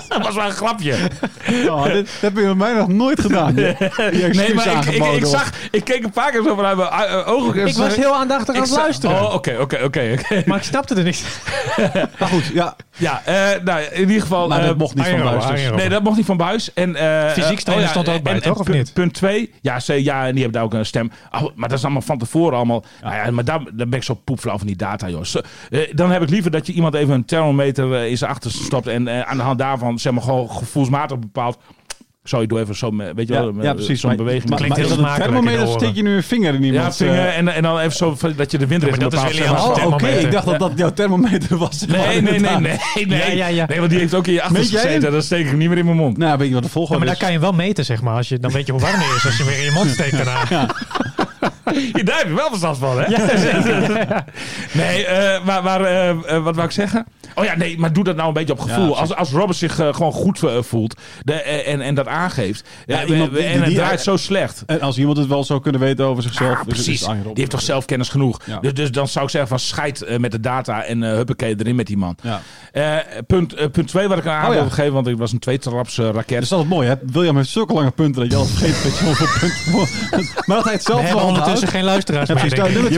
dat 0.17 0.21
was 0.23 0.35
wel 0.35 0.45
een 0.45 0.51
grapje. 0.51 0.95
Oh, 1.67 1.83
dit, 1.83 1.93
dit 1.93 2.09
heb 2.19 2.35
je 2.37 2.41
met 2.43 2.57
mij 2.57 2.73
nog 2.73 2.87
nooit 2.87 3.19
gedaan. 3.21 3.53
Nee, 3.59 4.53
maar 4.53 4.67
ik, 4.67 4.85
ik, 4.85 5.03
ik 5.03 5.25
zag, 5.25 5.49
ik 5.71 5.83
keek 5.83 6.03
een 6.03 6.11
paar 6.11 6.31
keer 6.31 6.43
zo 6.43 6.55
vanuit 6.55 6.77
mijn 6.77 6.89
eh, 6.89 7.27
ogen. 7.27 7.67
Ik 7.67 7.75
was 7.75 7.95
heel 7.95 8.15
aandachtig 8.15 8.55
aan 8.55 8.61
het 8.61 8.71
luisteren. 8.71 9.21
Oh, 9.21 9.33
oké, 9.33 9.57
oké, 9.59 9.75
oké. 9.83 10.17
oké. 10.19 10.43
Maar 10.47 10.57
ik 10.57 10.63
snapte 10.63 10.95
er 10.95 11.03
niks. 11.03 11.23
Maar 12.19 12.29
goed, 12.29 12.45
ja. 12.53 12.75
Ja, 12.97 13.21
eh, 13.25 13.63
nou, 13.63 13.81
in 13.81 13.99
ieder 13.99 14.21
geval... 14.21 14.47
Maar 14.47 14.59
eh, 14.59 14.65
dat 14.65 14.77
mocht 14.77 14.95
niet 14.95 15.05
van 15.07 15.19
Buis. 15.23 15.45
Dus- 15.47 15.69
Nee, 15.75 15.89
dat 15.89 16.03
mocht 16.03 16.17
niet 16.17 16.25
van 16.25 16.37
Buis. 16.37 16.73
En, 16.73 16.95
eh, 16.95 17.29
Fysiek 17.31 17.57
eh, 17.57 17.63
trainer 17.63 17.89
stond 17.89 18.07
er 18.07 18.13
ook 18.13 18.23
bij, 18.23 18.33
en- 18.33 18.41
toch, 18.41 18.53
en 18.53 18.59
of 18.59 18.65
punt- 18.65 18.77
niet? 18.77 18.93
Punt 18.93 19.13
twee. 19.13 19.53
Ja, 19.61 19.79
ze, 19.79 20.03
ja, 20.03 20.25
en 20.25 20.31
die 20.33 20.41
hebben 20.43 20.51
daar 20.51 20.63
ook 20.63 20.73
een 20.73 20.85
stem. 20.85 21.11
Oh, 21.31 21.41
maar 21.55 21.69
dat 21.69 21.77
is 21.77 21.83
allemaal 21.83 22.01
van 22.01 22.17
tevoren 22.17 22.55
allemaal. 22.57 22.83
Nou 23.01 23.15
ja, 23.15 23.31
maar 23.31 23.43
daar, 23.45 23.59
daar 23.73 23.87
ben 23.87 23.99
ik 23.99 24.03
zo 24.05 24.13
poepflauw 24.13 24.57
van 24.57 24.67
die 24.67 24.75
data, 24.75 25.09
joh. 25.09 25.23
Zo, 25.23 25.39
eh, 25.69 25.79
dan 25.93 26.11
heb 26.11 26.21
ik 26.21 26.29
liever 26.29 26.51
dat 26.51 26.67
je 26.67 26.73
iemand 26.73 26.93
even 26.93 27.13
een 27.13 27.25
thermometer 27.25 27.93
eh, 27.93 28.09
in 28.09 28.17
zijn 28.17 28.31
achterste 28.31 28.63
stopt. 28.63 28.87
En 28.87 29.07
eh, 29.07 29.21
aan 29.21 29.37
de 29.37 29.43
hand 29.43 29.59
daarvan, 29.59 29.98
zeg 29.99 30.13
maar, 30.13 30.23
gewoon 30.23 30.49
gevoelsmatig 30.49 31.19
bepaalt. 31.19 31.57
Sorry, 32.23 32.45
doe 32.45 32.59
even 32.59 32.75
zo, 32.75 32.91
met- 32.91 33.15
weet 33.15 33.27
je 33.27 33.33
Ja, 33.33 33.39
wel, 33.43 33.51
met 33.53 33.65
ja, 33.65 33.73
precies. 33.73 33.99
zo'n 33.99 34.09
Maar- 34.09 34.17
beweging. 34.17 34.49
Maar, 34.49 34.57
Klinkt 34.57 34.75
maar 34.77 34.85
heel 34.85 34.95
dat 34.97 35.05
een 35.05 35.13
smakelijk 35.15 35.59
oren. 35.67 35.79
steek 35.79 35.95
je 35.95 36.01
nu 36.01 36.15
een 36.15 36.23
vinger 36.23 36.53
in 36.53 36.61
ja, 36.63 36.71
iemand? 36.71 36.95
vinger, 36.95 37.13
eh, 37.15 37.37
en, 37.37 37.47
en 37.47 37.61
dan 37.61 37.79
even 37.79 37.91
zo 37.91 38.17
dat 38.35 38.51
je 38.51 38.57
de 38.57 38.67
windrichting 38.67 39.11
maar 39.11 39.21
dat 39.21 39.31
is. 39.31 39.37
William 39.37 39.53
maar. 39.53 39.63
Oh, 39.63 39.67
oké. 39.69 39.79
thermometer. 39.79 40.19
Ik 40.21 40.31
dacht 40.31 40.45
dat 40.45 40.59
dat 40.59 40.71
jouw 40.75 40.93
thermometer 40.93 41.57
was. 41.57 41.85
maar, 41.87 41.97
Nee, 41.97 42.21
nee, 42.21 42.39
nee, 42.39 42.55
nee, 42.57 42.77
nee. 43.05 43.17
Ja, 43.19 43.25
ja, 43.27 43.47
ja. 43.47 43.65
Nee, 43.67 43.77
want 43.79 43.89
die 43.89 43.99
heeft 43.99 44.13
ook 44.13 44.27
in 44.27 44.33
je 44.33 44.41
achterste 44.41 44.75
gezeten. 44.77 45.11
Dat 45.11 45.23
steek 45.23 45.45
ik 45.45 45.57
niet 45.57 45.69
meer 45.69 45.77
in 45.77 45.85
mijn 45.85 45.97
mond. 45.97 46.17
Nou, 46.17 46.37
weet 46.37 46.47
je 46.47 46.53
wat 46.53 46.63
de 46.63 46.67
Ja, 46.69 46.73
volgorde 46.73 47.05
maar 47.05 47.13
daar 47.13 47.23
kan 47.23 47.31
je 47.31 47.39
wel 47.39 47.51
meten, 47.53 47.85
zeg 47.85 48.01
maar. 48.01 48.15
Als 48.15 48.29
je, 48.29 48.39
dan 48.39 48.51
weet 48.51 48.65
je 48.65 48.71
hoe 48.71 48.81
warm 48.81 48.95
het 48.99 49.15
is 49.15 49.25
als 49.25 49.37
je 49.37 49.43
weer 49.43 49.57
in 49.57 49.63
je 49.63 49.71
mond 49.71 49.89
steekt 49.89 50.11
daarna. 50.11 50.41
Ja, 50.49 50.65
daar 52.03 52.17
heb 52.17 52.27
je 52.27 52.33
wel 52.35 52.47
verstand 52.49 52.77
van, 52.77 52.99
hè? 53.01 53.07
nee, 54.81 55.05
eh, 55.05 55.45
maar, 55.45 55.63
maar 55.63 55.81
eh, 55.81 56.09
eh, 56.09 56.43
wat 56.43 56.55
wou 56.55 56.67
ik 56.67 56.73
zeggen? 56.73 57.05
Oh 57.35 57.43
ja, 57.43 57.55
nee, 57.55 57.77
maar 57.79 57.93
doe 57.93 58.03
dat 58.03 58.15
nou 58.15 58.27
een 58.27 58.33
beetje 58.33 58.53
op 58.53 58.59
gevoel. 58.59 58.89
Ja, 58.93 58.99
als, 58.99 59.15
als 59.15 59.31
Robert 59.31 59.57
zich 59.57 59.79
eh, 59.79 59.93
gewoon 59.93 60.11
goed 60.11 60.43
eh, 60.43 60.61
voelt 60.61 60.99
de, 61.23 61.33
eh, 61.33 61.73
en, 61.73 61.81
en 61.81 61.95
dat 61.95 62.07
aangeeft. 62.07 62.67
Ja, 62.85 62.99
Ja, 62.99 63.05
iemand 63.05 63.33
die- 63.33 63.43
en 63.43 63.57
het 63.57 63.65
die- 63.65 63.75
draait 63.75 64.01
zo 64.01 64.17
slecht. 64.17 64.63
En 64.65 64.81
als 64.81 64.97
iemand 64.97 65.17
het 65.17 65.27
wel 65.27 65.43
zou 65.43 65.61
kunnen 65.61 65.81
weten 65.81 66.05
over 66.05 66.23
zichzelf. 66.23 66.49
Ah, 66.49 66.59
is 66.59 66.65
het- 66.65 66.77
is 66.77 66.83
precies. 66.83 67.05
Robben. 67.05 67.23
Die 67.23 67.33
heeft 67.35 67.49
toch 67.51 67.61
zelfkennis 67.61 68.09
genoeg. 68.09 68.39
Ja. 68.45 68.59
Dus, 68.59 68.73
dus 68.73 68.91
dan 68.91 69.07
zou 69.07 69.25
ik 69.25 69.31
zeggen 69.31 69.49
van 69.49 69.59
scheid 69.59 70.01
eh, 70.01 70.17
met 70.17 70.31
de 70.31 70.39
data 70.39 70.83
en 70.83 71.03
eh 71.03 71.11
huppakee 71.11 71.55
erin 71.59 71.75
met 71.75 71.87
die 71.87 71.97
man. 71.97 72.15
Ja. 72.21 72.41
Eh, 72.71 72.95
punt, 73.27 73.53
eh, 73.53 73.67
punt 73.71 73.87
twee 73.87 74.07
wat 74.07 74.17
ik 74.17 74.25
aan 74.25 74.41
Oh, 74.47 74.47
ja. 74.53 74.59
wilde 74.59 74.69
geven, 74.75 74.93
want 74.93 75.07
ik 75.07 75.17
was 75.17 75.31
een 75.31 75.39
tweetraps 75.39 75.97
eh, 75.97 76.05
Dat 76.05 76.15
raket. 76.15 76.41
is 76.41 76.51
altijd 76.51 76.69
mooi, 76.69 76.87
hè? 76.87 76.93
William 77.11 77.35
heeft 77.35 77.49
zulke 77.49 77.73
lange 77.73 77.91
punten 77.91 78.21
dat 78.21 78.31
je 78.31 78.37
altijd 78.37 78.57
vergeet 78.57 78.83
dat 78.83 78.97
je 78.99 79.05
hoeveel 79.05 79.27
punten... 79.39 80.43
Maar 80.45 80.55
dat 80.55 80.65
hij 80.65 80.73
het 80.73 80.83
zelf 80.83 80.97
We 80.99 81.05
wel 81.05 81.15
hebben 81.17 81.27
ondertussen 81.35 81.67
geen 81.67 81.83
luisteraars 81.83 82.27
Ja, 82.29 82.33
meer, 82.33 82.55
nou, 82.57 82.89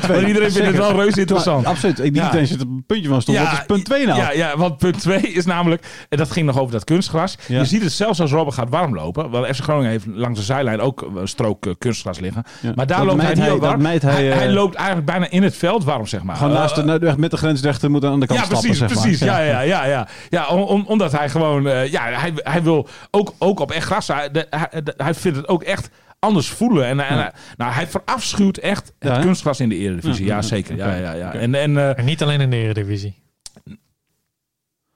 Jawel, 0.00 0.22
iedereen 0.24 0.52
vindt 0.52 0.66
het 0.66 0.76
wel 0.76 0.92
reuze 0.92 1.20
interessant. 1.20 1.62
Nou, 1.62 1.74
absoluut. 1.74 1.98
Ik, 1.98 2.14
Ja. 2.14 2.24
Iedereen 2.24 2.46
zit 2.46 2.60
op 2.62 2.68
een 2.68 2.84
puntje 2.86 3.08
van 3.08 3.22
stoel. 3.22 3.34
Wat 3.38 3.52
is 3.52 3.64
punt 3.66 3.79
2 3.84 4.06
nou? 4.06 4.18
Ja, 4.18 4.32
ja, 4.32 4.56
want 4.56 4.76
punt 4.78 5.00
2 5.00 5.20
is 5.20 5.44
namelijk, 5.44 5.86
en 6.08 6.18
dat 6.18 6.30
ging 6.30 6.46
nog 6.46 6.58
over 6.58 6.72
dat 6.72 6.84
kunstgras. 6.84 7.36
Ja. 7.48 7.58
Je 7.58 7.64
ziet 7.64 7.82
het 7.82 7.92
zelfs 7.92 8.20
als 8.20 8.30
Robben 8.30 8.54
gaat 8.54 8.68
warmlopen. 8.68 9.30
Want 9.30 9.46
FC 9.56 9.62
Groningen 9.62 9.90
heeft 9.90 10.06
langs 10.06 10.38
de 10.38 10.44
zijlijn 10.44 10.80
ook 10.80 11.10
een 11.16 11.28
strook 11.28 11.66
eh, 11.66 11.72
kunstgras 11.78 12.18
liggen. 12.18 12.42
Ja. 12.60 12.72
Maar 12.74 12.86
daar 12.86 12.98
Dat 12.98 13.06
loopt 13.06 13.22
hij 13.22 13.34
niet 13.34 13.50
op 13.50 13.60
warm. 13.60 13.84
hij, 13.84 13.98
hij, 14.02 14.30
eh, 14.30 14.36
hij 14.36 14.50
loopt 14.50 14.74
eigenlijk 14.74 15.06
bijna 15.06 15.30
in 15.30 15.42
het 15.42 15.56
veld 15.56 15.84
warm, 15.84 16.06
zeg 16.06 16.22
maar. 16.22 16.36
Gewoon 16.36 16.52
naast 16.52 16.74
de, 16.74 16.80
Eh, 16.80 16.86
nou, 16.86 17.06
echt 17.06 17.16
met 17.16 17.30
de 17.30 17.36
grensrechter 17.36 17.90
moet 17.90 18.04
aan 18.04 18.20
de 18.20 18.26
kant 18.26 18.38
ja, 18.38 18.44
stappen, 18.44 18.68
precies, 18.68 18.78
zeg 18.78 18.94
maar. 18.94 19.02
precies. 19.02 19.20
Ja, 19.26 19.38
ja, 19.40 19.60
ja, 19.60 19.84
ja. 19.86 20.08
ja 20.28 20.46
om- 20.48 20.62
om- 20.62 20.84
omdat 20.86 21.12
hij 21.12 21.28
gewoon, 21.28 21.66
eh, 21.68 21.86
ja, 21.90 22.02
hij, 22.02 22.32
hij 22.36 22.62
wil 22.62 22.88
ook, 23.10 23.32
ook 23.38 23.60
op 23.60 23.70
echt 23.70 23.86
gras. 23.86 24.08
Hij, 24.08 24.30
de- 24.30 24.46
hij, 24.50 24.82
de- 24.82 24.94
hij 24.96 25.14
vindt 25.14 25.36
het 25.36 25.48
ook 25.48 25.62
echt 25.62 25.90
anders 26.18 26.48
voelen. 26.48 26.84
En, 26.86 27.00
en 27.00 27.16
hij- 27.18 27.32
nou, 27.56 27.72
hij 27.72 27.86
verafschuwt 27.86 28.56
echt 28.56 28.92
het 28.98 29.12
Ja, 29.12 29.20
kunstgras 29.20 29.60
in 29.60 29.68
de 29.68 29.76
Eredivisie. 29.76 30.26
Ja, 30.26 30.42
zeker. 30.42 30.76
Ja, 30.76 30.94
ja, 30.94 31.12
ja. 31.12 31.32
En, 31.32 31.54
en, 31.54 31.76
eh, 31.78 31.98
En 31.98 32.04
niet 32.04 32.22
alleen 32.22 32.40
in 32.40 32.50
de 32.50 32.56
Eredivisie. 32.56 33.14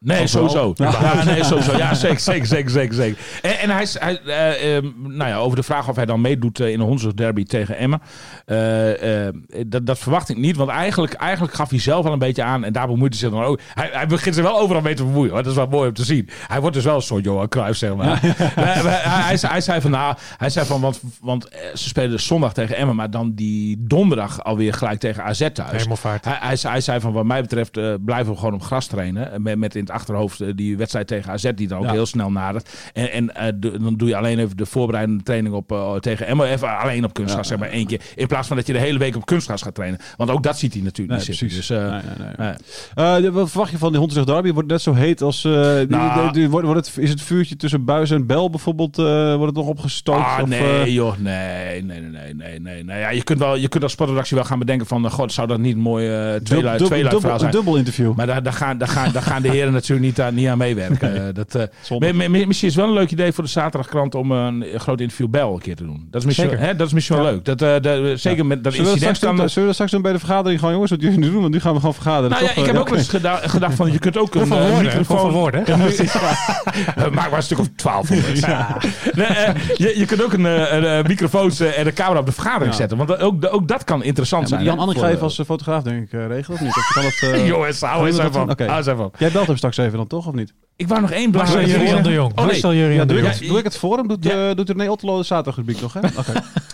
Nee, 0.04 0.22
Overal. 0.22 0.48
sowieso. 0.48 0.72
Ja. 0.84 0.90
Ja, 1.14 1.24
nee, 1.24 1.44
sowieso. 1.44 1.76
Ja, 1.76 1.94
zeker, 1.94 2.20
zeker, 2.20 2.46
zeker, 2.46 2.70
zeker. 2.70 2.94
zeker. 2.94 3.18
En, 3.42 3.58
en 3.58 3.70
hij, 3.70 3.82
is- 3.82 3.98
hij 3.98 4.20
eh, 4.26 4.76
ehm, 4.76 4.86
nou 4.96 5.30
ja, 5.30 5.36
over 5.36 5.56
de 5.56 5.62
vraag 5.62 5.88
of 5.88 5.96
hij 5.96 6.06
dan 6.06 6.20
meedoet 6.20 6.60
eh, 6.60 6.68
in 6.70 6.78
de 6.78 6.84
Hondsrug 6.84 7.14
derby 7.14 7.44
tegen 7.44 7.76
Emmen. 7.76 8.00
Eh, 8.44 9.28
dat, 9.66 9.86
dat 9.86 9.98
verwacht 9.98 10.28
ik 10.28 10.36
niet, 10.36 10.56
want 10.56 10.70
eigenlijk, 10.70 11.12
eigenlijk 11.12 11.54
gaf 11.54 11.70
hij 11.70 11.78
zelf 11.78 12.06
al 12.06 12.12
een 12.12 12.18
beetje 12.18 12.42
aan. 12.42 12.64
En 12.64 12.72
daar 12.72 12.86
bemoeit 12.86 13.12
hij 13.12 13.20
zich 13.20 13.30
dan 13.30 13.42
ook. 13.44 13.60
Hij, 13.74 13.90
hij 13.92 14.06
begint 14.06 14.34
zich 14.34 14.44
wel 14.44 14.58
overal 14.58 14.82
mee 14.82 14.94
te 14.94 15.04
bemoeien. 15.04 15.32
Hoor. 15.32 15.42
Dat 15.42 15.50
is 15.52 15.58
wel 15.58 15.66
mooi 15.66 15.88
om 15.88 15.94
te 15.94 16.04
zien. 16.04 16.28
Hij 16.46 16.60
wordt 16.60 16.74
dus 16.76 16.84
wel 16.84 16.94
een 16.94 17.02
soort 17.02 17.24
Johan 17.24 17.48
Cruijff, 17.48 17.78
zeg 17.78 17.94
maar. 17.94 18.20
Hij, 18.54 19.36
hij, 19.40 19.60
zei- 19.60 19.80
van, 19.80 19.90
nou, 19.90 20.14
hij 20.36 20.50
zei 20.50 20.66
van, 20.66 20.80
want, 20.80 21.00
want 21.20 21.48
ze 21.74 21.88
spelen 21.88 22.10
dus 22.10 22.26
zondag 22.26 22.52
tegen 22.54 22.76
Emmen, 22.76 22.96
maar 22.96 23.10
dan 23.10 23.32
die 23.34 23.76
donderdag 23.80 24.44
alweer 24.44 24.74
gelijk 24.74 25.00
tegen 25.00 25.24
AZ 25.24 25.48
thuis. 25.52 25.70
Helemaal 25.70 25.96
vaart. 25.96 26.24
Hij, 26.24 26.36
hij, 26.40 26.56
zei- 26.56 26.72
hij 26.72 26.82
zei 26.82 27.00
van 27.00 27.12
wat 27.12 27.24
mij 27.24 27.40
betreft 27.40 27.72
blijven 28.04 28.32
we 28.32 28.38
gewoon 28.38 28.54
op 28.54 28.62
gras 28.62 28.86
trainen. 28.86 29.42
Met, 29.42 29.58
met 29.58 29.74
in 29.74 29.80
het 29.80 29.90
achterhoofd 29.94 30.40
eh, 30.40 30.48
die 30.54 30.76
wedstrijd 30.76 31.06
tegen 31.06 31.32
AZ 31.32 31.50
die 31.54 31.68
dan 31.68 31.78
ook 31.78 31.84
Ja. 31.84 31.90
heel 31.92 32.06
snel 32.06 32.30
nadert. 32.30 32.68
En, 32.92 33.12
en 33.12 33.34
eh, 33.34 33.52
dan 33.60 33.94
doe 33.96 34.08
je 34.08 34.16
alleen 34.16 34.38
even 34.38 34.56
de 34.56 34.66
voorbereidende 34.66 35.22
training 35.22 35.54
op, 35.54 35.72
eh, 35.72 35.94
tegen. 35.94 36.42
Even 36.42 36.78
alleen 36.78 37.04
op 37.04 37.12
kunstgras, 37.14 37.48
zeg 37.48 37.58
maar 37.58 37.68
één 37.68 37.86
keer. 37.86 38.00
In 38.14 38.26
plaats 38.26 38.48
van 38.48 38.56
dat 38.56 38.66
je 38.66 38.72
de 38.72 38.78
hele 38.78 38.98
week 38.98 39.16
op 39.16 39.26
kunstgras 39.26 39.62
gaat 39.62 39.74
trainen. 39.74 40.00
Want 40.16 40.30
ook 40.30 40.42
dat 40.42 40.58
ziet 40.58 40.72
hij 40.72 40.82
natuurlijk 40.82 41.18
Nee, 41.18 41.28
niet 41.28 41.38
zitten. 41.38 41.46
precies. 41.46 41.66
Dus, 41.66 41.78
Nee, 41.78 42.26
nee, 42.26 42.34
nee. 42.36 42.54
Eh, 42.94 43.16
de- 43.22 43.30
wat 43.32 43.50
verwacht 43.50 43.70
je 43.70 43.78
van 43.78 43.90
die 43.90 44.00
Hondsrug 44.00 44.24
Derby? 44.24 44.52
Wordt 44.52 44.68
net 44.68 44.82
zo 44.82 44.92
heet 44.94 45.22
als... 45.22 45.42
die- 45.42 45.50
Nou. 45.88 46.22
die- 46.22 46.32
die- 46.32 46.48
wordt, 46.50 46.66
wordt 46.66 46.86
het, 46.86 46.96
is 46.98 47.10
het 47.10 47.22
vuurtje 47.22 47.56
tussen 47.56 47.84
Buis 47.84 48.10
en 48.10 48.26
Bel 48.26 48.50
bijvoorbeeld... 48.50 48.96
wordt 48.96 49.44
het 49.46 49.54
nog 49.54 49.66
opgestookt? 49.66 50.18
Ah, 50.18 50.38
of, 50.42 50.48
nee, 50.48 50.92
joh, 50.92 51.16
nee, 51.18 51.82
nee, 51.82 52.00
nee, 52.00 52.10
nee, 52.10 52.34
nee, 52.34 52.60
nee. 52.60 52.84
nee. 52.84 52.98
Ja, 52.98 53.10
je 53.10 53.22
kunt 53.22 53.38
wel, 53.38 53.56
je 53.56 53.68
kunt 53.68 53.82
als 53.82 53.92
sportredactie 53.92 54.36
wel 54.36 54.44
gaan 54.46 54.58
bedenken 54.58 54.86
van, 54.86 55.10
god, 55.10 55.32
zou 55.32 55.46
dat 55.48 55.58
niet 55.58 55.76
mooi 55.76 56.06
dub- 56.06 56.44
tweeluid, 56.44 56.78
dubbel, 56.78 57.08
verhaal 57.10 57.32
een 57.32 57.38
zijn? 57.40 57.52
dubbel 57.52 57.76
interview. 57.76 58.14
Maar 58.16 58.26
daar, 58.26 58.42
daar, 58.42 58.52
gaan, 58.52 58.78
daar, 58.78 58.88
gaan, 58.88 59.12
daar 59.12 59.22
gaan 59.22 59.42
de 59.42 59.48
heren 59.48 59.72
natuurlijk 59.88 60.06
niet 60.16 60.20
aan, 60.26 60.34
niet 60.34 60.48
aan 60.48 60.58
meewerken. 60.58 61.26
Eh, 61.26 61.34
dat, 61.34 61.54
eh, 61.54 62.12
mi- 62.12 62.28
misschien 62.28 62.48
is 62.48 62.60
het 62.60 62.74
wel 62.74 62.86
een 62.86 62.92
leuk 62.92 63.10
idee 63.10 63.32
voor 63.32 63.44
de 63.44 63.50
zaterdagkrant 63.50 64.14
om 64.14 64.30
een 64.30 64.64
groot 64.76 65.00
interview 65.00 65.28
Bel 65.28 65.54
een 65.54 65.60
keer 65.60 65.76
te 65.76 65.84
doen. 65.84 66.06
Dat 66.10 66.20
is 66.20 66.26
misschien, 66.26 66.48
Zeker. 66.48 66.64
hè, 66.64 66.76
dat 66.76 66.86
is 66.86 66.92
misschien 66.92 67.16
wel 67.16 67.24
leuk. 67.24 67.44
Dat, 67.44 67.62
eh, 67.62 67.74
de- 67.80 68.12
zeker 68.16 68.46
met 68.46 68.64
dat 68.64 68.72
Zullen 68.72 68.88
we, 68.92 68.98
dat 68.98 69.08
incident 69.08 69.36
doen, 69.36 69.48
zullen 69.48 69.54
we 69.54 69.64
dat 69.64 69.74
straks 69.74 69.90
doen 69.90 70.02
bij 70.02 70.12
de 70.12 70.18
vergadering? 70.18 70.58
Gewoon 70.58 70.74
jongens, 70.74 70.90
wat 70.92 71.00
jullie 71.00 71.18
nu 71.18 71.30
doen? 71.30 71.40
Want 71.40 71.52
nu 71.52 71.60
gaan 71.60 71.72
we 71.72 71.78
gewoon 71.78 71.94
vergaderen. 71.94 72.30
Nou 72.30 72.42
ja, 72.44 72.50
ik 72.50 72.56
eh, 72.56 72.64
heb 72.66 72.76
ook 72.76 72.88
wel 72.88 72.98
eens 72.98 73.08
geda- 73.08 73.40
gedacht 73.44 73.74
van 73.74 73.92
je 73.92 73.98
kunt 73.98 74.18
ook 74.18 74.34
een 74.34 74.42
eh, 74.42 74.48
woorden? 74.48 74.82
Microfoon... 74.82 75.30
woorden? 75.30 75.64
Eh, 76.96 77.08
Maak 77.10 77.28
maar 77.30 77.32
een 77.38 77.42
stuk 77.42 77.58
of 77.58 77.68
twaalf. 77.76 78.10
Nee, 78.10 79.26
eh, 79.26 79.54
je, 79.76 79.98
je 79.98 80.04
kunt 80.06 80.24
ook 80.24 80.32
een, 80.32 80.46
eh, 80.46 80.72
een, 80.72 80.84
eh, 80.84 81.04
microfoons 81.04 81.60
eh, 81.60 81.78
en 81.78 81.86
een 81.86 81.92
camera 81.94 82.18
op 82.20 82.26
de 82.26 82.32
vergadering 82.32 82.74
zetten. 82.74 82.96
Want 82.98 83.18
ook, 83.18 83.46
ook 83.50 83.68
dat 83.68 83.84
kan 83.84 84.02
interessant 84.02 84.48
zijn. 84.48 84.62
Jan 84.64 84.74
hè, 84.74 84.80
Annink 84.80 84.98
ga 84.98 85.04
voor, 85.06 85.14
je 85.16 85.22
als 85.22 85.38
eh, 85.38 85.44
fotograaf 85.46 85.82
denk 85.82 86.02
ik 86.02 86.12
eh, 86.12 86.26
regelen 86.26 86.58
of 86.58 86.64
niet? 86.64 86.76
Of 86.76 86.90
kan 86.94 87.02
dat, 87.02 87.34
eh, 87.40 87.46
Jongens, 87.52 87.80
hou 87.80 88.06
eens 88.06 88.18
even. 88.18 89.10
Jij 89.18 89.30
belt 89.30 89.46
hem 89.46 89.56
straks 89.70 89.76
even 89.86 89.98
dan 89.98 90.06
toch, 90.06 90.26
of 90.26 90.34
niet? 90.34 90.54
Ik 90.76 90.88
wou 90.88 91.00
nog 91.00 91.10
één 91.10 91.30
Jurian 91.30 91.92
woord. 91.92 92.04
de 92.04 92.12
Jong. 92.12 92.30
Oh, 92.30 92.36
nee. 92.36 92.46
Marcel 92.46 92.74
Jurian 92.74 92.92
Ja, 92.92 93.00
de 93.00 93.06
doe, 93.06 93.16
ik 93.16 93.22
Jong. 93.24 93.38
het, 93.38 93.48
doe 93.48 93.58
ik 93.58 93.64
het 93.64 93.76
voor 93.76 93.96
hem? 93.96 94.08
Doet, 94.08 94.24
Ja. 94.24 94.48
eh, 94.48 94.56
doet 94.56 94.68
René 94.68 94.90
Otterlo 94.90 95.16
de 95.18 95.24
zaterdagrubriek 95.24 95.80
nog, 95.80 95.92
hè? 95.92 96.00
Oké. 96.18 96.32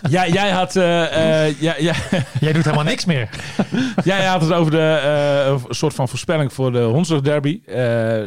Ja, 0.09 0.27
jij 0.27 0.49
had, 0.49 0.75
eh, 0.75 1.45
eh, 1.47 1.59
ja, 1.61 1.75
ja, 1.79 1.93
Jij 2.39 2.53
doet 2.53 2.63
helemaal 2.63 2.83
niks 2.85 3.05
meer. 3.05 3.29
jij 4.03 4.25
had 4.25 4.41
het 4.41 4.51
over 4.53 4.71
de 4.71 4.99
eh, 5.03 5.51
een 5.67 5.75
soort 5.75 5.93
van 5.93 6.07
voorspelling 6.09 6.53
voor 6.53 6.71
de 6.71 6.81
Hondsrug 6.81 7.21
derby. 7.21 7.61
Eh, 7.65 8.21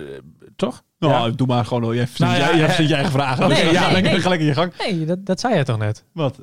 toch? 0.56 0.82
Nou, 0.98 1.12
Ja. 1.30 1.36
doe 1.36 1.46
maar 1.46 1.64
gewoon. 1.64 1.82
hoor. 1.82 1.94
Jij 1.94 2.06
verzint 2.06 2.28
Nou 2.30 2.40
ja, 2.42 2.46
jij, 2.46 2.54
jij 2.54 2.62
eh, 2.62 2.66
verzint 2.68 2.88
je 2.88 2.94
eigen 2.94 3.12
vragen. 3.12 3.48
Nee, 3.48 3.64
nee, 3.64 4.02
nee. 4.02 4.38
in 4.38 4.44
je 4.44 4.54
gang. 4.54 4.72
Nee, 4.78 5.04
dat, 5.04 5.26
dat 5.26 5.40
zei 5.40 5.54
jij 5.54 5.64
toch 5.64 5.78
net? 5.78 6.04
Wat? 6.12 6.38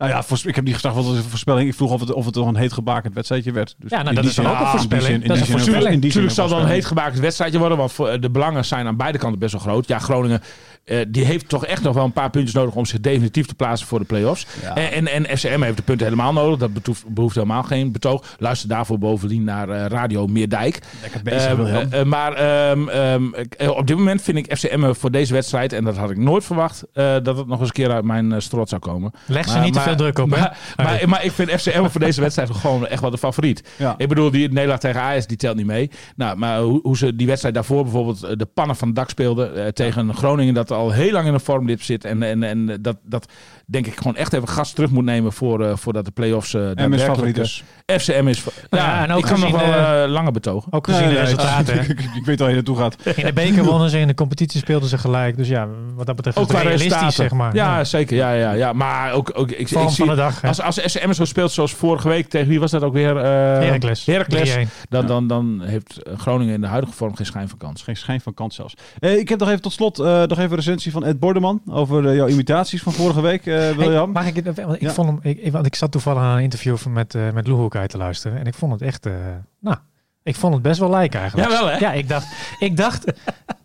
Nou 0.00 0.12
ja, 0.12 0.24
ik 0.44 0.54
heb 0.54 0.64
niet 0.64 0.74
gevraagd 0.74 0.96
wat 0.96 1.04
was 1.04 1.16
een 1.16 1.22
voorspelling. 1.22 1.68
Ik 1.68 1.74
vroeg 1.74 1.92
of 1.92 2.00
het, 2.00 2.12
of 2.12 2.24
het 2.24 2.34
nog 2.34 2.46
een 2.46 2.56
heet 2.56 2.72
gebakend 2.72 3.14
wedstrijdje 3.14 3.52
werd. 3.52 3.74
Dus 3.78 3.90
Ja, 3.90 4.02
nou, 4.02 4.14
dat 4.14 4.24
is 4.24 4.34
dan 4.34 4.46
ook 4.46 4.60
een 4.60 4.66
voorspelling. 4.66 5.24
Dat 5.24 5.36
is 5.36 5.48
een 5.48 6.00
Natuurlijk 6.00 6.34
zal 6.34 6.48
dan 6.48 6.60
een 6.60 6.66
heet 6.68 6.84
gemaakt 6.84 7.18
wedstrijdje 7.18 7.58
worden, 7.58 7.78
want 7.78 7.92
eh, 7.98 8.20
de 8.20 8.30
belangen 8.30 8.64
zijn 8.64 8.86
aan 8.86 8.96
beide 8.96 9.18
kanten 9.18 9.38
best 9.38 9.52
wel 9.52 9.60
groot. 9.60 9.88
Ja, 9.88 9.98
Groningen 9.98 10.42
eh, 10.84 10.98
die 11.08 11.24
heeft 11.24 11.48
toch 11.48 11.66
echt 11.66 11.82
nog 11.82 11.94
wel 11.94 12.04
een 12.04 12.12
paar 12.12 12.30
puntjes 12.30 12.54
nodig 12.54 12.74
om 12.74 12.86
zich 12.86 13.00
definitief 13.00 13.46
te 13.46 13.54
plaatsen 13.54 13.86
voor 13.86 13.98
de 13.98 14.04
play-offs. 14.04 14.46
Ja. 14.62 14.76
En, 14.76 15.06
en, 15.06 15.26
en 15.26 15.38
FCM 15.38 15.62
heeft 15.62 15.76
de 15.76 15.82
punten 15.82 16.06
helemaal 16.06 16.32
nodig. 16.32 16.58
Dat 16.58 16.72
behoeft, 16.72 17.08
behoeft 17.08 17.34
helemaal 17.34 17.62
geen 17.62 17.92
betoog. 17.92 18.24
Luister 18.38 18.68
daarvoor 18.68 18.98
bovendien 18.98 19.44
naar 19.44 19.68
eh, 19.68 19.86
Radio 19.86 20.26
Meerdijk. 20.26 20.78
Lekker 21.00 21.22
bezig, 21.22 21.46
Ehm, 21.50 21.64
eh, 21.64 22.00
eh, 22.00 22.06
maar 22.06 22.32
ehm, 22.32 22.88
ehm, 22.88 23.24
eh, 23.56 23.70
op 23.70 23.86
dit 23.86 23.96
moment 23.96 24.22
vind 24.22 24.38
ik 24.38 24.56
FCM 24.56 24.92
voor 24.92 25.10
deze 25.10 25.32
wedstrijd, 25.32 25.72
en 25.72 25.84
dat 25.84 25.96
had 25.96 26.10
ik 26.10 26.16
nooit 26.16 26.44
verwacht, 26.44 26.84
dat 26.92 27.36
het 27.36 27.46
nog 27.46 27.58
eens 27.58 27.68
een 27.68 27.74
keer 27.74 27.90
uit 27.90 28.04
mijn 28.04 28.42
strot 28.42 28.68
zou 28.68 28.80
komen. 28.80 29.12
Leg 29.26 29.48
ze 29.48 29.54
Maar- 29.54 29.64
niet 29.64 29.72
te 29.72 29.78
maar- 29.78 29.88
veel 29.96 30.12
druk 30.12 30.18
op, 30.18 30.30
hè? 30.30 30.38
Maar, 30.38 30.56
maar, 30.76 31.08
maar 31.08 31.24
ik 31.24 31.32
vind 31.32 31.50
FCM 31.50 31.88
voor 31.88 32.00
deze 32.00 32.20
wedstrijd 32.20 32.50
gewoon 32.60 32.86
echt 32.86 33.00
wel 33.00 33.10
de 33.10 33.18
favoriet. 33.18 33.62
Ja. 33.76 33.94
Ik 33.96 34.08
bedoel, 34.08 34.30
die 34.30 34.48
nederlaag 34.48 34.78
tegen 34.78 35.00
Ajax, 35.00 35.26
die 35.26 35.36
telt 35.36 35.56
niet 35.56 35.66
mee. 35.66 35.90
Nou, 36.16 36.36
maar 36.36 36.60
hoe, 36.60 36.80
hoe 36.82 36.96
ze 36.96 37.16
die 37.16 37.26
wedstrijd 37.26 37.54
daarvoor 37.54 37.82
bijvoorbeeld 37.82 38.22
eh, 38.22 38.30
de 38.36 38.46
pannen 38.46 38.76
van 38.76 38.88
het 38.88 38.96
dak 38.96 39.08
speelden 39.08 39.64
eh, 39.64 39.68
tegen 39.68 40.14
Groningen, 40.14 40.54
dat 40.54 40.70
al 40.70 40.90
heel 40.90 41.12
lang 41.12 41.26
in 41.26 41.34
een 41.34 41.40
vormdip 41.40 41.82
zit. 41.82 42.04
En, 42.04 42.22
en, 42.22 42.42
en 42.42 42.78
dat, 42.80 42.96
dat 43.02 43.32
denk 43.66 43.86
ik 43.86 43.96
gewoon 43.96 44.16
echt 44.16 44.32
even 44.32 44.48
gas 44.48 44.72
terug 44.72 44.90
moet 44.90 45.04
nemen 45.04 45.32
voor, 45.32 45.64
eh, 45.64 45.76
voordat 45.76 46.04
de 46.04 46.10
play-offs 46.10 46.54
eh 46.54 46.60
En 46.60 46.66
mijn 46.66 46.76
daadwerkelijk, 46.90 47.16
favoriet 47.16 47.34
dus. 47.34 47.64
FCM 48.02 48.26
is. 48.28 48.44
Ja, 48.70 48.78
Ja, 48.78 49.02
en 49.02 49.12
ook 49.12 49.18
ik 49.18 49.24
kan 49.24 49.40
nog 49.40 49.50
wel 49.50 49.60
gezien, 49.60 50.10
langer 50.10 50.32
betogen. 50.32 50.72
Ook 50.72 50.86
gezien 50.86 51.08
de 51.08 51.20
resultaten. 51.20 51.74
hè? 51.78 51.80
ik, 51.80 52.00
ik 52.00 52.24
weet 52.24 52.38
waar 52.38 52.48
je 52.48 52.54
naartoe 52.54 52.76
gaat. 52.76 52.96
In 53.16 53.24
de 53.24 53.32
beker 53.32 53.64
wonnen 53.64 53.90
ze, 53.90 53.98
in 53.98 54.06
de 54.06 54.14
competitie 54.14 54.60
speelden 54.60 54.88
ze 54.88 54.98
gelijk. 54.98 55.36
Dus 55.36 55.48
ja, 55.48 55.68
wat 55.94 56.06
dat 56.06 56.16
betreft 56.16 56.36
is 56.36 56.42
Ook 56.42 56.52
realistisch, 56.52 57.14
zeg 57.14 57.32
maar. 57.32 57.54
Ja, 57.54 57.84
zeker. 57.84 58.16
Ja, 58.16 58.32
ja, 58.32 58.52
ja. 58.52 58.72
Maar 58.72 59.12
ook, 59.12 59.30
ook 59.34 59.50
ik, 59.50 59.68
ik 59.82 59.94
Vorm 59.94 59.94
zie, 59.96 60.04
van 60.06 60.14
de 60.14 60.20
dag. 60.20 60.40
hè. 60.40 60.48
als, 60.48 60.60
als 60.60 60.80
SM 60.84 61.12
zo 61.12 61.24
speelt 61.24 61.50
zoals 61.52 61.72
vorige 61.74 62.08
week 62.08 62.28
tegen 62.28 62.48
wie 62.48 62.60
was 62.60 62.70
dat 62.70 62.82
ook 62.82 62.92
weer? 62.92 63.16
eh 63.16 63.22
Heracles. 63.24 64.06
Heracles. 64.06 64.56
3-1. 64.56 64.60
Dan, 64.88 65.06
dan, 65.06 65.26
dan 65.26 65.60
heeft 65.64 66.02
eh, 66.02 66.18
Groningen 66.18 66.54
in 66.54 66.60
de 66.60 66.66
huidige 66.66 66.92
vorm 66.92 67.16
geen 67.16 67.26
schijn 67.26 67.48
van 67.48 67.58
kans. 67.58 67.82
Geen 67.82 67.96
schijn 67.96 68.20
van 68.20 68.34
kans 68.34 68.54
zelfs. 68.54 68.74
Eh, 68.98 69.18
ik 69.18 69.28
heb 69.28 69.38
nog 69.38 69.48
even 69.48 69.62
tot 69.62 69.72
slot 69.72 69.98
eh, 69.98 70.04
nog 70.06 70.38
even 70.38 70.50
een 70.50 70.56
recensie 70.56 70.92
van 70.92 71.04
Ed 71.04 71.18
Bordeman 71.18 71.62
over 71.70 72.14
jouw 72.14 72.28
imitaties 72.28 72.82
van 72.82 72.92
vorige 72.92 73.20
week, 73.20 73.46
eh 73.46 73.54
Hey, 73.54 73.74
William. 73.76 74.10
mag 74.12 74.26
ik, 74.26 74.36
het- 74.36 74.44
want 74.56 74.74
ik, 74.74 74.80
Ja. 74.80 74.92
vond 74.92 75.08
hem, 75.08 75.18
ik, 75.22 75.38
ik- 75.38 75.52
want 75.52 75.66
ik 75.66 75.74
zat 75.74 75.92
toevallig 75.92 76.22
aan 76.22 76.36
een 76.36 76.42
interview 76.42 76.76
van 76.76 76.92
met, 76.92 77.14
eh 77.14 77.30
met 77.30 77.46
Lou 77.46 77.68
uit 77.70 77.90
te 77.90 77.96
luisteren. 77.96 78.38
En 78.38 78.46
ik 78.46 78.54
vond 78.54 78.72
het 78.72 78.82
echt... 78.82 79.06
eh, 79.06 79.12
nou, 79.60 79.76
ik 80.30 80.36
vond 80.36 80.54
het 80.54 80.62
best 80.62 80.80
wel 80.80 80.90
lijken 80.90 81.20
eigenlijk. 81.20 81.50
Jawel, 81.50 81.68
hè? 81.70 81.78
Ja, 81.78 81.92
ik 81.92 82.08
dacht, 82.08 82.26
ik 82.58 82.76
dacht... 82.76 83.04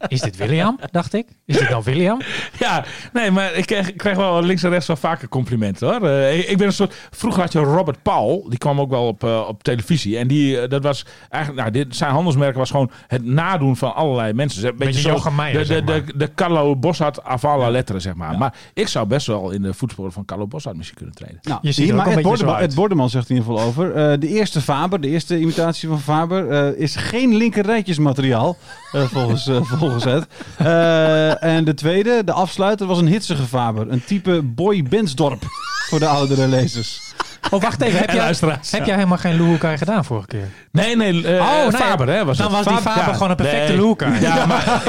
Is 0.07 0.21
dit 0.21 0.37
William? 0.37 0.79
Dacht 0.91 1.13
ik. 1.13 1.27
Is 1.45 1.57
dit 1.57 1.69
nou 1.69 1.83
William? 1.83 2.21
Ja, 2.59 2.83
nee, 3.13 3.31
maar 3.31 3.53
ik 3.53 3.65
kreeg, 3.65 3.89
ik 3.89 3.97
kreeg 3.97 4.15
wel 4.15 4.43
links 4.43 4.63
en 4.63 4.69
rechts 4.69 4.87
wel 4.87 4.95
vaker 4.95 5.27
complimenten 5.27 5.87
hoor. 5.87 6.09
Eh, 6.09 6.37
ik, 6.39 6.47
ik 6.47 6.57
ben 6.57 6.67
een 6.67 6.73
soort. 6.73 6.95
Vroeger 7.11 7.41
had 7.41 7.51
je 7.51 7.59
Robert 7.59 8.01
Paul, 8.01 8.45
die 8.49 8.57
kwam 8.57 8.79
ook 8.79 8.89
wel 8.89 9.07
op, 9.07 9.23
eh, 9.23 9.43
op 9.47 9.63
televisie. 9.63 10.17
En 10.17 10.27
die, 10.27 10.59
eh, 10.59 10.69
dat 10.69 10.83
was 10.83 11.05
eigenlijk, 11.29 11.61
nou, 11.63 11.85
dit, 11.85 11.95
zijn 11.95 12.11
handelsmerk 12.11 12.55
was 12.55 12.69
gewoon 12.71 12.91
het 13.07 13.23
nadoen 13.25 13.77
van 13.77 13.95
allerlei 13.95 14.33
mensen. 14.33 14.67
Een 14.67 14.75
Beetje 14.77 15.01
Jochem 15.09 15.35
Meijer, 15.35 15.59
de, 15.59 15.67
de, 15.67 15.73
zeg 15.73 15.83
maar. 15.85 16.05
de, 16.05 16.17
de 16.17 16.33
Carlo 16.35 16.75
Bossart 16.75 17.23
avant 17.23 17.71
letteren, 17.71 18.01
zeg 18.01 18.13
maar. 18.15 18.37
Maar 18.37 18.53
ik 18.73 18.87
zou 18.87 19.07
best 19.07 19.27
wel 19.27 19.51
in 19.51 19.61
de 19.61 19.73
voetsporen 19.73 20.11
van 20.11 20.25
Carlo 20.25 20.47
Bossart 20.47 20.75
misschien 20.75 20.97
kunnen 20.97 21.15
treden. 21.15 21.39
Nou, 21.41 21.59
Je 21.61 21.71
ziet 21.71 21.83
hier, 21.85 21.93
ook 21.93 21.99
maar 21.99 22.07
een 22.07 22.11
Ed 22.11 22.23
beetje 22.23 22.37
zo 22.37 22.43
Bordeman, 22.43 22.61
uit. 22.61 22.69
Ed 22.69 22.75
Bordeman 22.75 23.09
zegt 23.09 23.29
in 23.29 23.35
ieder 23.35 23.51
geval 23.51 23.67
over. 23.67 23.95
eh, 23.95 24.19
de 24.19 24.27
eerste 24.27 24.61
Faber, 24.61 25.01
de 25.01 25.07
eerste 25.09 25.39
imitatie 25.39 25.89
van 25.89 25.99
Faber, 25.99 26.51
eh, 26.55 26.79
is 26.81 26.95
geen 26.95 27.35
linkerrijtjesmateriaal. 27.35 28.57
eh, 28.91 29.01
volgens, 29.03 29.47
eh, 29.47 29.61
volgens. 29.79 30.05
Eh, 30.57 31.43
en 31.43 31.65
de 31.65 31.73
tweede, 31.73 32.23
de 32.23 32.31
afsluiter, 32.31 32.87
was 32.87 32.97
een 32.99 33.07
hitsige 33.07 33.43
Faber. 33.43 33.91
Een 33.91 34.03
type 34.05 34.41
Boy 34.41 34.83
Bensdorp 34.83 35.43
voor 35.89 35.99
de 35.99 36.07
oudere 36.07 36.47
lezers. 36.47 37.04
Oh, 37.51 37.61
wacht 37.61 37.81
even. 37.81 37.99
Heb 37.99 38.11
jij, 38.11 38.33
heb 38.71 38.85
jij 38.85 38.95
helemaal 38.95 39.17
geen 39.17 39.37
Hoek 39.37 39.65
gedaan 39.77 40.05
vorige 40.05 40.27
keer? 40.27 40.47
Nee, 40.71 40.95
nee, 40.95 41.27
eh, 41.27 41.41
Oh, 41.41 41.61
nee. 41.61 41.71
Faber, 41.71 42.07
hè? 42.07 42.25
Was 42.25 42.37
Dan 42.37 42.55
het. 42.55 42.65
was 42.65 42.73
die 42.73 42.91
Faber 42.91 43.07
ja, 43.07 43.13
gewoon 43.13 43.29
een 43.29 43.35
perfecte 43.35 44.05
nee. 44.05 44.21
Ja, 44.21 44.45
maar 44.45 44.81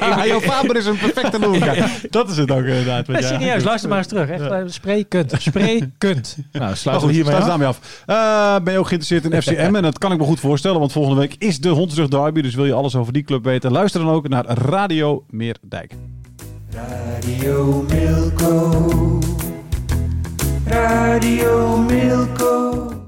Ja, 0.16 0.26
jouw 0.26 0.40
Faber 0.40 0.76
is 0.76 0.86
een 0.86 0.98
perfecte 0.98 1.38
loer. 1.38 1.90
Dat 2.10 2.30
is 2.30 2.36
het 2.36 2.50
ook 2.50 2.64
inderdaad. 2.64 3.06
Nee, 3.06 3.22
serieus, 3.22 3.64
luister 3.64 3.88
maar 3.88 3.98
eens 3.98 4.06
terug. 4.06 4.28
Echt, 4.28 4.50
eh, 4.50 4.58
sprekend. 4.66 5.34
Sprekend. 5.38 6.36
nou, 6.52 6.76
sluiten 6.76 7.06
we 7.08 7.14
hiermee 7.14 7.32
sluit 7.34 7.50
af. 7.50 7.58
daarmee 7.58 7.66
af. 7.68 7.80
Eh, 8.06 8.64
ben 8.64 8.72
je 8.72 8.78
ook 8.78 8.88
geïnteresseerd 8.88 9.32
in 9.32 9.42
FCM? 9.42 9.74
En 9.74 9.82
dat 9.82 9.98
kan 9.98 10.12
ik 10.12 10.18
me 10.18 10.24
goed 10.24 10.40
voorstellen, 10.40 10.78
want 10.78 10.92
volgende 10.92 11.20
week 11.20 11.34
is 11.38 11.60
de 11.60 11.68
Hondsrug 11.68 12.08
Derby. 12.08 12.40
Dus 12.40 12.54
wil 12.54 12.64
je 12.64 12.72
alles 12.72 12.96
over 12.96 13.12
die 13.12 13.22
club 13.22 13.44
weten? 13.44 13.72
Luister 13.72 14.00
dan 14.00 14.10
ook 14.10 14.28
naar 14.28 14.44
Radio 14.46 15.24
Meerdijk. 15.30 15.92
Radio 16.70 17.86
Milko. 17.88 19.27
Radio 20.70 21.78
Milko. 21.78 23.07